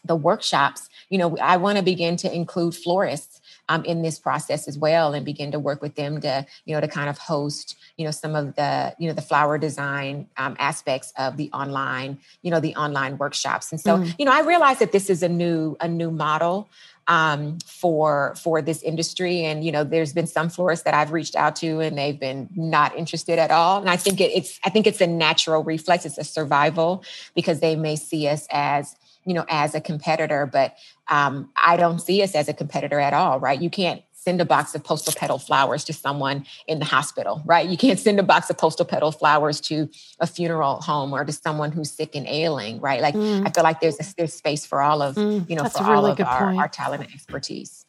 the 0.05 0.17
workshops 0.17 0.89
you 1.11 1.19
know 1.19 1.37
i 1.39 1.57
want 1.59 1.77
to 1.77 1.85
begin 1.85 2.17
to 2.17 2.35
include 2.35 2.75
florists 2.75 3.40
um, 3.71 3.85
in 3.85 4.03
this 4.03 4.19
process 4.19 4.67
as 4.69 4.77
well 4.77 5.15
and 5.15 5.25
begin 5.25 5.53
to 5.53 5.59
work 5.59 5.81
with 5.81 5.95
them 5.95 6.21
to 6.21 6.45
you 6.65 6.75
know 6.75 6.81
to 6.81 6.89
kind 6.89 7.09
of 7.09 7.17
host 7.17 7.77
you 7.97 8.05
know 8.05 8.11
some 8.11 8.35
of 8.35 8.57
the 8.57 8.95
you 8.99 9.09
know 9.09 9.15
the 9.15 9.23
flower 9.23 9.57
design 9.57 10.27
um, 10.37 10.57
aspects 10.59 11.13
of 11.17 11.37
the 11.37 11.51
online 11.53 12.19
you 12.43 12.51
know 12.51 12.61
the 12.61 12.75
online 12.75 13.17
workshops 13.17 13.71
and 13.71 13.81
so 13.81 13.99
mm. 13.99 14.15
you 14.19 14.25
know 14.25 14.33
i 14.33 14.41
realize 14.41 14.81
that 14.81 14.93
this 14.93 15.09
is 15.09 15.23
a 15.23 15.29
new 15.29 15.77
a 15.81 15.89
new 15.89 16.11
model 16.11 16.69
um, 17.11 17.59
for 17.67 18.35
for 18.37 18.63
this 18.63 18.83
industry. 18.83 19.41
And 19.41 19.65
you 19.65 19.73
know, 19.73 19.83
there's 19.83 20.13
been 20.13 20.29
some 20.29 20.49
florists 20.49 20.85
that 20.85 20.95
I've 20.95 21.11
reached 21.11 21.35
out 21.35 21.57
to, 21.57 21.81
and 21.81 21.99
they've 21.99 22.19
been 22.19 22.49
not 22.55 22.97
interested 22.97 23.39
at 23.39 23.51
all. 23.51 23.81
And 23.81 23.91
I 23.91 23.97
think 23.97 24.21
it, 24.21 24.31
it's 24.33 24.61
I 24.65 24.71
think 24.71 24.87
it's 24.87 25.01
a 25.01 25.09
natural 25.09 25.65
reflex. 25.65 26.07
It's 26.07 26.19
a 26.19 26.25
survival 26.25 27.03
because 27.35 27.59
they 27.59 27.75
may 27.75 27.97
see 27.97 28.29
us 28.29 28.47
as 28.53 28.95
you 29.25 29.35
know 29.35 29.45
as 29.49 29.75
a 29.75 29.81
competitor, 29.81 30.47
but 30.47 30.77
um, 31.09 31.51
I 31.57 31.77
don't 31.77 32.01
see 32.01 32.23
us 32.23 32.35
as 32.35 32.49
a 32.49 32.55
competitor 32.55 33.01
at 33.01 33.13
all. 33.13 33.41
Right? 33.41 33.61
You 33.61 33.71
can't 33.71 34.03
send 34.21 34.41
a 34.41 34.45
box 34.45 34.75
of 34.75 34.85
postal 34.85 35.15
petal 35.17 35.39
flowers 35.39 35.83
to 35.83 35.95
someone 35.95 36.45
in 36.67 36.79
the 36.79 36.85
hospital, 36.85 37.43
right? 37.47 37.67
You 37.67 37.79
can't 37.79 37.99
send 37.99 38.21
a 38.21 38.23
box 38.23 38.51
of 38.51 38.59
postal 38.59 38.85
petal 38.85 39.13
flowers 39.13 39.63
to 39.63 39.89
a 40.19 40.27
funeral 40.27 40.83
home 40.83 41.15
or 41.15 41.25
to 41.25 41.33
someone 41.33 41.73
who's 41.73 41.91
sick 41.91 42.15
and 42.15 42.27
ailing, 42.27 42.81
right? 42.81 43.01
Like 43.01 43.15
mm. 43.15 43.47
I 43.47 43.51
feel 43.51 43.65
like 43.65 43.81
there's 43.81 43.99
a, 43.99 44.15
there's 44.19 44.35
space 44.35 44.67
for 44.67 44.83
all 44.83 45.01
of 45.01 45.15
mm, 45.15 45.49
you 45.49 45.57
know 45.57 45.65
for 45.69 45.85
all 45.85 46.05
of 46.05 46.21
our, 46.21 46.55
our, 46.55 46.69
talent 46.69 47.03
and 47.03 47.13
expertise. 47.15 47.87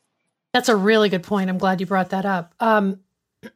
That's 0.53 0.69
a 0.69 0.75
really 0.75 1.09
good 1.09 1.23
point. 1.23 1.49
I'm 1.49 1.57
glad 1.57 1.81
you 1.81 1.85
brought 1.85 2.11
that 2.11 2.25
up. 2.25 2.55
Um, 2.59 3.01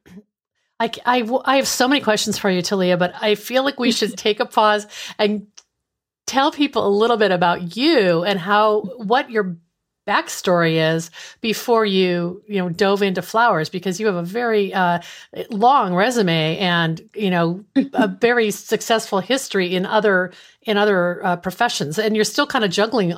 I, 0.78 0.92
I, 1.06 1.40
I 1.46 1.56
have 1.56 1.70
so 1.70 1.88
many 1.88 2.02
questions 2.02 2.38
for 2.38 2.50
you, 2.50 2.62
Talia, 2.62 2.98
but 2.98 3.14
I 3.22 3.36
feel 3.36 3.64
like 3.64 3.80
we 3.80 3.94
should 3.94 4.18
take 4.18 4.42
a 4.42 4.46
pause 4.46 4.86
and 5.18 5.48
tell 6.28 6.52
people 6.52 6.88
a 6.88 6.90
little 6.90 7.18
bit 7.18 7.32
about 7.32 7.76
you 7.76 8.24
and 8.24 8.40
how 8.40 8.82
what 8.98 9.30
your 9.30 9.58
backstory 10.08 10.96
is 10.96 11.10
before 11.42 11.84
you 11.84 12.42
you 12.48 12.58
know 12.58 12.70
dove 12.70 13.02
into 13.02 13.24
flowers 13.24 13.70
because 13.70 14.00
you 14.00 14.06
have 14.06 14.16
a 14.16 14.24
very 14.24 14.72
uh, 14.74 15.00
long 15.50 15.96
resume 15.96 16.58
and 16.60 17.02
you 17.16 17.32
know 17.32 17.64
a 17.94 18.08
very 18.08 18.52
successful 18.52 19.20
history 19.20 19.76
in 19.76 19.86
other 19.86 20.32
in 20.62 20.78
other 20.78 21.26
uh, 21.26 21.36
professions. 21.38 21.98
And 21.98 22.16
you're 22.16 22.26
still 22.26 22.48
kind 22.48 22.66
of 22.66 22.72
juggling 22.72 23.14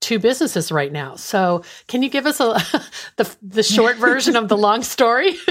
two 0.00 0.18
businesses 0.18 0.70
right 0.70 0.92
now 0.92 1.14
so 1.16 1.62
can 1.86 2.02
you 2.02 2.08
give 2.08 2.26
us 2.26 2.40
a 2.40 2.44
the 3.16 3.36
the 3.42 3.62
short 3.62 3.96
version 3.96 4.36
of 4.36 4.48
the 4.48 4.56
long 4.56 4.82
story 4.82 5.36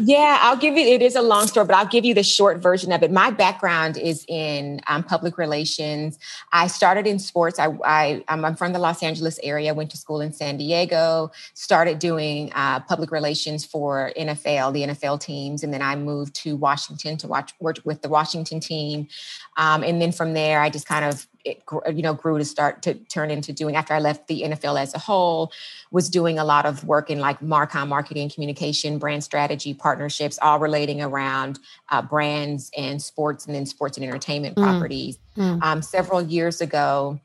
yeah, 0.00 0.38
I'll 0.42 0.56
give 0.56 0.76
you. 0.76 0.86
It 0.86 1.02
is 1.02 1.16
a 1.16 1.22
long 1.22 1.46
story, 1.46 1.66
but 1.66 1.76
I'll 1.76 1.86
give 1.86 2.04
you 2.04 2.14
the 2.14 2.22
short 2.22 2.58
version 2.58 2.92
of 2.92 3.02
it. 3.02 3.10
My 3.10 3.30
background 3.30 3.96
is 3.96 4.24
in 4.28 4.80
um, 4.86 5.02
public 5.02 5.38
relations. 5.38 6.18
I 6.52 6.66
started 6.66 7.06
in 7.06 7.18
sports. 7.18 7.58
I, 7.58 7.68
I 7.84 8.24
am 8.28 8.56
from 8.56 8.72
the 8.72 8.78
Los 8.78 9.02
Angeles 9.02 9.38
area. 9.42 9.74
Went 9.74 9.90
to 9.90 9.96
school 9.96 10.20
in 10.20 10.32
San 10.32 10.56
Diego. 10.56 11.30
Started 11.54 11.98
doing 11.98 12.52
uh, 12.54 12.80
public 12.80 13.10
relations 13.10 13.64
for 13.64 14.12
NFL, 14.16 14.72
the 14.72 14.82
NFL 14.82 15.20
teams, 15.20 15.62
and 15.62 15.72
then 15.72 15.82
I 15.82 15.96
moved 15.96 16.34
to 16.36 16.56
Washington 16.56 17.16
to 17.18 17.26
watch 17.26 17.52
work 17.60 17.78
with 17.84 18.02
the 18.02 18.08
Washington 18.08 18.60
team. 18.60 19.08
Um, 19.56 19.82
and 19.82 20.00
then 20.00 20.12
from 20.12 20.34
there, 20.34 20.60
I 20.60 20.70
just 20.70 20.86
kind 20.86 21.04
of 21.04 21.26
it 21.44 21.62
you 21.92 22.02
know 22.02 22.14
grew 22.14 22.38
to 22.38 22.44
start 22.44 22.82
to 22.82 22.94
turn 22.94 23.30
into 23.30 23.52
doing 23.52 23.76
after 23.76 23.94
I 23.94 23.98
left 23.98 24.28
the 24.28 24.42
NFL 24.42 24.80
as 24.80 24.94
a 24.94 24.98
whole 24.98 25.52
was 25.90 26.08
doing 26.08 26.38
a 26.38 26.44
lot 26.44 26.66
of 26.66 26.84
work 26.84 27.10
in 27.10 27.18
like 27.18 27.40
Marcom 27.40 27.88
marketing 27.88 28.30
communication 28.30 28.98
brand 28.98 29.24
strategy 29.24 29.74
partnerships 29.74 30.38
all 30.40 30.58
relating 30.58 31.02
around 31.02 31.58
uh, 31.90 32.02
brands 32.02 32.70
and 32.76 33.02
sports 33.02 33.46
and 33.46 33.54
then 33.54 33.66
sports 33.66 33.96
and 33.96 34.06
entertainment 34.06 34.56
mm. 34.56 34.62
properties 34.62 35.18
mm. 35.36 35.62
Um, 35.62 35.82
several 35.82 36.22
years 36.22 36.60
ago 36.60 37.20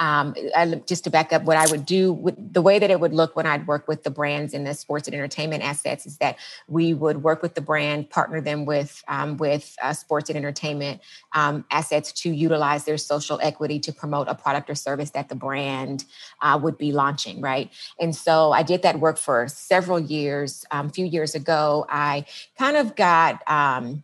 um, 0.00 0.34
I, 0.56 0.82
just 0.86 1.04
to 1.04 1.10
back 1.10 1.32
up 1.32 1.44
what 1.44 1.56
I 1.56 1.66
would 1.70 1.86
do 1.86 2.12
with 2.12 2.34
the 2.52 2.60
way 2.60 2.80
that 2.80 2.90
it 2.90 2.98
would 2.98 3.14
look 3.14 3.36
when 3.36 3.46
I'd 3.46 3.66
work 3.66 3.86
with 3.86 4.02
the 4.02 4.10
brands 4.10 4.52
in 4.52 4.64
the 4.64 4.74
sports 4.74 5.06
and 5.06 5.14
entertainment 5.14 5.62
assets 5.62 6.04
is 6.04 6.16
that 6.18 6.36
we 6.66 6.94
would 6.94 7.22
work 7.22 7.42
with 7.42 7.54
the 7.54 7.60
brand, 7.60 8.10
partner 8.10 8.40
them 8.40 8.64
with 8.64 9.04
um, 9.06 9.36
with 9.36 9.76
uh, 9.80 9.92
sports 9.92 10.30
and 10.30 10.36
entertainment 10.36 11.00
um, 11.34 11.64
assets 11.70 12.10
to 12.12 12.30
utilize 12.30 12.84
their 12.84 12.98
social 12.98 13.38
equity 13.40 13.78
to 13.80 13.92
promote 13.92 14.26
a 14.28 14.34
product 14.34 14.68
or 14.68 14.74
service 14.74 15.10
that 15.10 15.28
the 15.28 15.36
brand 15.36 16.04
uh, 16.42 16.58
would 16.60 16.76
be 16.76 16.90
launching, 16.90 17.40
right? 17.40 17.70
And 18.00 18.16
so 18.16 18.50
I 18.50 18.64
did 18.64 18.82
that 18.82 18.98
work 18.98 19.16
for 19.16 19.46
several 19.46 20.00
years. 20.00 20.64
Um, 20.72 20.86
a 20.86 20.90
few 20.90 21.06
years 21.06 21.36
ago, 21.36 21.86
I 21.88 22.26
kind 22.58 22.76
of 22.76 22.96
got 22.96 23.48
um, 23.48 24.02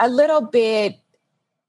a 0.00 0.08
little 0.08 0.40
bit 0.40 0.98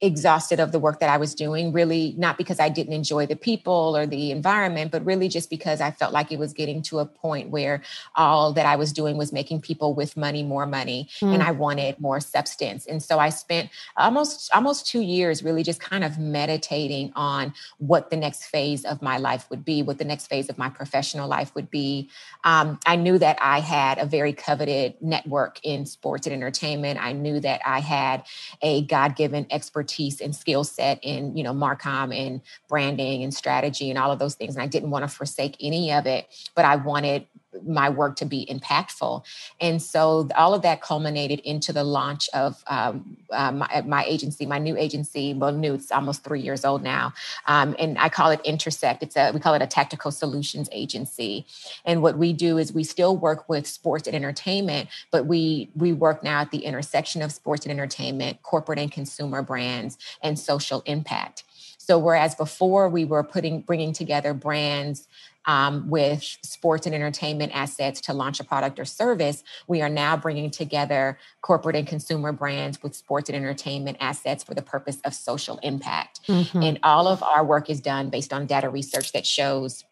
exhausted 0.02 0.60
of 0.60 0.72
the 0.72 0.80
work 0.80 1.00
that 1.02 1.10
I 1.10 1.18
was 1.18 1.36
doing, 1.36 1.74
really 1.74 2.16
not 2.18 2.38
because 2.38 2.60
I 2.60 2.70
didn't 2.70 2.94
enjoy 2.94 3.26
the 3.26 3.36
people 3.36 3.98
or 3.98 4.08
the 4.08 4.32
environment, 4.32 4.92
but 4.92 5.04
really 5.04 5.28
just 5.28 5.50
because 5.50 5.82
I 5.82 5.92
felt 5.92 6.14
like 6.14 6.32
it 6.32 6.40
was 6.40 6.54
getting 6.54 6.82
to 6.84 7.00
a 7.00 7.06
point 7.06 7.50
where 7.50 7.82
all 8.16 8.54
that 8.54 8.66
I 8.66 8.78
was 8.78 8.94
doing 8.94 9.18
was 9.18 9.34
making 9.34 9.60
people 9.62 9.94
with 9.94 10.16
money 10.16 10.42
more 10.42 10.66
money 10.66 11.10
mm. 11.20 11.34
and 11.34 11.44
I 11.44 11.52
wanted 11.52 12.00
more 12.00 12.22
substance. 12.22 12.86
And 12.86 13.04
so 13.04 13.20
I 13.20 13.30
spent 13.30 13.72
almost 13.98 14.50
almost 14.56 14.88
2 14.88 15.02
years 15.02 15.44
really 15.44 15.64
just 15.64 15.82
kind 15.82 16.06
of 16.06 16.18
meditating 16.18 17.12
on 17.16 17.54
what 17.78 18.10
the 18.10 18.16
next 18.16 18.46
phase 18.46 18.86
of 18.86 19.02
my 19.02 19.18
life 19.18 19.50
would 19.50 19.66
be, 19.66 19.84
what 19.84 19.98
the 19.98 20.06
next 20.06 20.28
phase 20.28 20.50
of 20.50 20.58
my 20.58 20.70
professional 20.70 21.28
life 21.28 21.54
would 21.56 21.70
be. 21.70 22.10
Um, 22.46 22.80
I 22.86 22.96
knew 22.96 23.18
that 23.18 23.38
I 23.42 23.60
had 23.60 23.98
a 23.98 24.06
very 24.06 24.32
coveted 24.32 24.96
network 25.02 25.60
in 25.64 25.86
sports 25.86 26.26
and 26.26 26.34
entertainment. 26.34 27.04
I 27.04 27.12
knew 27.12 27.42
that 27.42 27.60
I 27.66 27.80
had 27.80 28.24
a 28.62 28.84
God-given 28.84 29.48
expertise 29.52 29.89
expertise 29.90 30.22
and 30.22 30.36
skill 30.36 30.64
set 30.64 31.00
in 31.02 31.36
you 31.36 31.44
know 31.44 31.54
marcom 31.54 32.16
and 32.16 32.42
branding 32.68 33.24
and 33.24 33.34
strategy 33.34 33.90
and 33.90 33.98
all 33.98 34.12
of 34.12 34.20
those 34.20 34.36
things 34.36 34.56
and 34.56 34.64
i 34.64 34.68
didn't 34.68 34.92
want 34.92 35.04
to 35.04 35.08
forsake 35.08 35.56
any 35.62 35.92
of 35.92 36.06
it 36.06 36.28
but 36.56 36.66
i 36.66 36.76
wanted 36.76 37.26
my 37.66 37.90
work 37.90 38.16
to 38.18 38.26
be 38.26 38.46
impactful. 38.50 39.24
And 39.60 39.82
so 39.82 40.28
all 40.36 40.54
of 40.54 40.62
that 40.62 40.82
culminated 40.82 41.40
into 41.40 41.74
the 41.74 41.84
launch 41.84 42.30
of 42.34 42.64
um, 42.68 43.18
uh, 43.32 43.52
my, 43.52 43.84
my, 43.86 44.04
agency, 44.06 44.46
my 44.46 44.60
new 44.60 44.78
agency. 44.78 45.34
Well, 45.34 45.52
new, 45.52 45.74
it's 45.74 45.92
almost 45.92 46.24
three 46.24 46.42
years 46.42 46.64
old 46.64 46.84
now. 46.84 47.14
Um, 47.48 47.76
and 47.80 47.98
I 47.98 48.10
call 48.10 48.32
it 48.32 48.42
Intersect. 48.44 49.04
It's 49.04 49.16
a, 49.18 49.32
we 49.32 49.40
call 49.40 49.54
it 49.54 49.62
a 49.62 49.68
tactical 49.68 50.12
solutions 50.12 50.70
agency. 50.72 51.46
And 51.86 52.02
what 52.02 52.18
we 52.18 52.34
do 52.34 52.58
is 52.58 52.74
we 52.74 52.84
still 52.84 53.18
work 53.18 53.50
with 53.50 53.68
sports 53.68 54.08
and 54.08 54.16
entertainment, 54.16 54.90
but 55.12 55.26
we, 55.26 55.70
we 55.76 55.94
work 55.94 56.24
now 56.24 56.42
at 56.42 56.52
the 56.52 56.60
intersection 56.60 57.22
of 57.22 57.32
sports 57.32 57.66
and 57.66 57.72
entertainment, 57.72 58.42
corporate 58.44 58.80
and 58.80 58.92
consumer 58.92 59.42
brands, 59.42 59.98
and 60.22 60.38
social 60.38 60.84
impact. 60.86 61.44
So 61.90 61.98
whereas 61.98 62.36
before 62.36 62.88
we 62.88 63.04
were 63.04 63.24
putting 63.24 63.62
bringing 63.62 63.94
together 63.94 64.32
brands 64.36 65.08
um, 65.46 65.90
with 65.90 66.38
sports 66.44 66.86
and 66.86 66.94
entertainment 66.94 67.52
assets 67.56 68.02
to 68.02 68.14
launch 68.14 68.40
a 68.40 68.44
product 68.44 68.80
or 68.80 68.86
service, 68.86 69.44
we 69.68 69.82
are 69.82 69.90
now 69.90 70.16
bringing 70.16 70.52
together 70.52 71.18
corporate 71.42 71.76
and 71.76 71.88
consumer 71.88 72.32
brands 72.32 72.82
with 72.84 72.96
sports 72.96 73.30
and 73.30 73.36
entertainment 73.36 73.98
assets 74.00 74.44
for 74.44 74.54
the 74.54 74.62
purpose 74.62 75.00
of 75.06 75.14
social 75.14 75.60
impact. 75.64 76.22
Mm-hmm. 76.28 76.62
And 76.62 76.80
all 76.84 77.08
of 77.08 77.24
our 77.24 77.44
work 77.44 77.70
is 77.70 77.82
done 77.82 78.10
based 78.10 78.34
on 78.34 78.46
data 78.46 78.70
research 78.70 79.12
that 79.14 79.26
shows 79.26 79.84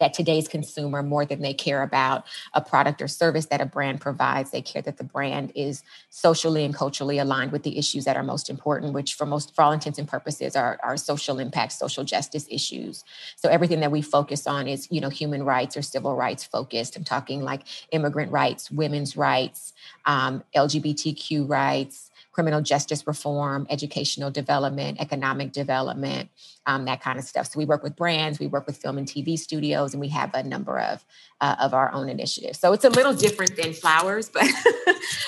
that 0.00 0.14
today's 0.14 0.48
consumer, 0.48 1.02
more 1.02 1.24
than 1.24 1.42
they 1.42 1.54
care 1.54 1.82
about 1.82 2.24
a 2.54 2.60
product 2.60 3.02
or 3.02 3.08
service 3.08 3.46
that 3.46 3.60
a 3.60 3.66
brand 3.66 4.00
provides, 4.00 4.50
they 4.50 4.62
care 4.62 4.82
that 4.82 4.96
the 4.96 5.04
brand 5.04 5.52
is 5.54 5.82
socially 6.10 6.64
and 6.64 6.74
culturally 6.74 7.18
aligned 7.18 7.52
with 7.52 7.62
the 7.62 7.78
issues 7.78 8.04
that 8.04 8.16
are 8.16 8.22
most 8.22 8.48
important, 8.50 8.92
which 8.92 9.14
for 9.14 9.26
most, 9.26 9.54
for 9.54 9.62
all 9.62 9.72
intents 9.72 9.98
and 9.98 10.08
purposes, 10.08 10.56
are, 10.56 10.78
are 10.82 10.96
social 10.96 11.38
impact, 11.38 11.72
social 11.72 12.04
justice 12.04 12.46
issues. 12.50 13.04
So 13.36 13.48
everything 13.48 13.80
that 13.80 13.90
we 13.90 14.02
focus 14.02 14.46
on 14.46 14.68
is, 14.68 14.88
you 14.90 15.00
know, 15.00 15.08
human 15.08 15.42
rights 15.42 15.76
or 15.76 15.82
civil 15.82 16.14
rights 16.14 16.44
focused. 16.44 16.96
I'm 16.96 17.04
talking 17.04 17.42
like 17.42 17.62
immigrant 17.92 18.30
rights, 18.32 18.70
women's 18.70 19.16
rights, 19.16 19.72
um, 20.06 20.44
LGBTQ 20.54 21.48
rights, 21.48 22.07
criminal 22.38 22.60
justice 22.60 23.04
reform, 23.04 23.66
educational 23.68 24.30
development, 24.30 25.00
economic 25.00 25.50
development, 25.50 26.30
um, 26.66 26.84
that 26.84 27.00
kind 27.00 27.18
of 27.18 27.24
stuff. 27.24 27.48
So 27.48 27.58
we 27.58 27.64
work 27.64 27.82
with 27.82 27.96
brands, 27.96 28.38
we 28.38 28.46
work 28.46 28.64
with 28.64 28.76
film 28.76 28.96
and 28.96 29.08
TV 29.08 29.36
studios, 29.36 29.92
and 29.92 30.00
we 30.00 30.06
have 30.10 30.32
a 30.34 30.44
number 30.44 30.78
of 30.78 31.04
uh, 31.40 31.56
of 31.60 31.72
our 31.72 31.92
own 31.92 32.08
initiatives. 32.08 32.58
So 32.58 32.72
it's 32.72 32.84
a 32.84 32.90
little 32.90 33.14
different 33.14 33.56
than 33.56 33.72
flowers, 33.72 34.28
but 34.32 34.46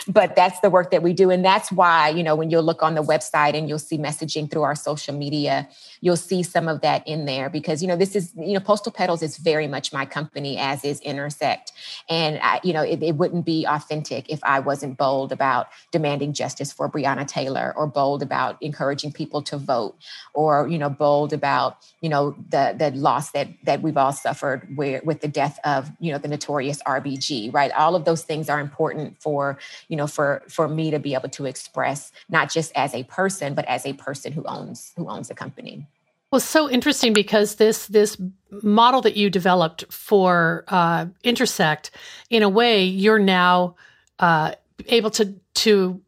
but 0.06 0.36
that's 0.36 0.60
the 0.60 0.70
work 0.70 0.90
that 0.90 1.02
we 1.02 1.12
do, 1.12 1.30
and 1.30 1.44
that's 1.44 1.72
why 1.72 2.10
you 2.10 2.22
know 2.22 2.36
when 2.36 2.50
you'll 2.50 2.62
look 2.62 2.82
on 2.82 2.94
the 2.94 3.02
website 3.02 3.54
and 3.54 3.68
you'll 3.68 3.78
see 3.78 3.98
messaging 3.98 4.50
through 4.50 4.62
our 4.62 4.74
social 4.74 5.14
media, 5.14 5.68
you'll 6.00 6.16
see 6.16 6.42
some 6.42 6.68
of 6.68 6.80
that 6.82 7.06
in 7.08 7.24
there 7.24 7.48
because 7.48 7.80
you 7.80 7.88
know 7.88 7.96
this 7.96 8.14
is 8.14 8.32
you 8.36 8.52
know 8.52 8.60
Postal 8.60 8.92
Petals 8.92 9.22
is 9.22 9.36
very 9.36 9.66
much 9.66 9.92
my 9.92 10.04
company, 10.04 10.58
as 10.58 10.84
is 10.84 11.00
Intersect, 11.00 11.72
and 12.08 12.38
I, 12.42 12.60
you 12.62 12.72
know 12.72 12.82
it, 12.82 13.02
it 13.02 13.16
wouldn't 13.16 13.46
be 13.46 13.66
authentic 13.66 14.28
if 14.28 14.40
I 14.44 14.60
wasn't 14.60 14.98
bold 14.98 15.32
about 15.32 15.68
demanding 15.90 16.34
justice 16.34 16.72
for 16.72 16.88
Breonna 17.00 17.26
Taylor 17.26 17.72
or 17.76 17.86
bold 17.86 18.22
about 18.22 18.56
encouraging 18.62 19.12
people 19.12 19.42
to 19.42 19.56
vote 19.56 19.96
or 20.34 20.68
you 20.68 20.78
know 20.78 20.90
bold 20.90 21.32
about 21.32 21.78
you 22.00 22.08
know 22.08 22.34
the 22.48 22.74
the 22.76 22.90
loss 22.92 23.30
that 23.32 23.48
that 23.64 23.82
we've 23.82 23.96
all 23.96 24.12
suffered 24.12 24.76
where 24.76 25.00
with 25.04 25.20
the 25.20 25.28
death 25.28 25.58
of 25.64 25.90
you 26.00 26.12
know 26.12 26.18
the 26.18 26.28
notorious 26.28 26.82
RBG 26.82 27.52
right? 27.52 27.72
All 27.72 27.94
of 27.94 28.04
those 28.04 28.22
things 28.22 28.48
are 28.48 28.60
important 28.60 29.20
for 29.20 29.58
you 29.88 29.96
know 29.96 30.06
for 30.06 30.42
for 30.48 30.68
me 30.68 30.90
to 30.90 30.98
be 30.98 31.14
able 31.14 31.28
to 31.30 31.46
express 31.46 32.12
not 32.28 32.50
just 32.50 32.72
as 32.74 32.94
a 32.94 33.04
person 33.04 33.54
but 33.54 33.64
as 33.66 33.86
a 33.86 33.92
person 33.94 34.32
who 34.32 34.44
owns 34.44 34.92
who 34.96 35.08
owns 35.08 35.30
a 35.30 35.34
company. 35.34 35.86
Well 36.30 36.40
so 36.40 36.70
interesting 36.70 37.12
because 37.12 37.56
this 37.56 37.86
this 37.86 38.16
model 38.62 39.00
that 39.02 39.16
you 39.16 39.30
developed 39.30 39.92
for 39.92 40.64
uh, 40.68 41.06
intersect 41.24 41.90
in 42.30 42.42
a 42.42 42.48
way 42.48 42.84
you're 42.84 43.18
now 43.18 43.74
uh, 44.20 44.52
able 44.86 45.10
to 45.10 45.34
to 45.54 46.00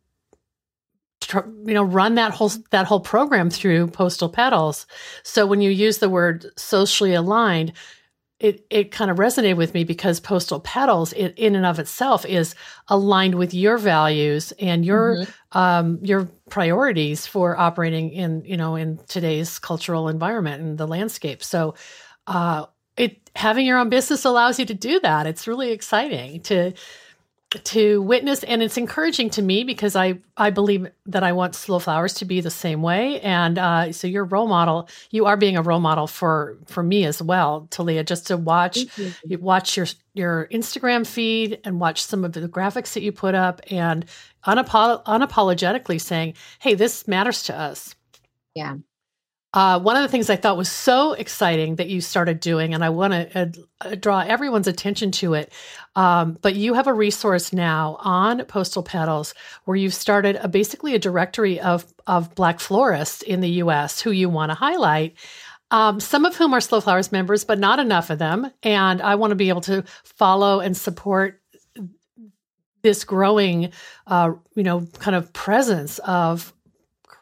you 1.33 1.75
know 1.75 1.83
run 1.83 2.15
that 2.17 2.33
whole 2.33 2.53
that 2.71 2.87
whole 2.87 3.01
program 3.01 3.51
through 3.51 3.89
postal 3.89 4.29
petals. 4.29 4.87
So 5.23 5.47
when 5.47 5.61
you 5.61 5.71
use 5.71 5.99
the 5.99 6.09
word 6.09 6.47
socially 6.57 7.15
aligned 7.15 7.73
it 8.43 8.67
it 8.71 8.91
kind 8.91 9.11
of 9.11 9.19
resonated 9.19 9.57
with 9.57 9.73
me 9.73 9.85
because 9.85 10.19
postal 10.19 10.59
petals 10.61 11.13
it, 11.13 11.33
in 11.39 11.55
and 11.55 11.65
of 11.65 11.79
itself 11.79 12.27
is 12.27 12.55
aligned 12.89 13.37
with 13.37 13.55
your 13.55 13.79
values 13.79 14.53
and 14.59 14.85
your 14.85 15.19
mm-hmm. 15.19 15.59
um, 15.59 15.99
your 16.03 16.29
priorities 16.51 17.27
for 17.27 17.57
operating 17.57 18.11
in 18.11 18.45
you 18.45 18.57
know 18.57 18.75
in 18.75 18.99
today's 19.07 19.59
cultural 19.61 20.09
environment 20.09 20.61
and 20.61 20.77
the 20.77 20.89
landscape. 20.89 21.43
So 21.43 21.75
uh, 22.27 22.67
it 22.97 23.31
having 23.37 23.65
your 23.65 23.79
own 23.79 23.89
business 23.89 24.25
allows 24.25 24.59
you 24.59 24.67
to 24.67 24.75
do 24.75 24.99
that. 25.01 25.27
It's 25.27 25.47
really 25.47 25.71
exciting 25.71 26.41
to 26.43 26.73
to 27.65 28.01
witness 28.03 28.43
and 28.45 28.63
it's 28.63 28.77
encouraging 28.77 29.29
to 29.31 29.43
me 29.43 29.65
because 29.65 29.95
i 29.95 30.19
i 30.37 30.51
believe 30.51 30.87
that 31.07 31.23
i 31.23 31.33
want 31.33 31.55
slow 31.55 31.79
flowers 31.79 32.15
to 32.15 32.25
be 32.25 32.41
the 32.41 32.51
same 32.51 32.83
way. 32.83 33.21
And 33.21 33.59
uh, 33.59 33.93
so 33.93 34.07
your 34.07 34.25
role 34.25 34.49
model. 34.49 34.89
You 35.11 35.27
are 35.27 35.37
being 35.37 35.57
a 35.57 35.63
role 35.63 35.81
model 35.81 36.07
for 36.07 36.57
for 36.67 36.83
me 36.83 37.05
as 37.05 37.21
well 37.21 37.67
talia 37.71 38.05
just 38.05 38.27
to 38.29 38.37
watch 38.37 38.79
you. 38.97 39.39
watch 39.39 39.77
your 39.77 39.87
your 40.15 40.49
instagram 40.53 41.07
feed 41.07 41.61
and 41.65 41.81
watch 41.81 42.03
some 42.03 42.25
of 42.25 42.33
the 42.33 42.49
graphics 42.49 42.95
that 42.95 43.03
you 43.03 43.13
put 43.13 43.35
up 43.35 43.61
and 43.71 44.07
unapolo- 44.47 45.05
unapologetically 45.05 46.01
saying 46.01 46.35
hey 46.61 46.75
this 46.75 47.07
matters 47.07 47.45
to 47.45 47.59
us. 47.59 47.95
Yeah 48.55 48.77
uh, 49.55 49.79
one 49.79 49.97
of 49.97 50.03
the 50.03 50.09
things 50.09 50.31
I 50.31 50.37
thought 50.37 50.57
was 50.57 50.71
so 50.71 51.13
exciting 51.13 51.77
that 51.77 51.89
you 51.89 52.01
started 52.01 52.41
doing, 52.41 52.73
and 52.73 52.83
I 52.83 52.89
want 52.89 53.13
to 53.13 53.39
uh, 53.39 53.47
uh, 53.83 53.95
draw 53.97 54.21
everyone's 54.21 54.67
attention 54.67 55.11
to 55.13 55.35
it. 55.35 55.53
Um, 55.95 56.39
but 56.41 56.55
you 56.55 56.73
have 56.73 56.87
a 56.87 56.95
resource 56.95 57.53
now 57.53 57.99
on 58.01 58.45
Postal 58.47 58.83
Petals 58.83 59.35
where 59.65 59.77
you've 59.77 59.93
started 59.93 60.37
a, 60.37 60.49
basically 60.49 60.95
a 60.95 60.99
directory 60.99 61.61
of 61.61 61.85
of 62.07 62.35
Black 62.35 62.61
florists 62.61 63.21
in 63.23 63.41
the 63.41 63.51
U.S. 63.51 64.01
who 64.01 64.11
you 64.11 64.31
want 64.31 64.51
to 64.51 64.55
highlight. 64.55 65.17
Um, 65.71 66.01
some 66.01 66.25
of 66.25 66.37
whom 66.37 66.55
are 66.55 66.61
Slow 66.61 66.81
Flowers 66.81 67.13
members, 67.13 67.45
but 67.45 67.59
not 67.59 67.79
enough 67.79 68.11
of 68.11 68.19
them. 68.19 68.51
And 68.63 69.01
I 69.01 69.15
want 69.15 69.33
to 69.33 69.37
be 69.37 69.49
able 69.51 69.63
to 69.63 69.85
follow 70.05 70.61
and 70.61 70.77
support 70.77 71.41
this 72.83 73.05
growing, 73.05 73.71
uh, 74.07 74.33
you 74.55 74.63
know, 74.63 74.87
kind 74.99 75.17
of 75.17 75.33
presence 75.33 75.99
of 76.01 76.53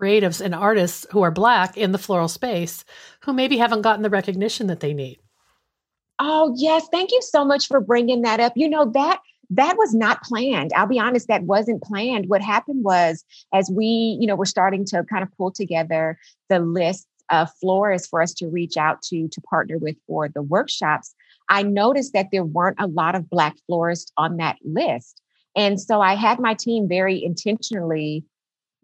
creatives 0.00 0.40
and 0.40 0.54
artists 0.54 1.06
who 1.10 1.22
are 1.22 1.30
Black 1.30 1.76
in 1.76 1.92
the 1.92 1.98
floral 1.98 2.28
space 2.28 2.84
who 3.22 3.32
maybe 3.32 3.58
haven't 3.58 3.82
gotten 3.82 4.02
the 4.02 4.10
recognition 4.10 4.66
that 4.68 4.80
they 4.80 4.94
need. 4.94 5.18
Oh, 6.18 6.54
yes. 6.56 6.86
Thank 6.92 7.12
you 7.12 7.22
so 7.22 7.44
much 7.44 7.66
for 7.66 7.80
bringing 7.80 8.22
that 8.22 8.40
up. 8.40 8.52
You 8.56 8.68
know, 8.68 8.90
that 8.92 9.20
that 9.50 9.76
was 9.76 9.94
not 9.94 10.22
planned. 10.22 10.70
I'll 10.76 10.86
be 10.86 10.98
honest, 10.98 11.28
that 11.28 11.42
wasn't 11.42 11.82
planned. 11.82 12.28
What 12.28 12.40
happened 12.40 12.84
was 12.84 13.24
as 13.52 13.70
we, 13.74 14.16
you 14.20 14.26
know, 14.26 14.36
were 14.36 14.46
starting 14.46 14.84
to 14.86 15.04
kind 15.04 15.22
of 15.22 15.28
pull 15.36 15.50
together 15.50 16.18
the 16.48 16.60
list 16.60 17.06
of 17.30 17.48
florists 17.60 18.08
for 18.08 18.22
us 18.22 18.34
to 18.34 18.48
reach 18.48 18.76
out 18.76 19.02
to 19.02 19.28
to 19.28 19.40
partner 19.42 19.78
with 19.78 19.96
for 20.06 20.28
the 20.28 20.42
workshops, 20.42 21.14
I 21.48 21.62
noticed 21.62 22.12
that 22.12 22.28
there 22.32 22.44
weren't 22.44 22.80
a 22.80 22.86
lot 22.86 23.14
of 23.14 23.30
black 23.30 23.56
florists 23.66 24.12
on 24.16 24.36
that 24.36 24.56
list. 24.64 25.20
And 25.56 25.80
so 25.80 26.00
I 26.00 26.14
had 26.14 26.38
my 26.38 26.54
team 26.54 26.88
very 26.88 27.22
intentionally 27.22 28.24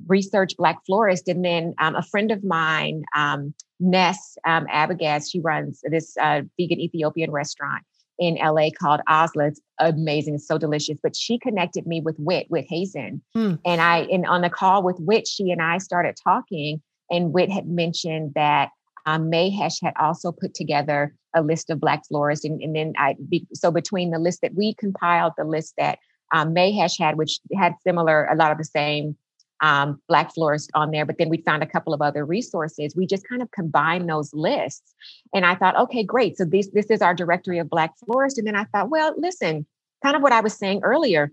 research 0.06 0.56
Black 0.56 0.78
florist. 0.86 1.28
And 1.28 1.44
then 1.44 1.74
um, 1.78 1.94
a 1.94 2.02
friend 2.02 2.30
of 2.30 2.44
mine, 2.44 3.04
um, 3.14 3.54
Ness 3.80 4.36
um, 4.46 4.66
Abegaz, 4.66 5.30
she 5.30 5.40
runs 5.40 5.80
this 5.84 6.16
uh, 6.20 6.42
vegan 6.58 6.80
Ethiopian 6.80 7.30
restaurant 7.30 7.84
in 8.18 8.36
LA 8.36 8.68
called 8.78 9.00
Azla. 9.08 9.48
It's 9.48 9.60
amazing. 9.78 10.34
It's 10.34 10.48
so 10.48 10.58
delicious. 10.58 10.96
But 11.02 11.16
she 11.16 11.38
connected 11.38 11.86
me 11.86 12.00
with 12.00 12.16
Wit, 12.18 12.46
with 12.48 12.66
Hazen. 12.68 13.22
Mm. 13.36 13.58
And 13.64 13.80
I, 13.80 14.00
and 14.10 14.26
on 14.26 14.40
the 14.40 14.50
call 14.50 14.82
with 14.82 14.96
Wit, 14.98 15.26
she 15.26 15.50
and 15.50 15.60
I 15.60 15.78
started 15.78 16.16
talking 16.22 16.80
and 17.10 17.32
Wit 17.32 17.50
had 17.50 17.68
mentioned 17.68 18.32
that 18.34 18.70
um, 19.04 19.30
Mahesh 19.30 19.76
had 19.82 19.94
also 20.00 20.32
put 20.32 20.54
together 20.54 21.14
a 21.34 21.42
list 21.42 21.70
of 21.70 21.80
Black 21.80 22.02
florists. 22.08 22.44
And, 22.44 22.60
and 22.60 22.74
then 22.74 22.92
I, 22.98 23.14
be, 23.28 23.46
so 23.54 23.70
between 23.70 24.10
the 24.10 24.18
list 24.18 24.40
that 24.42 24.54
we 24.54 24.74
compiled, 24.74 25.34
the 25.36 25.44
list 25.44 25.74
that 25.78 25.98
um, 26.32 26.54
Mahesh 26.54 26.98
had, 26.98 27.16
which 27.16 27.38
had 27.56 27.74
similar, 27.84 28.26
a 28.26 28.34
lot 28.34 28.50
of 28.50 28.58
the 28.58 28.64
same 28.64 29.16
um, 29.60 30.00
Black 30.08 30.34
Florist 30.34 30.70
on 30.74 30.90
there, 30.90 31.04
but 31.04 31.18
then 31.18 31.28
we 31.28 31.38
found 31.38 31.62
a 31.62 31.66
couple 31.66 31.94
of 31.94 32.02
other 32.02 32.24
resources. 32.24 32.94
We 32.94 33.06
just 33.06 33.28
kind 33.28 33.42
of 33.42 33.50
combined 33.50 34.08
those 34.08 34.32
lists. 34.34 34.94
And 35.34 35.46
I 35.46 35.54
thought, 35.54 35.76
okay, 35.76 36.02
great. 36.02 36.36
So 36.36 36.44
this, 36.44 36.68
this 36.72 36.86
is 36.90 37.00
our 37.02 37.14
directory 37.14 37.58
of 37.58 37.70
Black 37.70 37.92
Florists. 38.04 38.38
And 38.38 38.46
then 38.46 38.56
I 38.56 38.64
thought, 38.64 38.90
well, 38.90 39.14
listen, 39.16 39.66
kind 40.02 40.16
of 40.16 40.22
what 40.22 40.32
I 40.32 40.40
was 40.40 40.54
saying 40.54 40.80
earlier, 40.82 41.32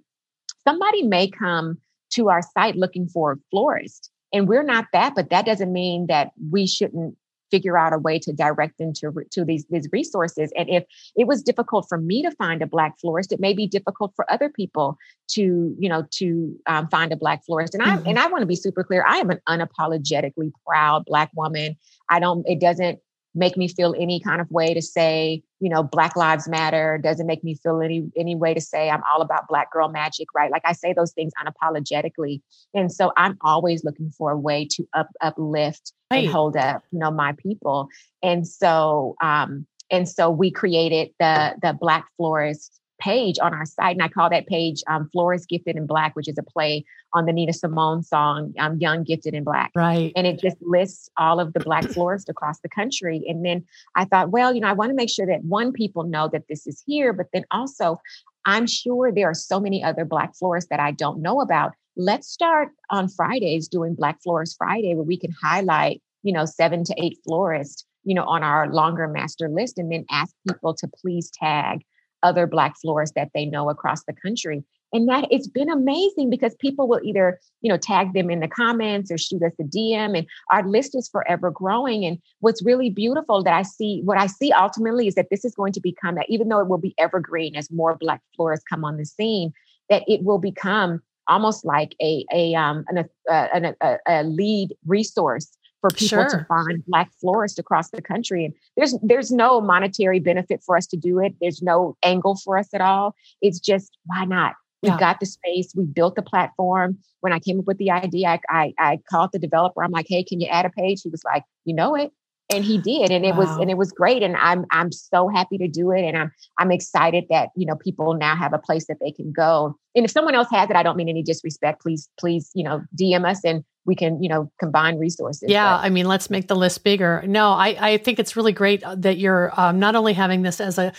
somebody 0.66 1.04
may 1.04 1.28
come 1.28 1.80
to 2.12 2.30
our 2.30 2.42
site 2.42 2.76
looking 2.76 3.08
for 3.08 3.34
a 3.34 3.38
florist. 3.50 4.10
And 4.32 4.48
we're 4.48 4.64
not 4.64 4.86
that, 4.94 5.14
but 5.16 5.30
that 5.30 5.46
doesn't 5.46 5.72
mean 5.72 6.08
that 6.08 6.32
we 6.52 6.66
shouldn't 6.66 7.16
figure 7.54 7.78
out 7.78 7.94
a 7.94 8.00
way 8.00 8.18
to 8.18 8.34
direct 8.34 8.80
them 8.80 8.92
to, 8.94 9.14
to 9.30 9.46
these, 9.46 9.64
these 9.70 9.88
resources. 9.92 10.52
And 10.58 10.68
if 10.72 10.86
it 11.16 11.28
was 11.28 11.44
difficult 11.44 11.86
for 11.88 12.00
me 12.00 12.24
to 12.24 12.32
find 12.32 12.64
a 12.64 12.66
black 12.66 13.00
florist, 13.00 13.32
it 13.32 13.40
may 13.40 13.54
be 13.54 13.68
difficult 13.68 14.12
for 14.16 14.26
other 14.32 14.50
people 14.50 14.98
to, 15.36 15.76
you 15.78 15.88
know, 15.88 16.04
to 16.14 16.56
um, 16.66 16.88
find 16.88 17.14
a 17.14 17.16
black 17.16 17.46
florist. 17.46 17.76
And 17.76 17.84
I 17.84 17.98
mm-hmm. 17.98 18.08
and 18.08 18.18
I 18.18 18.26
want 18.26 18.42
to 18.42 18.48
be 18.48 18.56
super 18.56 18.84
clear. 18.84 19.06
I 19.08 19.18
am 19.18 19.30
an 19.30 19.40
unapologetically 19.48 20.52
proud 20.66 21.06
black 21.06 21.30
woman. 21.36 21.78
I 22.10 22.20
don't. 22.20 22.44
It 22.48 22.60
doesn't 22.60 23.00
make 23.36 23.58
me 23.58 23.68
feel 23.68 23.96
any 23.98 24.20
kind 24.20 24.42
of 24.42 24.50
way 24.52 24.74
to 24.74 24.82
say, 24.82 25.42
you 25.60 25.70
know, 25.70 25.84
Black 25.84 26.16
Lives 26.16 26.48
Matter. 26.48 27.00
Doesn't 27.02 27.26
make 27.26 27.44
me 27.44 27.56
feel 27.56 27.82
any 27.82 28.04
any 28.18 28.36
way 28.36 28.54
to 28.54 28.62
say 28.62 28.90
I'm 28.90 29.02
all 29.12 29.22
about 29.22 29.48
Black 29.48 29.72
girl 29.72 29.90
magic, 29.90 30.28
right? 30.36 30.52
Like 30.52 30.64
I 30.66 30.74
say 30.74 30.94
those 30.94 31.14
things 31.14 31.34
unapologetically, 31.42 32.42
and 32.74 32.92
so 32.92 33.12
I'm 33.18 33.38
always 33.42 33.84
looking 33.84 34.10
for 34.10 34.32
a 34.32 34.38
way 34.38 34.68
to 34.72 34.88
up 34.94 35.10
uplift 35.22 35.94
right. 36.12 36.24
and 36.24 36.28
hold 36.28 36.56
up, 36.58 36.84
you 36.92 37.00
know, 37.00 37.12
my 37.12 37.34
people. 37.34 37.88
And 38.22 38.48
so, 38.48 39.16
um, 39.22 39.66
and 39.90 40.08
so 40.08 40.30
we 40.30 40.52
created 40.52 41.12
the 41.20 41.56
the 41.62 41.74
Black 41.74 42.08
Florist 42.18 42.80
page 43.04 43.38
on 43.42 43.54
our 43.54 43.66
site, 43.66 43.96
and 43.96 44.02
I 44.02 44.08
call 44.08 44.30
that 44.30 44.48
page 44.48 44.82
um, 44.88 45.10
"Florist 45.12 45.50
Gifted 45.50 45.76
in 45.76 45.86
Black," 45.86 46.16
which 46.16 46.28
is 46.28 46.38
a 46.38 46.44
play 46.44 46.86
on 47.14 47.26
the 47.26 47.34
Nina 47.34 47.54
Simone 47.54 48.04
song 48.04 48.54
um, 48.60 48.78
"Young 48.80 49.04
Gifted 49.04 49.34
in 49.34 49.44
Black." 49.44 49.72
Right. 49.76 50.12
And 50.16 50.26
it 50.26 50.40
just 50.40 50.58
lists 50.62 51.10
all 51.18 51.40
of 51.40 51.54
the 51.54 51.60
Black 51.60 51.86
florists 51.86 52.30
across 52.30 52.60
the 52.62 52.70
country. 52.70 53.24
And 53.28 53.46
then 53.46 53.66
I 53.96 54.06
thought, 54.06 54.32
well, 54.32 54.54
you 54.54 54.62
know, 54.62 54.68
I 54.68 54.74
want 54.74 54.90
to 54.90 54.96
make 54.96 55.10
sure 55.10 55.28
that 55.28 55.44
one 55.44 55.74
people 55.74 56.04
know 56.04 56.30
that 56.32 56.48
this 56.48 56.66
is 56.66 56.82
here, 56.86 57.14
but 57.14 57.28
then 57.34 57.46
also, 57.52 58.00
I'm 58.46 58.68
sure 58.68 59.12
there 59.12 59.30
are 59.30 59.36
so 59.36 59.60
many 59.60 59.84
other 59.84 60.06
Black 60.06 60.36
florists 60.36 60.70
that 60.70 60.80
I 60.80 60.92
don't 60.92 61.22
know 61.22 61.42
about. 61.42 61.74
Let's 61.96 62.28
start 62.28 62.70
on 62.90 63.08
Fridays 63.08 63.68
doing 63.68 63.96
Black 63.96 64.22
Florist 64.24 64.56
Friday, 64.58 64.96
where 64.96 65.04
we 65.04 65.18
can 65.18 65.32
highlight, 65.44 66.02
you 66.24 66.34
know, 66.34 66.46
seven 66.46 66.84
to 66.86 66.96
eight 66.98 67.20
florists 67.24 67.86
you 68.06 68.14
know, 68.14 68.26
on 68.26 68.44
our 68.44 68.70
longer 68.70 69.08
master 69.08 69.48
list 69.48 69.80
and 69.80 69.90
then 69.90 70.06
ask 70.12 70.36
people 70.46 70.74
to 70.74 70.90
please 71.02 71.32
tag 71.32 71.86
other 72.24 72.48
black 72.48 72.76
florists 72.82 73.14
that 73.16 73.30
they 73.34 73.46
know 73.46 73.70
across 73.70 74.04
the 74.06 74.14
country. 74.14 74.64
And 74.94 75.10
that 75.10 75.28
it's 75.32 75.48
been 75.48 75.72
amazing 75.72 76.30
because 76.30 76.56
people 76.60 76.88
will 76.88 77.02
either, 77.04 77.40
you 77.62 77.70
know, 77.70 77.78
tag 77.78 78.14
them 78.14 78.30
in 78.30 78.42
the 78.42 78.48
comments 78.48 79.12
or 79.12 79.18
shoot 79.18 79.42
us 79.42 79.54
a 79.60 79.64
DM 79.64 80.16
and 80.16 80.28
our 80.52 80.68
list 80.68 80.96
is 80.96 81.10
forever 81.10 81.50
growing. 81.50 82.06
And 82.06 82.20
what's 82.42 82.64
really 82.64 82.92
beautiful 82.92 83.44
that 83.44 83.54
I 83.54 83.64
see, 83.64 84.02
what 84.04 84.20
I 84.20 84.28
see 84.28 84.52
ultimately 84.52 85.08
is 85.08 85.16
that 85.16 85.30
this 85.32 85.44
is 85.44 85.56
going 85.56 85.74
to 85.74 85.82
become 85.82 86.16
that 86.16 86.30
even 86.30 86.50
though 86.50 86.60
it 86.60 86.68
will 86.68 86.78
be 86.78 86.94
evergreen 87.00 87.56
as 87.56 87.72
more 87.72 87.96
black 87.96 88.22
florists 88.36 88.66
come 88.70 88.86
on 88.86 88.98
the 88.98 89.06
scene, 89.06 89.52
that 89.90 90.04
it 90.08 90.24
will 90.24 90.40
become 90.40 91.02
almost 91.28 91.66
like 91.66 91.96
a 92.02 92.26
a 92.34 92.54
um 92.54 92.84
an, 92.90 93.06
a, 93.30 93.66
a, 93.82 93.98
a 94.08 94.24
lead 94.24 94.76
resource 94.86 95.58
for 95.84 95.90
people 95.90 96.24
sure. 96.24 96.30
to 96.30 96.46
find 96.46 96.82
black 96.88 97.12
florists 97.20 97.60
across 97.60 97.90
the 97.90 98.02
country 98.02 98.46
and 98.46 98.54
there's 98.78 98.96
there's 99.04 99.32
no 99.32 99.60
monetary 99.60 100.22
benefit 100.22 100.64
for 100.66 100.78
us 100.78 100.88
to 100.88 100.96
do 100.96 101.20
it. 101.20 101.36
There's 101.42 101.62
no 101.62 101.98
angle 102.04 102.38
for 102.38 102.58
us 102.58 102.70
at 102.74 102.80
all. 102.80 103.16
It's 103.42 103.60
just 103.60 103.98
why 104.06 104.24
not? 104.24 104.54
We 104.82 104.90
yeah. 104.90 104.98
got 104.98 105.20
the 105.20 105.26
space. 105.26 105.74
We 105.76 105.84
built 105.84 106.16
the 106.16 106.22
platform. 106.22 107.00
When 107.20 107.34
i 107.34 107.40
came 107.40 107.60
up 107.60 107.66
with 107.66 107.80
the 107.80 107.92
idea 107.92 108.30
I, 108.30 108.40
I, 108.50 108.74
I 108.80 109.00
called 109.10 109.32
the 109.34 109.40
developer. 109.40 109.84
I'm 109.84 109.92
like 109.92 110.06
hey 110.08 110.24
can 110.24 110.40
you 110.40 110.48
add 110.48 110.66
a 110.66 110.70
page? 110.70 111.02
He 111.04 111.10
was 111.10 111.24
like 111.26 111.44
you 111.66 111.76
know 111.76 111.96
it. 111.96 112.14
And 112.50 112.64
he 112.64 112.78
did 112.78 113.12
and 113.12 113.26
it 113.26 113.32
wow. 113.32 113.40
was 113.40 113.58
and 113.58 113.70
it 113.70 113.78
was 113.78 113.92
great 113.92 114.24
and 114.24 114.38
i'm 114.38 114.66
i'm 114.72 114.92
so 114.92 115.28
happy 115.28 115.58
to 115.58 115.68
do 115.68 115.92
it 115.92 116.04
and 116.04 116.16
i'm 116.16 116.32
i'm 116.60 116.72
excited 116.72 117.26
that 117.30 117.50
you 117.56 117.66
know 117.66 117.76
people 117.76 118.14
now 118.14 118.36
have 118.36 118.54
a 118.54 118.60
place 118.60 118.86
that 118.88 118.98
they 119.02 119.12
can 119.12 119.34
go. 119.34 119.76
And 119.96 120.06
if 120.06 120.12
someone 120.12 120.36
else 120.36 120.50
has 120.52 120.70
it 120.70 120.78
i 120.78 120.84
don't 120.84 120.96
mean 120.96 121.10
any 121.10 121.24
disrespect. 121.24 121.82
Please 121.82 122.08
please 122.18 122.52
you 122.54 122.64
know 122.64 122.82
dm 122.98 123.30
us 123.30 123.44
and 123.44 123.66
we 123.86 123.96
can 123.96 124.22
you 124.22 124.30
know 124.30 124.52
combine 124.60 124.98
resources 124.98 125.50
yeah 125.50 125.78
but. 125.78 125.86
i 125.86 125.90
mean 125.90 126.06
let's 126.08 126.30
make 126.30 126.48
the 126.48 126.56
list 126.56 126.84
bigger 126.84 127.24
no 127.26 127.52
i 127.52 127.76
i 127.80 127.98
think 127.98 128.20
it's 128.20 128.36
really 128.36 128.52
great 128.52 128.84
that 128.96 129.18
you're 129.18 129.52
um, 129.60 129.80
not 129.80 129.96
only 129.96 130.14
having 130.14 130.42
this 130.42 130.60
as 130.60 130.78
a 130.78 130.94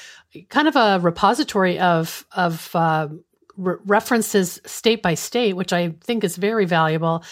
kind 0.48 0.68
of 0.68 0.76
a 0.76 0.98
repository 1.00 1.78
of 1.78 2.26
of 2.32 2.74
uh, 2.74 3.08
re- 3.56 3.76
references 3.86 4.60
state 4.66 5.02
by 5.02 5.14
state 5.14 5.54
which 5.54 5.72
i 5.72 5.90
think 6.00 6.24
is 6.24 6.36
very 6.36 6.64
valuable 6.64 7.24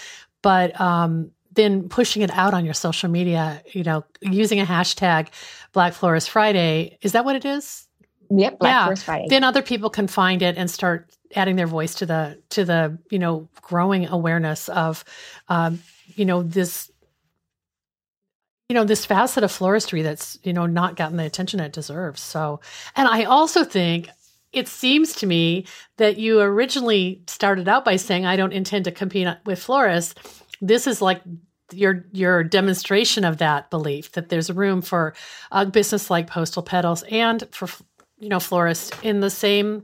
but 0.43 0.79
um 0.81 1.31
then 1.55 1.89
pushing 1.89 2.23
it 2.23 2.31
out 2.31 2.55
on 2.55 2.65
your 2.65 2.75
social 2.75 3.11
media, 3.11 3.63
you 3.73 3.83
know, 3.83 4.05
using 4.21 4.61
a 4.61 4.65
hashtag 4.65 5.29
Black 5.73 5.93
Florist 5.93 6.31
Friday. 6.31 6.99
Is 7.03 7.13
that 7.13 7.25
what 7.25 7.37
it 7.37 7.45
is? 7.45 7.87
Yep, 8.35 8.59
Black 8.59 8.89
yeah. 8.89 8.95
Friday. 8.95 9.27
Then 9.29 9.45
other 9.45 9.63
people 9.63 9.91
can 9.91 10.07
find 10.07 10.43
it 10.43 10.57
and 10.57 10.71
start 10.71 11.11
adding 11.35 11.57
their 11.57 11.67
voice 11.67 11.95
to 11.97 12.07
the 12.07 12.43
to 12.51 12.65
the 12.65 12.99
you 13.11 13.19
know 13.19 13.49
growing 13.61 14.07
awareness 14.07 14.69
of 14.69 15.05
um, 15.49 15.81
you 16.07 16.25
know 16.25 16.43
this 16.43 16.91
you 18.69 18.75
know 18.75 18.85
this 18.85 19.05
facet 19.05 19.45
of 19.45 19.51
floristry 19.51 20.03
that's 20.03 20.39
you 20.43 20.53
know 20.53 20.67
not 20.67 20.97
gotten 20.97 21.17
the 21.17 21.25
attention 21.25 21.61
it 21.61 21.73
deserves. 21.73 22.23
So, 22.23 22.61
and 22.97 23.07
I 23.09 23.25
also 23.25 23.65
think 23.65 24.09
it 24.53 24.69
seems 24.69 25.15
to 25.17 25.27
me 25.27 25.67
that 25.97 26.19
you 26.19 26.41
originally 26.41 27.23
started 27.27 27.69
out 27.69 27.85
by 27.85 27.97
saying 27.97 28.25
I 28.25 28.37
don't 28.37 28.53
intend 28.53 28.85
to 28.85 28.93
compete 28.93 29.29
with 29.45 29.63
florists 29.63 30.15
this 30.63 30.87
is 30.87 31.03
like 31.03 31.21
your 31.73 32.07
your 32.13 32.45
demonstration 32.45 33.25
of 33.25 33.39
that 33.39 33.71
belief 33.71 34.13
that 34.13 34.29
there's 34.29 34.51
room 34.51 34.81
for 34.81 35.15
a 35.51 35.67
business 35.67 36.11
like 36.11 36.27
postal 36.27 36.63
petals 36.63 37.03
and 37.11 37.49
for 37.51 37.69
you 38.23 38.29
know 38.29 38.41
florists 38.41 38.93
in 39.03 39.21
the 39.21 39.29
same 39.29 39.83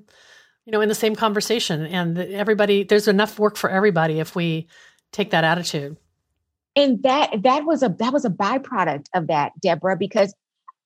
you 0.65 0.73
know 0.73 0.81
in 0.81 0.89
the 0.89 0.95
same 0.95 1.17
conversation 1.17 1.85
and 1.85 2.17
everybody 2.19 2.85
there's 2.85 3.09
enough 3.09 3.39
work 3.39 3.57
for 3.57 3.69
everybody 3.69 4.21
if 4.21 4.37
we 4.37 4.67
take 5.13 5.31
that 5.31 5.43
attitude 5.43 5.97
and 6.77 7.03
that 7.03 7.43
that 7.43 7.65
was 7.65 7.83
a 7.83 7.89
that 7.99 8.13
was 8.13 8.25
a 8.25 8.31
byproduct 8.31 9.07
of 9.13 9.27
that 9.27 9.53
debra 9.61 9.97
because 9.97 10.33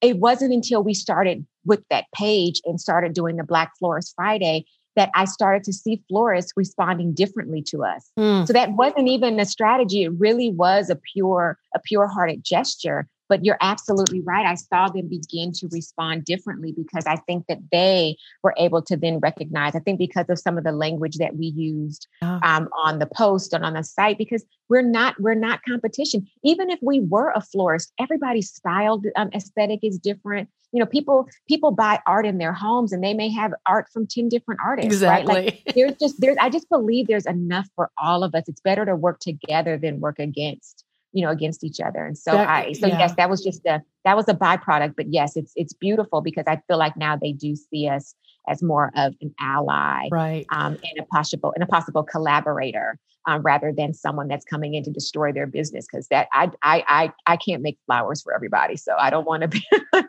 it 0.00 0.16
wasn't 0.16 0.52
until 0.52 0.82
we 0.82 0.94
started 0.94 1.46
with 1.64 1.84
that 1.90 2.06
page 2.14 2.60
and 2.64 2.80
started 2.80 3.12
doing 3.12 3.36
the 3.36 3.44
black 3.44 3.72
florist 3.78 4.14
friday 4.16 4.64
that 4.94 5.10
I 5.14 5.24
started 5.24 5.64
to 5.64 5.72
see 5.72 6.02
florists 6.08 6.52
responding 6.54 7.14
differently 7.14 7.62
to 7.68 7.82
us. 7.82 8.10
Mm. 8.18 8.46
So 8.46 8.52
that 8.52 8.72
wasn't 8.72 9.08
even 9.08 9.40
a 9.40 9.46
strategy. 9.46 10.04
It 10.04 10.12
really 10.18 10.50
was 10.50 10.90
a 10.90 10.96
pure, 11.14 11.58
a 11.74 11.80
pure 11.80 12.06
hearted 12.06 12.44
gesture 12.44 13.08
but 13.28 13.44
you're 13.44 13.58
absolutely 13.60 14.20
right. 14.20 14.46
I 14.46 14.54
saw 14.54 14.88
them 14.88 15.08
begin 15.08 15.52
to 15.52 15.68
respond 15.70 16.24
differently 16.24 16.72
because 16.72 17.06
I 17.06 17.16
think 17.16 17.46
that 17.48 17.58
they 17.70 18.16
were 18.42 18.54
able 18.58 18.82
to 18.82 18.96
then 18.96 19.18
recognize, 19.20 19.74
I 19.74 19.80
think 19.80 19.98
because 19.98 20.28
of 20.28 20.38
some 20.38 20.58
of 20.58 20.64
the 20.64 20.72
language 20.72 21.16
that 21.16 21.36
we 21.36 21.46
used 21.46 22.06
oh. 22.22 22.38
um, 22.42 22.68
on 22.76 22.98
the 22.98 23.06
post 23.06 23.52
and 23.52 23.64
on 23.64 23.74
the 23.74 23.84
site, 23.84 24.18
because 24.18 24.44
we're 24.68 24.82
not, 24.82 25.18
we're 25.20 25.34
not 25.34 25.60
competition. 25.66 26.26
Even 26.44 26.70
if 26.70 26.78
we 26.82 27.00
were 27.00 27.32
a 27.34 27.40
florist, 27.40 27.92
everybody's 27.98 28.50
style 28.50 29.00
um, 29.16 29.30
aesthetic 29.34 29.80
is 29.82 29.98
different. 29.98 30.48
You 30.72 30.80
know, 30.80 30.86
people, 30.86 31.28
people 31.48 31.70
buy 31.70 32.00
art 32.06 32.24
in 32.24 32.38
their 32.38 32.54
homes 32.54 32.92
and 32.92 33.04
they 33.04 33.12
may 33.12 33.30
have 33.30 33.52
art 33.66 33.88
from 33.92 34.06
10 34.06 34.30
different 34.30 34.60
artists, 34.64 34.92
exactly. 34.92 35.34
right? 35.34 35.44
Like 35.44 35.74
there's 35.74 35.96
just, 35.96 36.20
there's, 36.20 36.36
I 36.40 36.48
just 36.48 36.68
believe 36.70 37.08
there's 37.08 37.26
enough 37.26 37.68
for 37.76 37.90
all 37.98 38.24
of 38.24 38.34
us. 38.34 38.44
It's 38.48 38.60
better 38.60 38.86
to 38.86 38.96
work 38.96 39.20
together 39.20 39.76
than 39.76 40.00
work 40.00 40.18
against 40.18 40.84
you 41.12 41.24
know 41.24 41.30
against 41.30 41.62
each 41.64 41.80
other 41.80 42.04
and 42.04 42.16
so 42.16 42.32
that, 42.32 42.48
i 42.48 42.72
so 42.72 42.86
yeah. 42.86 42.98
yes 42.98 43.14
that 43.16 43.30
was 43.30 43.42
just 43.42 43.64
a 43.66 43.82
that 44.04 44.16
was 44.16 44.28
a 44.28 44.34
byproduct 44.34 44.94
but 44.96 45.06
yes 45.12 45.36
it's 45.36 45.52
it's 45.56 45.72
beautiful 45.72 46.20
because 46.20 46.44
i 46.46 46.60
feel 46.68 46.78
like 46.78 46.96
now 46.96 47.16
they 47.16 47.32
do 47.32 47.54
see 47.54 47.88
us 47.88 48.14
as 48.48 48.62
more 48.62 48.90
of 48.96 49.14
an 49.20 49.34
ally 49.40 50.08
right 50.10 50.46
um, 50.50 50.72
and 50.72 50.98
a 50.98 51.04
possible 51.04 51.52
and 51.54 51.62
a 51.62 51.66
possible 51.66 52.02
collaborator 52.02 52.98
um, 53.26 53.42
rather 53.42 53.72
than 53.72 53.94
someone 53.94 54.26
that's 54.26 54.44
coming 54.44 54.74
in 54.74 54.82
to 54.84 54.90
destroy 54.90 55.32
their 55.32 55.46
business 55.46 55.86
because 55.90 56.08
that 56.08 56.28
I, 56.32 56.50
I 56.62 56.84
i 56.88 57.12
i 57.26 57.36
can't 57.36 57.62
make 57.62 57.78
flowers 57.86 58.22
for 58.22 58.34
everybody 58.34 58.76
so 58.76 58.94
i 58.98 59.10
don't 59.10 59.26
want 59.26 59.42
to 59.42 59.48
be 59.48 59.64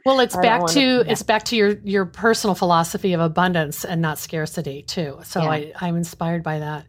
well 0.06 0.20
it's 0.20 0.36
back 0.36 0.66
to 0.68 1.04
it's 1.08 1.24
back 1.24 1.44
to 1.46 1.56
your 1.56 1.78
your 1.84 2.06
personal 2.06 2.56
philosophy 2.56 3.14
of 3.14 3.22
abundance 3.22 3.86
and 3.86 4.02
not 4.02 4.18
scarcity 4.18 4.82
too 4.84 5.20
so 5.24 5.42
yeah. 5.42 5.50
i 5.50 5.74
i'm 5.82 5.96
inspired 5.96 6.44
by 6.44 6.60
that 6.60 6.86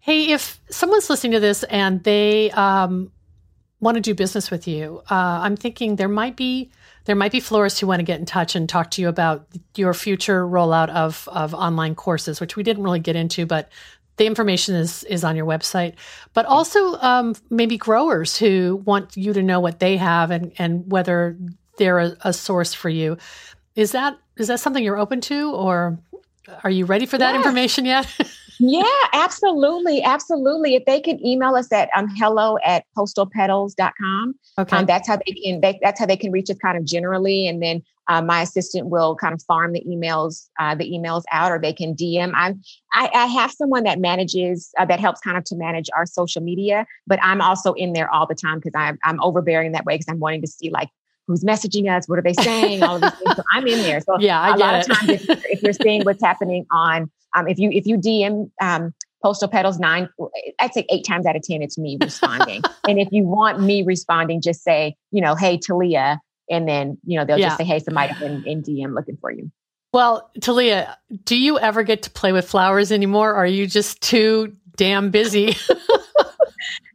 hey 0.00 0.32
if 0.32 0.60
someone's 0.70 1.08
listening 1.08 1.32
to 1.32 1.40
this 1.40 1.62
and 1.64 2.04
they 2.04 2.50
um 2.50 3.10
want 3.84 3.96
to 3.96 4.00
do 4.00 4.14
business 4.14 4.50
with 4.50 4.66
you, 4.66 5.02
uh, 5.10 5.40
I'm 5.42 5.56
thinking 5.56 5.96
there 5.96 6.08
might 6.08 6.36
be 6.36 6.70
there 7.04 7.14
might 7.14 7.32
be 7.32 7.40
florists 7.40 7.78
who 7.78 7.86
want 7.86 8.00
to 8.00 8.04
get 8.04 8.18
in 8.18 8.24
touch 8.24 8.56
and 8.56 8.66
talk 8.66 8.90
to 8.92 9.02
you 9.02 9.08
about 9.08 9.46
your 9.76 9.94
future 9.94 10.46
rollout 10.46 10.88
of 10.88 11.28
of 11.30 11.54
online 11.54 11.94
courses, 11.94 12.40
which 12.40 12.56
we 12.56 12.62
didn't 12.62 12.82
really 12.82 12.98
get 12.98 13.14
into, 13.14 13.46
but 13.46 13.70
the 14.16 14.26
information 14.26 14.74
is 14.74 15.04
is 15.04 15.22
on 15.22 15.36
your 15.36 15.46
website. 15.46 15.94
But 16.32 16.46
also 16.46 16.94
um, 16.94 17.34
maybe 17.50 17.76
growers 17.76 18.36
who 18.36 18.82
want 18.84 19.16
you 19.16 19.32
to 19.32 19.42
know 19.42 19.60
what 19.60 19.80
they 19.80 19.96
have 19.98 20.30
and 20.30 20.52
and 20.58 20.90
whether 20.90 21.36
they're 21.76 21.98
a, 21.98 22.16
a 22.22 22.32
source 22.32 22.72
for 22.72 22.88
you. 22.88 23.18
Is 23.76 23.92
that 23.92 24.18
is 24.36 24.48
that 24.48 24.60
something 24.60 24.82
you're 24.82 24.98
open 24.98 25.20
to, 25.22 25.52
or 25.52 25.98
are 26.62 26.70
you 26.70 26.86
ready 26.86 27.06
for 27.06 27.18
that 27.18 27.32
yeah. 27.32 27.36
information 27.36 27.84
yet? 27.84 28.06
yeah, 28.58 28.84
absolutely. 29.12 30.02
Absolutely. 30.02 30.74
If 30.74 30.84
they 30.84 31.00
can 31.00 31.24
email 31.24 31.54
us 31.54 31.72
at 31.72 31.88
um, 31.96 32.08
hello 32.16 32.58
at 32.64 32.84
postalpetals.com. 32.96 34.34
Okay. 34.58 34.76
Um, 34.76 34.86
that's 34.86 35.08
how 35.08 35.16
they 35.16 35.32
can, 35.32 35.60
they, 35.60 35.78
that's 35.82 35.98
how 35.98 36.06
they 36.06 36.16
can 36.16 36.30
reach 36.32 36.50
us 36.50 36.58
kind 36.58 36.78
of 36.78 36.84
generally. 36.84 37.46
And 37.46 37.62
then 37.62 37.82
uh, 38.08 38.20
my 38.20 38.42
assistant 38.42 38.88
will 38.88 39.16
kind 39.16 39.34
of 39.34 39.42
farm 39.42 39.72
the 39.72 39.82
emails, 39.88 40.48
uh, 40.58 40.74
the 40.74 40.90
emails 40.90 41.22
out, 41.32 41.50
or 41.50 41.58
they 41.58 41.72
can 41.72 41.94
DM. 41.94 42.32
I'm, 42.34 42.62
I, 42.92 43.08
I 43.14 43.26
have 43.26 43.50
someone 43.50 43.84
that 43.84 43.98
manages, 43.98 44.70
uh, 44.78 44.84
that 44.84 45.00
helps 45.00 45.20
kind 45.20 45.36
of 45.36 45.44
to 45.44 45.56
manage 45.56 45.88
our 45.96 46.06
social 46.06 46.42
media, 46.42 46.86
but 47.06 47.18
I'm 47.22 47.40
also 47.40 47.72
in 47.72 47.92
there 47.92 48.12
all 48.12 48.26
the 48.26 48.34
time 48.34 48.58
because 48.58 48.72
I'm, 48.74 48.98
I'm 49.04 49.22
overbearing 49.22 49.72
that 49.72 49.84
way 49.84 49.94
because 49.94 50.08
I'm 50.08 50.20
wanting 50.20 50.42
to 50.42 50.48
see 50.48 50.70
like 50.70 50.90
who's 51.26 51.44
messaging 51.44 51.90
us, 51.94 52.08
what 52.08 52.18
are 52.18 52.22
they 52.22 52.34
saying, 52.34 52.82
all 52.82 52.96
of 52.96 53.02
these 53.02 53.12
things. 53.12 53.36
So 53.36 53.42
I'm 53.54 53.66
in 53.66 53.78
there. 53.78 54.00
So 54.00 54.18
yeah, 54.18 54.40
I 54.40 54.54
a 54.54 54.56
lot 54.56 54.74
it. 54.74 54.90
of 54.90 54.96
times 54.96 55.10
if, 55.10 55.28
if, 55.28 55.62
you're 55.62 55.72
seeing 55.72 56.02
what's 56.04 56.22
happening 56.22 56.66
on 56.70 57.10
um, 57.34 57.48
if 57.48 57.58
you 57.58 57.70
if 57.70 57.86
you 57.86 57.96
DM 57.96 58.50
um, 58.60 58.94
Postal 59.22 59.48
Petals 59.48 59.78
nine, 59.78 60.08
I'd 60.60 60.72
say 60.72 60.86
eight 60.90 61.04
times 61.04 61.26
out 61.26 61.36
of 61.36 61.42
ten, 61.42 61.62
it's 61.62 61.78
me 61.78 61.98
responding. 62.00 62.62
and 62.88 62.98
if 63.00 63.08
you 63.10 63.24
want 63.24 63.60
me 63.60 63.82
responding, 63.82 64.40
just 64.40 64.62
say, 64.62 64.96
you 65.10 65.20
know, 65.20 65.34
hey 65.34 65.58
Talia, 65.58 66.20
and 66.50 66.68
then 66.68 66.98
you 67.04 67.18
know 67.18 67.24
they'll 67.24 67.38
yeah. 67.38 67.48
just 67.48 67.58
say, 67.58 67.64
hey, 67.64 67.78
somebody 67.78 68.12
in, 68.24 68.44
in 68.44 68.62
DM 68.62 68.94
looking 68.94 69.16
for 69.16 69.30
you. 69.30 69.50
Well, 69.92 70.28
Talia, 70.40 70.98
do 71.24 71.36
you 71.36 71.58
ever 71.58 71.84
get 71.84 72.02
to 72.02 72.10
play 72.10 72.32
with 72.32 72.48
flowers 72.48 72.90
anymore? 72.90 73.30
Or 73.30 73.36
are 73.36 73.46
you 73.46 73.68
just 73.68 74.00
too 74.02 74.56
damn 74.76 75.10
busy? 75.10 75.54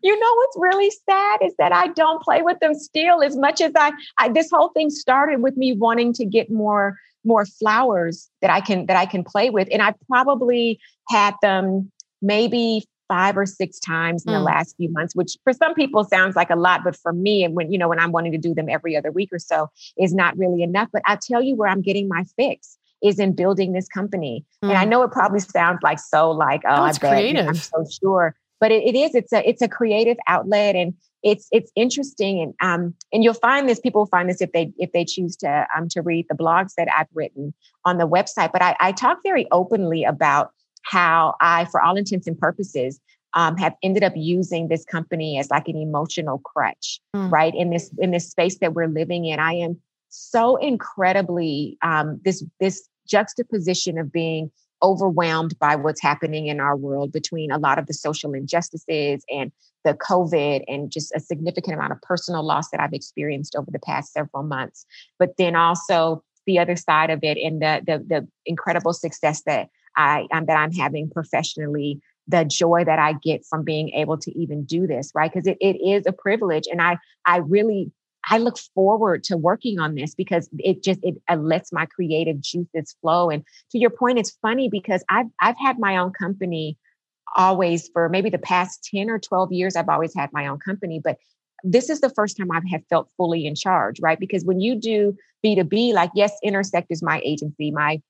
you 0.02 0.20
know 0.20 0.34
what's 0.36 0.58
really 0.60 0.92
sad 1.10 1.40
is 1.44 1.54
that 1.58 1.72
I 1.72 1.88
don't 1.88 2.22
play 2.22 2.42
with 2.42 2.60
them 2.60 2.74
still 2.74 3.22
as 3.22 3.36
much 3.36 3.62
as 3.62 3.72
I, 3.76 3.92
I, 4.18 4.30
this 4.30 4.50
whole 4.52 4.70
thing 4.70 4.90
started 4.90 5.42
with 5.42 5.58
me 5.58 5.74
wanting 5.74 6.14
to 6.14 6.26
get 6.26 6.52
more 6.52 6.98
more 7.26 7.46
flowers 7.46 8.30
that 8.42 8.50
I 8.50 8.62
can 8.62 8.86
that 8.86 8.98
I 8.98 9.06
can 9.06 9.24
play 9.24 9.50
with. 9.50 9.68
And 9.72 9.82
I 9.82 9.94
probably 10.08 10.80
had 11.10 11.36
them 11.42 11.92
maybe 12.22 12.86
five 13.08 13.38
or 13.38 13.46
six 13.46 13.80
times 13.80 14.24
in 14.26 14.32
mm. 14.32 14.38
the 14.38 14.44
last 14.44 14.76
few 14.78 14.90
months, 14.92 15.16
which 15.16 15.36
for 15.44 15.52
some 15.52 15.74
people 15.74 16.04
sounds 16.04 16.36
like 16.36 16.50
a 16.50 16.56
lot, 16.56 16.82
but 16.84 16.96
for 16.96 17.12
me, 17.12 17.44
and 17.44 17.56
when 17.56 17.72
you 17.72 17.78
know 17.78 17.90
when 17.90 18.00
I'm 18.00 18.12
wanting 18.12 18.32
to 18.32 18.38
do 18.38 18.54
them 18.54 18.70
every 18.70 18.96
other 18.96 19.12
week 19.12 19.30
or 19.34 19.40
so, 19.40 19.70
is 19.98 20.14
not 20.14 20.38
really 20.38 20.64
enough. 20.64 20.90
But 20.94 21.02
I'll 21.06 21.18
tell 21.18 21.42
you 21.42 21.56
where 21.56 21.70
I'm 21.70 21.82
getting 21.82 22.08
my 22.08 22.24
fix 22.38 22.78
is 23.02 23.18
in 23.18 23.34
building 23.34 23.72
this 23.74 23.88
company. 23.88 24.46
Mm. 24.64 24.70
And 24.70 24.78
I 24.78 24.86
mm. 24.86 24.90
know 24.90 25.04
it 25.04 25.12
probably 25.12 25.40
sounds 25.40 25.80
like 25.84 26.00
so 26.00 26.32
like 26.32 26.62
oh, 26.66 26.70
oh 26.70 26.84
I 26.84 26.92
bet 26.92 27.00
creative. 27.02 27.48
I'm 27.48 27.56
so 27.56 27.86
sure, 28.02 28.36
but 28.60 28.72
it, 28.72 28.84
it 28.84 28.96
is. 28.96 29.16
It's 29.16 29.34
a 29.34 29.48
it's 29.48 29.62
a 29.62 29.68
creative 29.68 30.18
outlet, 30.28 30.76
and 30.76 30.94
it's 31.24 31.48
it's 31.52 31.72
interesting 31.76 32.42
and 32.42 32.54
um 32.62 32.94
and 33.12 33.24
you'll 33.24 33.34
find 33.34 33.68
this 33.68 33.80
people 33.80 34.06
find 34.06 34.30
this 34.30 34.42
if 34.42 34.52
they 34.52 34.72
if 34.78 34.92
they 34.92 35.04
choose 35.04 35.36
to 35.36 35.66
um 35.76 35.88
to 35.90 36.02
read 36.02 36.26
the 36.30 36.36
blogs 36.36 36.74
that 36.78 36.88
I've 36.96 37.08
written 37.14 37.54
on 37.86 37.98
the 37.98 38.08
website 38.08 38.52
but 38.52 38.62
I, 38.62 38.76
I 38.80 38.92
talk 38.92 39.20
very 39.24 39.48
openly 39.52 40.04
about 40.04 40.52
how 40.84 41.36
I 41.42 41.66
for 41.66 41.82
all 41.82 41.98
intents 41.98 42.28
and 42.28 42.40
purposes 42.40 43.00
um, 43.36 43.58
have 43.58 43.76
ended 43.84 44.04
up 44.04 44.14
using 44.16 44.70
this 44.70 44.84
company 44.86 45.38
as 45.38 45.52
like 45.52 45.68
an 45.68 45.76
emotional 45.76 46.40
crutch 46.40 47.00
mm. 47.16 47.30
right 47.32 47.54
in 47.54 47.70
this 47.70 47.92
in 48.00 48.12
this 48.12 48.30
space 48.30 48.58
that 48.60 48.74
we're 48.74 48.88
living 48.88 49.26
in 49.26 49.40
I 49.40 49.54
am 49.54 49.80
so 50.10 50.56
incredibly 50.56 51.78
um 51.82 52.20
this 52.24 52.44
this 52.60 52.88
juxtaposition 53.08 53.98
of 53.98 54.12
being 54.12 54.52
overwhelmed 54.82 55.58
by 55.60 55.76
what's 55.76 56.02
happening 56.02 56.48
in 56.48 56.60
our 56.60 56.76
world 56.76 57.12
between 57.12 57.52
a 57.52 57.58
lot 57.58 57.80
of 57.80 57.88
the 57.88 57.94
social 57.94 58.34
injustices 58.34 59.24
and 59.30 59.52
the 59.84 59.94
COVID 59.94 60.64
and 60.68 60.92
just 60.92 61.14
a 61.16 61.20
significant 61.20 61.76
amount 61.76 61.92
of 61.92 62.02
personal 62.02 62.44
loss 62.44 62.70
that 62.70 62.80
I've 62.80 62.94
experienced 62.94 63.56
over 63.56 63.72
the 63.72 63.80
past 63.80 64.14
several 64.14 64.44
months. 64.44 64.86
But 65.18 65.38
then 65.38 65.56
also 65.56 66.24
the 66.46 66.60
other 66.60 66.76
side 66.76 67.10
of 67.10 67.20
it 67.24 67.38
and 67.38 67.62
the 67.62 67.82
the, 67.86 67.98
the 68.00 68.28
incredible 68.46 68.94
success 68.94 69.44
that 69.46 69.70
I 69.96 70.28
um, 70.34 70.46
that 70.46 70.58
I'm 70.58 70.72
having 70.72 71.10
professionally, 71.10 72.02
the 72.28 72.46
joy 72.46 72.84
that 72.86 73.00
I 73.00 73.14
get 73.14 73.46
from 73.46 73.64
being 73.64 73.90
able 73.90 74.18
to 74.18 74.32
even 74.38 74.66
do 74.66 74.88
this, 74.88 75.12
right? 75.14 75.32
Because 75.32 75.48
it, 75.48 75.58
it 75.62 75.78
is 75.78 76.06
a 76.08 76.12
privilege. 76.12 76.66
And 76.70 76.82
I 76.82 76.98
I 77.26 77.38
really 77.38 77.92
I 78.30 78.38
look 78.38 78.58
forward 78.76 79.24
to 79.26 79.38
working 79.38 79.80
on 79.80 79.96
this 79.96 80.14
because 80.14 80.50
it 80.60 80.84
just 80.84 81.00
it, 81.04 81.16
lets 81.36 81.74
my 81.74 81.88
creative 81.88 82.40
juices 82.40 82.96
flow. 83.02 83.30
And 83.30 83.44
to 83.72 83.80
your 83.80 83.90
point, 83.90 84.20
it's 84.20 84.38
funny 84.42 84.70
because 84.70 85.04
I've 85.10 85.26
I've 85.42 85.58
had 85.58 85.80
my 85.80 85.98
own 85.98 86.12
company 86.12 86.78
always 87.36 87.90
for 87.90 88.08
maybe 88.08 88.30
the 88.30 88.38
past 88.38 88.88
10 88.92 89.10
or 89.10 89.20
12 89.20 89.52
years. 89.52 89.76
I've 89.76 89.90
always 89.90 90.16
had 90.16 90.32
my 90.32 90.48
own 90.48 90.60
company, 90.60 91.02
but 91.04 91.18
this 91.64 91.90
is 91.90 92.02
the 92.02 92.10
first 92.10 92.38
time 92.38 92.52
I 92.52 92.62
have 92.72 92.84
felt 92.90 93.10
fully 93.18 93.46
in 93.46 93.56
charge, 93.56 94.00
right? 94.00 94.20
Because 94.20 94.46
when 94.46 94.60
you 94.60 94.76
do 94.76 95.18
B2B, 95.44 95.94
like 95.94 96.12
yes, 96.16 96.32
Intersect 96.44 96.88
is 96.90 97.02
my 97.02 97.22
agency, 97.26 97.72
my 97.72 98.02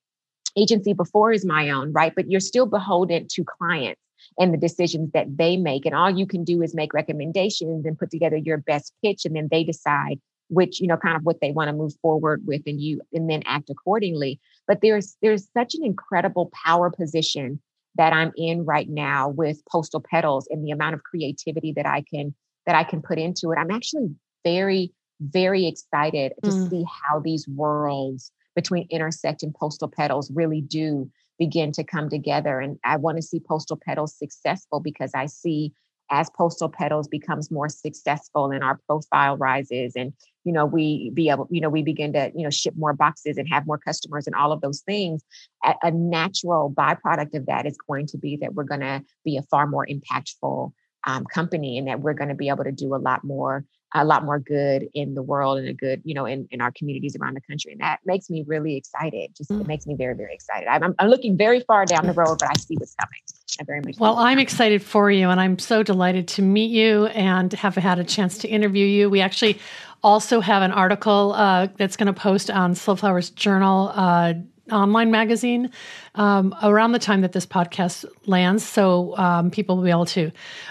agency 0.56 0.92
before 0.92 1.32
is 1.32 1.44
my 1.44 1.70
own, 1.70 1.92
right? 1.92 2.12
But 2.14 2.30
you're 2.30 2.40
still 2.40 2.66
beholden 2.66 3.26
to 3.30 3.44
clients 3.44 4.00
and 4.38 4.52
the 4.52 4.58
decisions 4.58 5.10
that 5.12 5.36
they 5.36 5.56
make. 5.56 5.86
And 5.86 5.94
all 5.94 6.10
you 6.10 6.26
can 6.26 6.44
do 6.44 6.62
is 6.62 6.74
make 6.74 6.94
recommendations 6.94 7.84
and 7.84 7.98
put 7.98 8.10
together 8.10 8.36
your 8.36 8.58
best 8.58 8.92
pitch. 9.02 9.24
And 9.24 9.36
then 9.36 9.48
they 9.50 9.64
decide 9.64 10.20
which, 10.48 10.80
you 10.80 10.86
know, 10.86 10.96
kind 10.96 11.16
of 11.16 11.22
what 11.22 11.40
they 11.40 11.52
want 11.52 11.68
to 11.68 11.72
move 11.72 11.92
forward 12.02 12.42
with 12.44 12.62
and 12.66 12.80
you 12.80 13.00
and 13.12 13.30
then 13.30 13.42
act 13.46 13.70
accordingly. 13.70 14.40
But 14.66 14.80
there's 14.82 15.16
there's 15.22 15.48
such 15.56 15.74
an 15.74 15.84
incredible 15.84 16.50
power 16.64 16.90
position 16.90 17.60
that 17.96 18.12
I'm 18.12 18.32
in 18.36 18.64
right 18.64 18.88
now 18.88 19.28
with 19.28 19.62
Postal 19.70 20.00
Petals 20.00 20.46
and 20.50 20.64
the 20.64 20.70
amount 20.70 20.94
of 20.94 21.02
creativity 21.02 21.72
that 21.76 21.86
I 21.86 22.02
can 22.02 22.34
that 22.66 22.74
I 22.74 22.84
can 22.84 23.02
put 23.02 23.18
into 23.18 23.52
it. 23.52 23.58
I'm 23.58 23.70
actually 23.70 24.10
very, 24.44 24.92
very 25.20 25.66
excited 25.66 26.32
to 26.44 26.50
mm. 26.50 26.70
see 26.70 26.84
how 26.84 27.20
these 27.20 27.48
worlds 27.48 28.30
between 28.54 28.86
Intersect 28.90 29.42
and 29.42 29.54
Postal 29.54 29.88
Petals 29.88 30.30
really 30.30 30.60
do 30.60 31.10
begin 31.40 31.72
to 31.72 31.82
come 31.82 32.08
together. 32.08 32.60
And 32.60 32.78
I 32.84 32.96
want 32.96 33.16
to 33.16 33.22
see 33.22 33.40
Postal 33.40 33.80
Petals 33.84 34.14
successful 34.16 34.78
because 34.78 35.10
I 35.14 35.26
see 35.26 35.72
as 36.10 36.28
Postal 36.36 36.68
Petals 36.68 37.08
becomes 37.08 37.50
more 37.50 37.68
successful 37.68 38.50
and 38.50 38.62
our 38.62 38.78
profile 38.86 39.36
rises 39.36 39.94
and 39.96 40.12
you 40.44 40.52
know 40.52 40.66
we 40.66 41.10
be 41.14 41.30
able 41.30 41.46
you 41.50 41.60
know 41.60 41.68
we 41.68 41.82
begin 41.82 42.12
to 42.12 42.30
you 42.34 42.42
know 42.42 42.50
ship 42.50 42.74
more 42.76 42.92
boxes 42.92 43.38
and 43.38 43.48
have 43.48 43.66
more 43.66 43.78
customers 43.78 44.26
and 44.26 44.34
all 44.34 44.52
of 44.52 44.60
those 44.60 44.80
things 44.80 45.22
a, 45.64 45.90
natural 45.90 46.70
byproduct 46.70 47.34
of 47.34 47.46
that 47.46 47.66
is 47.66 47.76
going 47.88 48.06
to 48.06 48.18
be 48.18 48.36
that 48.36 48.54
we're 48.54 48.64
going 48.64 48.80
to 48.80 49.02
be 49.24 49.36
a 49.36 49.42
far 49.42 49.66
more 49.66 49.86
impactful 49.86 50.72
um, 51.06 51.24
company 51.26 51.78
and 51.78 51.88
that 51.88 52.00
we're 52.00 52.14
going 52.14 52.28
to 52.28 52.34
be 52.34 52.48
able 52.48 52.64
to 52.64 52.72
do 52.72 52.94
a 52.94 52.96
lot 52.96 53.22
more 53.22 53.64
a 53.94 54.04
lot 54.04 54.24
more 54.24 54.38
good 54.38 54.88
in 54.94 55.14
the 55.14 55.22
world 55.22 55.58
and 55.58 55.68
a 55.68 55.72
good, 55.72 56.00
you 56.04 56.14
know, 56.14 56.26
in, 56.26 56.46
in 56.50 56.60
our 56.60 56.70
communities 56.72 57.16
around 57.20 57.34
the 57.34 57.40
country. 57.40 57.72
And 57.72 57.80
that 57.80 57.98
makes 58.04 58.30
me 58.30 58.44
really 58.46 58.76
excited. 58.76 59.34
Just 59.36 59.50
mm. 59.50 59.60
it 59.60 59.66
makes 59.66 59.86
me 59.86 59.96
very, 59.96 60.14
very 60.14 60.34
excited. 60.34 60.68
I'm, 60.68 60.94
I'm 60.98 61.08
looking 61.08 61.36
very 61.36 61.60
far 61.60 61.84
down 61.84 62.06
the 62.06 62.12
road, 62.12 62.38
but 62.38 62.48
I 62.50 62.58
see 62.58 62.76
what's 62.76 62.94
coming. 62.94 63.20
I 63.60 63.64
very 63.64 63.80
much. 63.80 63.98
Well, 63.98 64.16
I'm 64.16 64.38
excited 64.38 64.82
for 64.82 65.10
you, 65.10 65.28
and 65.28 65.40
I'm 65.40 65.58
so 65.58 65.82
delighted 65.82 66.28
to 66.28 66.42
meet 66.42 66.70
you 66.70 67.06
and 67.06 67.52
have 67.54 67.74
had 67.74 67.98
a 67.98 68.04
chance 68.04 68.38
to 68.38 68.48
interview 68.48 68.86
you. 68.86 69.10
We 69.10 69.20
actually 69.20 69.58
also 70.02 70.40
have 70.40 70.62
an 70.62 70.72
article 70.72 71.32
uh, 71.34 71.68
that's 71.76 71.96
going 71.96 72.06
to 72.06 72.12
post 72.12 72.50
on 72.50 72.74
Slow 72.74 72.96
Flowers 72.96 73.30
Journal 73.30 73.92
uh, 73.94 74.34
online 74.70 75.10
magazine 75.10 75.70
um, 76.14 76.54
around 76.62 76.92
the 76.92 76.98
time 76.98 77.20
that 77.22 77.32
this 77.32 77.46
podcast 77.46 78.04
lands. 78.26 78.64
So 78.64 79.16
um, 79.16 79.50
people 79.50 79.76
will 79.76 79.84
be 79.84 79.90
able 79.90 80.06
to 80.06 80.30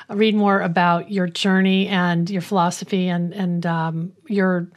read 0.09 0.35
more 0.35 0.61
about 0.61 1.11
your 1.11 1.27
journey 1.27 1.87
and 1.87 2.29
your 2.29 2.41
philosophy 2.41 3.07
and 3.07 3.33
and 3.33 3.65
um, 3.65 4.13
your 4.27 4.69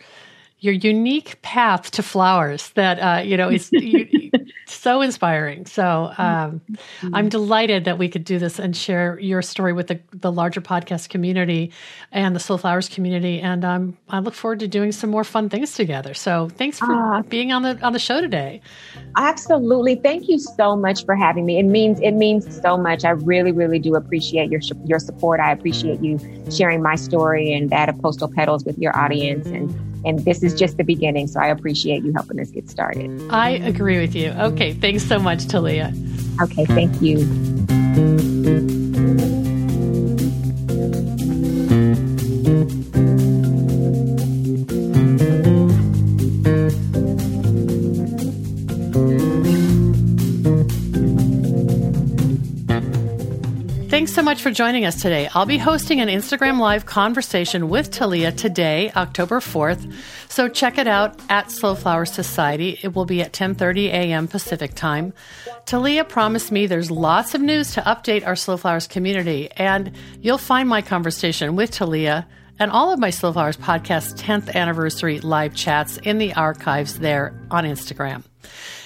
your 0.60 0.74
unique 0.74 1.42
path 1.42 1.90
to 1.90 2.02
flowers 2.02 2.70
that 2.70 2.98
uh, 2.98 3.22
you 3.22 3.36
know 3.36 3.48
is 3.48 3.72
you, 3.78 4.30
so 4.72 5.00
inspiring. 5.00 5.66
So 5.66 6.12
um, 6.18 6.60
mm-hmm. 6.70 7.14
I'm 7.14 7.28
delighted 7.28 7.84
that 7.84 7.98
we 7.98 8.08
could 8.08 8.24
do 8.24 8.38
this 8.38 8.58
and 8.58 8.76
share 8.76 9.18
your 9.18 9.42
story 9.42 9.72
with 9.72 9.88
the, 9.88 10.00
the 10.12 10.32
larger 10.32 10.60
podcast 10.60 11.08
community 11.08 11.72
and 12.10 12.34
the 12.34 12.40
Slow 12.40 12.56
Flowers 12.56 12.88
community. 12.88 13.40
And 13.40 13.64
um, 13.64 13.96
I 14.08 14.20
look 14.20 14.34
forward 14.34 14.60
to 14.60 14.68
doing 14.68 14.92
some 14.92 15.10
more 15.10 15.24
fun 15.24 15.48
things 15.48 15.74
together. 15.74 16.14
So 16.14 16.48
thanks 16.50 16.78
for 16.78 16.92
uh, 16.92 17.22
being 17.22 17.52
on 17.52 17.62
the 17.62 17.78
on 17.82 17.92
the 17.92 17.98
show 17.98 18.20
today. 18.20 18.60
Absolutely, 19.16 19.96
thank 19.96 20.28
you 20.28 20.38
so 20.38 20.76
much 20.76 21.04
for 21.04 21.14
having 21.14 21.44
me. 21.44 21.58
It 21.58 21.64
means 21.64 22.00
it 22.00 22.12
means 22.12 22.60
so 22.60 22.76
much. 22.76 23.04
I 23.04 23.10
really 23.10 23.52
really 23.52 23.78
do 23.78 23.94
appreciate 23.94 24.50
your 24.50 24.60
your 24.84 24.98
support. 24.98 25.40
I 25.40 25.52
appreciate 25.52 26.00
you 26.02 26.18
sharing 26.50 26.82
my 26.82 26.94
story 26.94 27.52
and 27.52 27.70
that 27.70 27.88
of 27.88 28.00
Postal 28.00 28.30
Petals 28.30 28.64
with 28.64 28.78
your 28.78 28.96
audience 28.96 29.46
and 29.46 29.91
and 30.04 30.18
this 30.24 30.42
is 30.42 30.54
just 30.54 30.76
the 30.76 30.84
beginning. 30.84 31.26
So 31.26 31.40
I 31.40 31.48
appreciate 31.48 32.04
you 32.04 32.12
helping 32.12 32.40
us 32.40 32.50
get 32.50 32.68
started. 32.68 33.22
I 33.30 33.50
agree 33.50 33.98
with 34.00 34.14
you. 34.14 34.30
Okay. 34.30 34.72
Thanks 34.72 35.04
so 35.04 35.18
much, 35.18 35.46
Talia. 35.46 35.92
Okay. 36.40 36.64
Thank 36.66 37.00
you. 37.02 38.81
Thanks 54.02 54.16
so 54.16 54.22
much 54.22 54.42
for 54.42 54.50
joining 54.50 54.84
us 54.84 55.00
today. 55.00 55.28
I'll 55.32 55.46
be 55.46 55.58
hosting 55.58 56.00
an 56.00 56.08
Instagram 56.08 56.58
Live 56.58 56.86
conversation 56.86 57.68
with 57.68 57.92
Talia 57.92 58.32
today, 58.32 58.90
October 58.96 59.38
4th. 59.38 59.94
So 60.28 60.48
check 60.48 60.76
it 60.76 60.88
out 60.88 61.20
at 61.28 61.50
Slowflower 61.50 62.08
Society. 62.08 62.80
It 62.82 62.96
will 62.96 63.04
be 63.04 63.22
at 63.22 63.32
10:30 63.32 63.90
a.m. 63.90 64.26
Pacific 64.26 64.74
Time. 64.74 65.12
Talia 65.66 66.02
promised 66.02 66.50
me 66.50 66.66
there's 66.66 66.90
lots 66.90 67.36
of 67.36 67.42
news 67.42 67.74
to 67.74 67.80
update 67.82 68.26
our 68.26 68.34
Slow 68.34 68.56
Flowers 68.56 68.88
community, 68.88 69.48
and 69.52 69.92
you'll 70.20 70.36
find 70.36 70.68
my 70.68 70.82
conversation 70.82 71.54
with 71.54 71.70
Talia 71.70 72.26
and 72.58 72.72
all 72.72 72.92
of 72.92 72.98
my 72.98 73.10
Slow 73.10 73.32
Flowers 73.32 73.56
podcast 73.56 74.18
10th 74.18 74.52
anniversary 74.52 75.20
live 75.20 75.54
chats 75.54 75.98
in 75.98 76.18
the 76.18 76.34
archives 76.34 76.98
there 76.98 77.40
on 77.52 77.62
Instagram. 77.62 78.24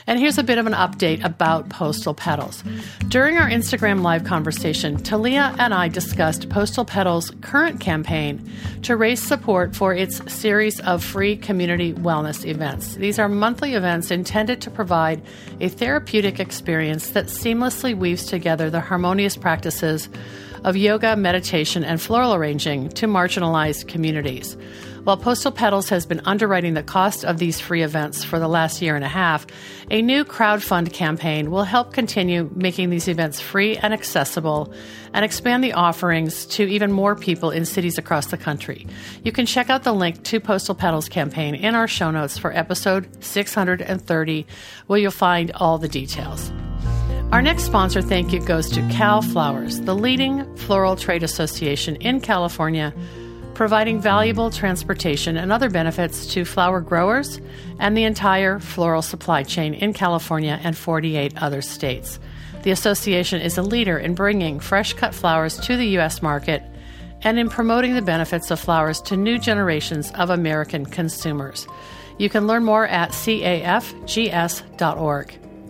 And 0.09 0.21
here's 0.21 0.39
a 0.39 0.45
bit 0.45 0.59
of 0.59 0.69
an 0.69 0.73
update 0.73 1.25
about 1.25 1.69
Postal 1.69 2.15
Petals. 2.15 2.63
During 3.09 3.39
our 3.39 3.51
Instagram 3.51 4.03
live 4.03 4.23
conversation, 4.23 4.99
Talia 4.99 5.53
and 5.59 5.75
I 5.75 5.89
discussed 5.89 6.49
Postal 6.49 6.85
Petals' 6.85 7.33
current 7.41 7.81
campaign 7.81 8.49
to 8.83 8.97
raise 8.97 9.21
support 9.21 9.75
for 9.75 9.93
its 9.93 10.21
series 10.33 10.79
of 10.79 11.03
free 11.03 11.37
community 11.37 11.93
wellness 11.93 12.47
events. 12.47 12.95
These 12.95 13.19
are 13.19 13.29
monthly 13.29 13.75
events 13.75 14.13
intended 14.13 14.61
to 14.61 14.71
provide 14.71 15.21
a 15.61 15.69
therapeutic 15.69 16.39
experience 16.39 17.11
that 17.11 17.27
seamlessly 17.27 17.97
weaves 17.97 18.27
together 18.27 18.71
the 18.71 18.81
harmonious 18.81 19.37
practices 19.37 20.09
of 20.63 20.77
yoga, 20.77 21.17
meditation, 21.17 21.83
and 21.83 22.01
floral 22.01 22.33
arranging 22.33 22.91
to 22.91 23.09
marginalized 23.09 23.89
communities. 23.89 24.57
While 25.07 25.17
Postal 25.17 25.53
Petals 25.53 25.89
has 25.91 26.05
been 26.05 26.21
underwriting 26.25 26.75
the 26.75 26.83
cost 26.83 27.25
of 27.25 27.39
these 27.39 27.61
free 27.61 27.85
events 27.85 28.25
for 28.25 28.41
the 28.41 28.49
last 28.49 28.83
year 28.83 28.97
and 28.97 29.05
a 29.05 29.09
half, 29.09 29.47
a 29.89 30.03
new 30.03 30.25
crowdfund 30.25 30.93
campaign 30.93 31.53
will 31.53 31.63
help 31.63 31.93
continue 31.93 32.51
making 32.57 32.91
these 32.91 33.07
events 33.07 33.41
free 33.41 33.77
and 33.77 33.95
accessible 33.95 34.75
and 35.15 35.25
expand 35.25 35.63
the 35.63 35.75
offerings 35.75 36.45
to 36.47 36.65
even 36.65 36.91
more 36.91 37.15
people 37.15 37.53
in 37.53 37.65
cities 37.65 37.99
across 37.99 38.27
the 38.27 38.37
country. 38.37 38.85
You 39.23 39.31
can 39.31 39.47
check 39.47 39.71
out 39.71 39.85
the 39.85 39.93
link 39.93 40.25
to 40.25 40.41
Postal 40.41 40.75
Petals 40.75 41.09
campaign 41.09 41.55
in 41.55 41.77
our 41.77 41.87
show 41.87 42.11
notes 42.11 42.37
for 42.37 42.53
episode 42.53 43.07
630, 43.23 44.45
where 44.89 44.99
you'll 44.99 45.13
find 45.13 45.53
all 45.53 45.79
the 45.79 45.87
details. 45.87 46.51
Our 47.31 47.43
next 47.43 47.63
sponsor 47.63 48.03
thank 48.03 48.33
you 48.33 48.41
goes 48.41 48.69
to 48.71 48.81
CalFlowers, 48.81 49.85
the 49.85 49.95
leading 49.95 50.57
floral 50.57 50.97
trade 50.97 51.23
association 51.23 51.95
in 51.95 52.21
California 52.21 52.93
providing 53.57 53.99
valuable 53.99 54.51
transportation 54.51 55.39
and 55.39 55.51
other 55.51 55.71
benefits 55.71 56.27
to 56.27 56.45
flower 56.45 56.83
growers 56.83 57.41
and 57.79 57.97
the 57.97 58.05
entire 58.05 58.61
floral 58.61 59.01
supply 59.01 59.43
chain 59.43 59.73
in 59.73 59.95
California 59.95 60.61
and 60.63 60.77
48 60.77 61.33
other 61.39 61.63
states. 61.63 62.21
The 62.65 62.71
association 62.71 63.41
is 63.41 63.57
a 63.57 63.63
leader 63.63 63.97
in 63.97 64.15
bringing 64.15 64.61
fresh 64.61 64.93
cut 64.93 65.15
flowers 65.15 65.57
to 65.61 65.75
the 65.75 65.87
U.S. 65.97 66.21
market 66.21 66.63
and 67.23 67.39
in 67.39 67.49
promoting 67.49 67.95
the 67.95 68.03
benefits 68.03 68.51
of 68.51 68.61
flowers 68.61 69.01
to 69.03 69.17
new 69.17 69.39
generations 69.39 70.13
of 70.17 70.29
American 70.29 70.85
consumers. 70.85 71.67
You 72.19 72.29
can 72.29 72.47
learn 72.47 72.63
more 72.63 72.87
at 72.87 73.13
cafgs.org. 73.13 73.89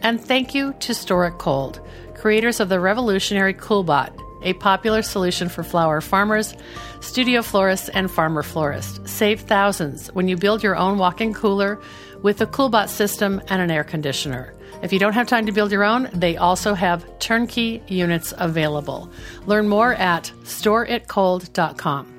And 0.03 0.21
thank 0.21 0.57
you 0.57 0.75
to 0.81 0.93
Store 0.93 1.29
It 1.29 1.39
Cold, 1.39 1.81
creators 2.17 2.59
of 2.59 2.69
the 2.69 2.81
revolutionary 2.81 3.55
CoolBot 3.55 4.26
a 4.47 4.55
popular 4.55 5.03
solution 5.03 5.51
for 5.51 5.63
flower 5.63 6.01
farmers, 6.01 6.55
studio 7.01 7.43
florists, 7.43 7.91
and 7.91 8.11
farmer 8.11 8.43
florists. 8.43 8.99
Save 9.11 9.41
thousands 9.41 10.09
when 10.15 10.29
you 10.29 10.37
build 10.37 10.63
your 10.63 10.77
own 10.77 10.97
walk 10.97 11.21
in 11.21 11.35
cooler 11.35 11.79
with 12.23 12.41
a 12.41 12.47
CoolBot 12.47 12.89
system 12.89 13.43
and 13.49 13.61
an 13.61 13.71
air 13.71 13.85
conditioner. 13.85 14.55
If 14.83 14.93
you 14.93 14.99
don't 14.99 15.15
have 15.15 15.27
time 15.27 15.47
to 15.47 15.53
build 15.53 15.73
your 15.73 15.85
own, 15.85 16.09
they 16.13 16.37
also 16.37 16.75
have 16.75 17.19
turnkey 17.19 17.83
units 17.89 18.33
available. 18.37 19.11
Learn 19.47 19.69
more 19.69 19.95
at 19.95 20.33
storeitcold.com. 20.45 22.13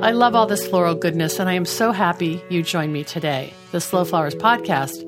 I 0.00 0.12
love 0.12 0.34
all 0.34 0.46
this 0.46 0.66
floral 0.66 0.94
goodness, 0.94 1.38
and 1.38 1.50
I 1.50 1.52
am 1.52 1.66
so 1.66 1.92
happy 1.92 2.42
you 2.48 2.62
joined 2.62 2.92
me 2.92 3.04
today. 3.04 3.52
The 3.72 3.80
Slow 3.80 4.04
Flowers 4.04 4.34
Podcast 4.34 5.06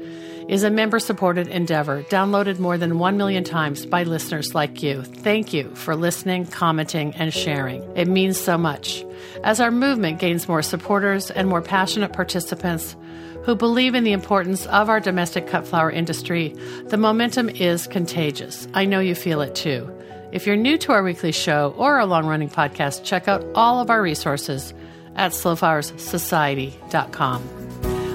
is 0.49 0.63
a 0.63 0.71
member 0.71 0.99
supported 0.99 1.49
endeavor 1.49 2.03
downloaded 2.05 2.59
more 2.59 2.79
than 2.79 2.99
1 2.99 3.17
million 3.17 3.45
times 3.45 3.87
by 3.87 4.03
listeners 4.03 4.55
like 4.55 4.83
you. 4.83 5.03
Thank 5.03 5.53
you 5.53 5.75
for 5.75 5.97
listening, 5.97 6.47
commenting, 6.47 7.15
and 7.15 7.33
sharing. 7.33 7.83
It 7.97 8.09
means 8.09 8.39
so 8.39 8.59
much. 8.59 9.05
As 9.43 9.61
our 9.61 9.71
movement 9.71 10.19
gains 10.19 10.49
more 10.49 10.63
supporters 10.63 11.31
and 11.31 11.49
more 11.49 11.63
passionate 11.63 12.13
participants 12.13 12.97
who 13.45 13.55
believe 13.55 13.95
in 13.95 14.05
the 14.05 14.13
importance 14.13 14.67
of 14.67 14.89
our 14.89 15.01
domestic 15.01 15.47
cut 15.47 15.67
flower 15.67 15.91
industry, 15.91 16.55
the 16.87 16.97
momentum 16.97 17.49
is 17.49 17.87
contagious. 17.87 18.67
I 18.75 18.85
know 18.85 19.01
you 19.01 19.15
feel 19.15 19.41
it 19.41 19.55
too. 19.55 19.91
If 20.33 20.47
you're 20.47 20.57
new 20.57 20.79
to 20.79 20.93
our 20.93 21.03
weekly 21.03 21.33
show 21.33 21.75
or 21.77 21.97
our 21.97 22.07
long 22.07 22.27
running 22.27 22.51
podcast, 22.51 23.05
check 23.05 23.29
out 23.29 23.45
all 23.55 23.81
of 23.81 23.91
our 23.91 24.03
resources 24.03 24.75
at 25.15 25.33
slowflowerssociety.com. 25.33 27.64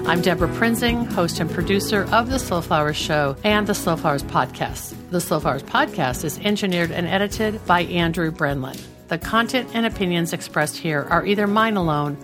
I'm 0.06 0.22
Debra 0.22 0.48
Prinzing, 0.48 1.06
host 1.12 1.38
and 1.38 1.48
producer 1.48 2.08
of 2.10 2.30
The 2.30 2.38
Slow 2.38 2.60
Flowers 2.62 2.96
Show 2.96 3.36
and 3.44 3.66
The 3.66 3.74
Slow 3.74 3.96
Flowers 3.96 4.24
Podcast. 4.24 4.94
The 5.10 5.20
Slow 5.20 5.38
Flowers 5.38 5.62
Podcast 5.62 6.24
is 6.24 6.38
engineered 6.38 6.90
and 6.90 7.06
edited 7.06 7.64
by 7.66 7.82
Andrew 7.82 8.32
Brenlin. 8.32 8.80
The 9.08 9.18
content 9.18 9.70
and 9.72 9.86
opinions 9.86 10.32
expressed 10.32 10.78
here 10.78 11.06
are 11.10 11.24
either 11.24 11.46
mine 11.46 11.76
alone 11.76 12.16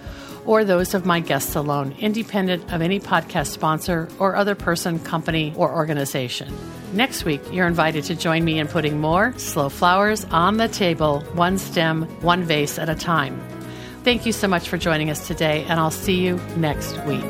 or 0.46 0.64
those 0.64 0.94
of 0.94 1.06
my 1.06 1.20
guests 1.20 1.54
alone, 1.54 1.94
independent 2.00 2.72
of 2.72 2.82
any 2.82 2.98
podcast 2.98 3.48
sponsor 3.48 4.08
or 4.18 4.34
other 4.34 4.54
person, 4.54 4.98
company, 5.00 5.52
or 5.56 5.72
organization. 5.72 6.52
Next 6.92 7.24
week, 7.24 7.42
you're 7.52 7.66
invited 7.66 8.04
to 8.04 8.16
join 8.16 8.44
me 8.44 8.58
in 8.58 8.66
putting 8.66 9.00
more 9.00 9.32
slow 9.38 9.68
flowers 9.68 10.24
on 10.26 10.56
the 10.56 10.68
table, 10.68 11.20
one 11.34 11.58
stem, 11.58 12.02
one 12.22 12.42
vase 12.42 12.78
at 12.78 12.88
a 12.88 12.94
time. 12.94 13.40
Thank 14.06 14.24
you 14.24 14.30
so 14.30 14.46
much 14.46 14.68
for 14.68 14.78
joining 14.78 15.10
us 15.10 15.26
today, 15.26 15.64
and 15.64 15.80
I'll 15.80 15.90
see 15.90 16.14
you 16.14 16.36
next 16.56 16.96
week. 17.06 17.24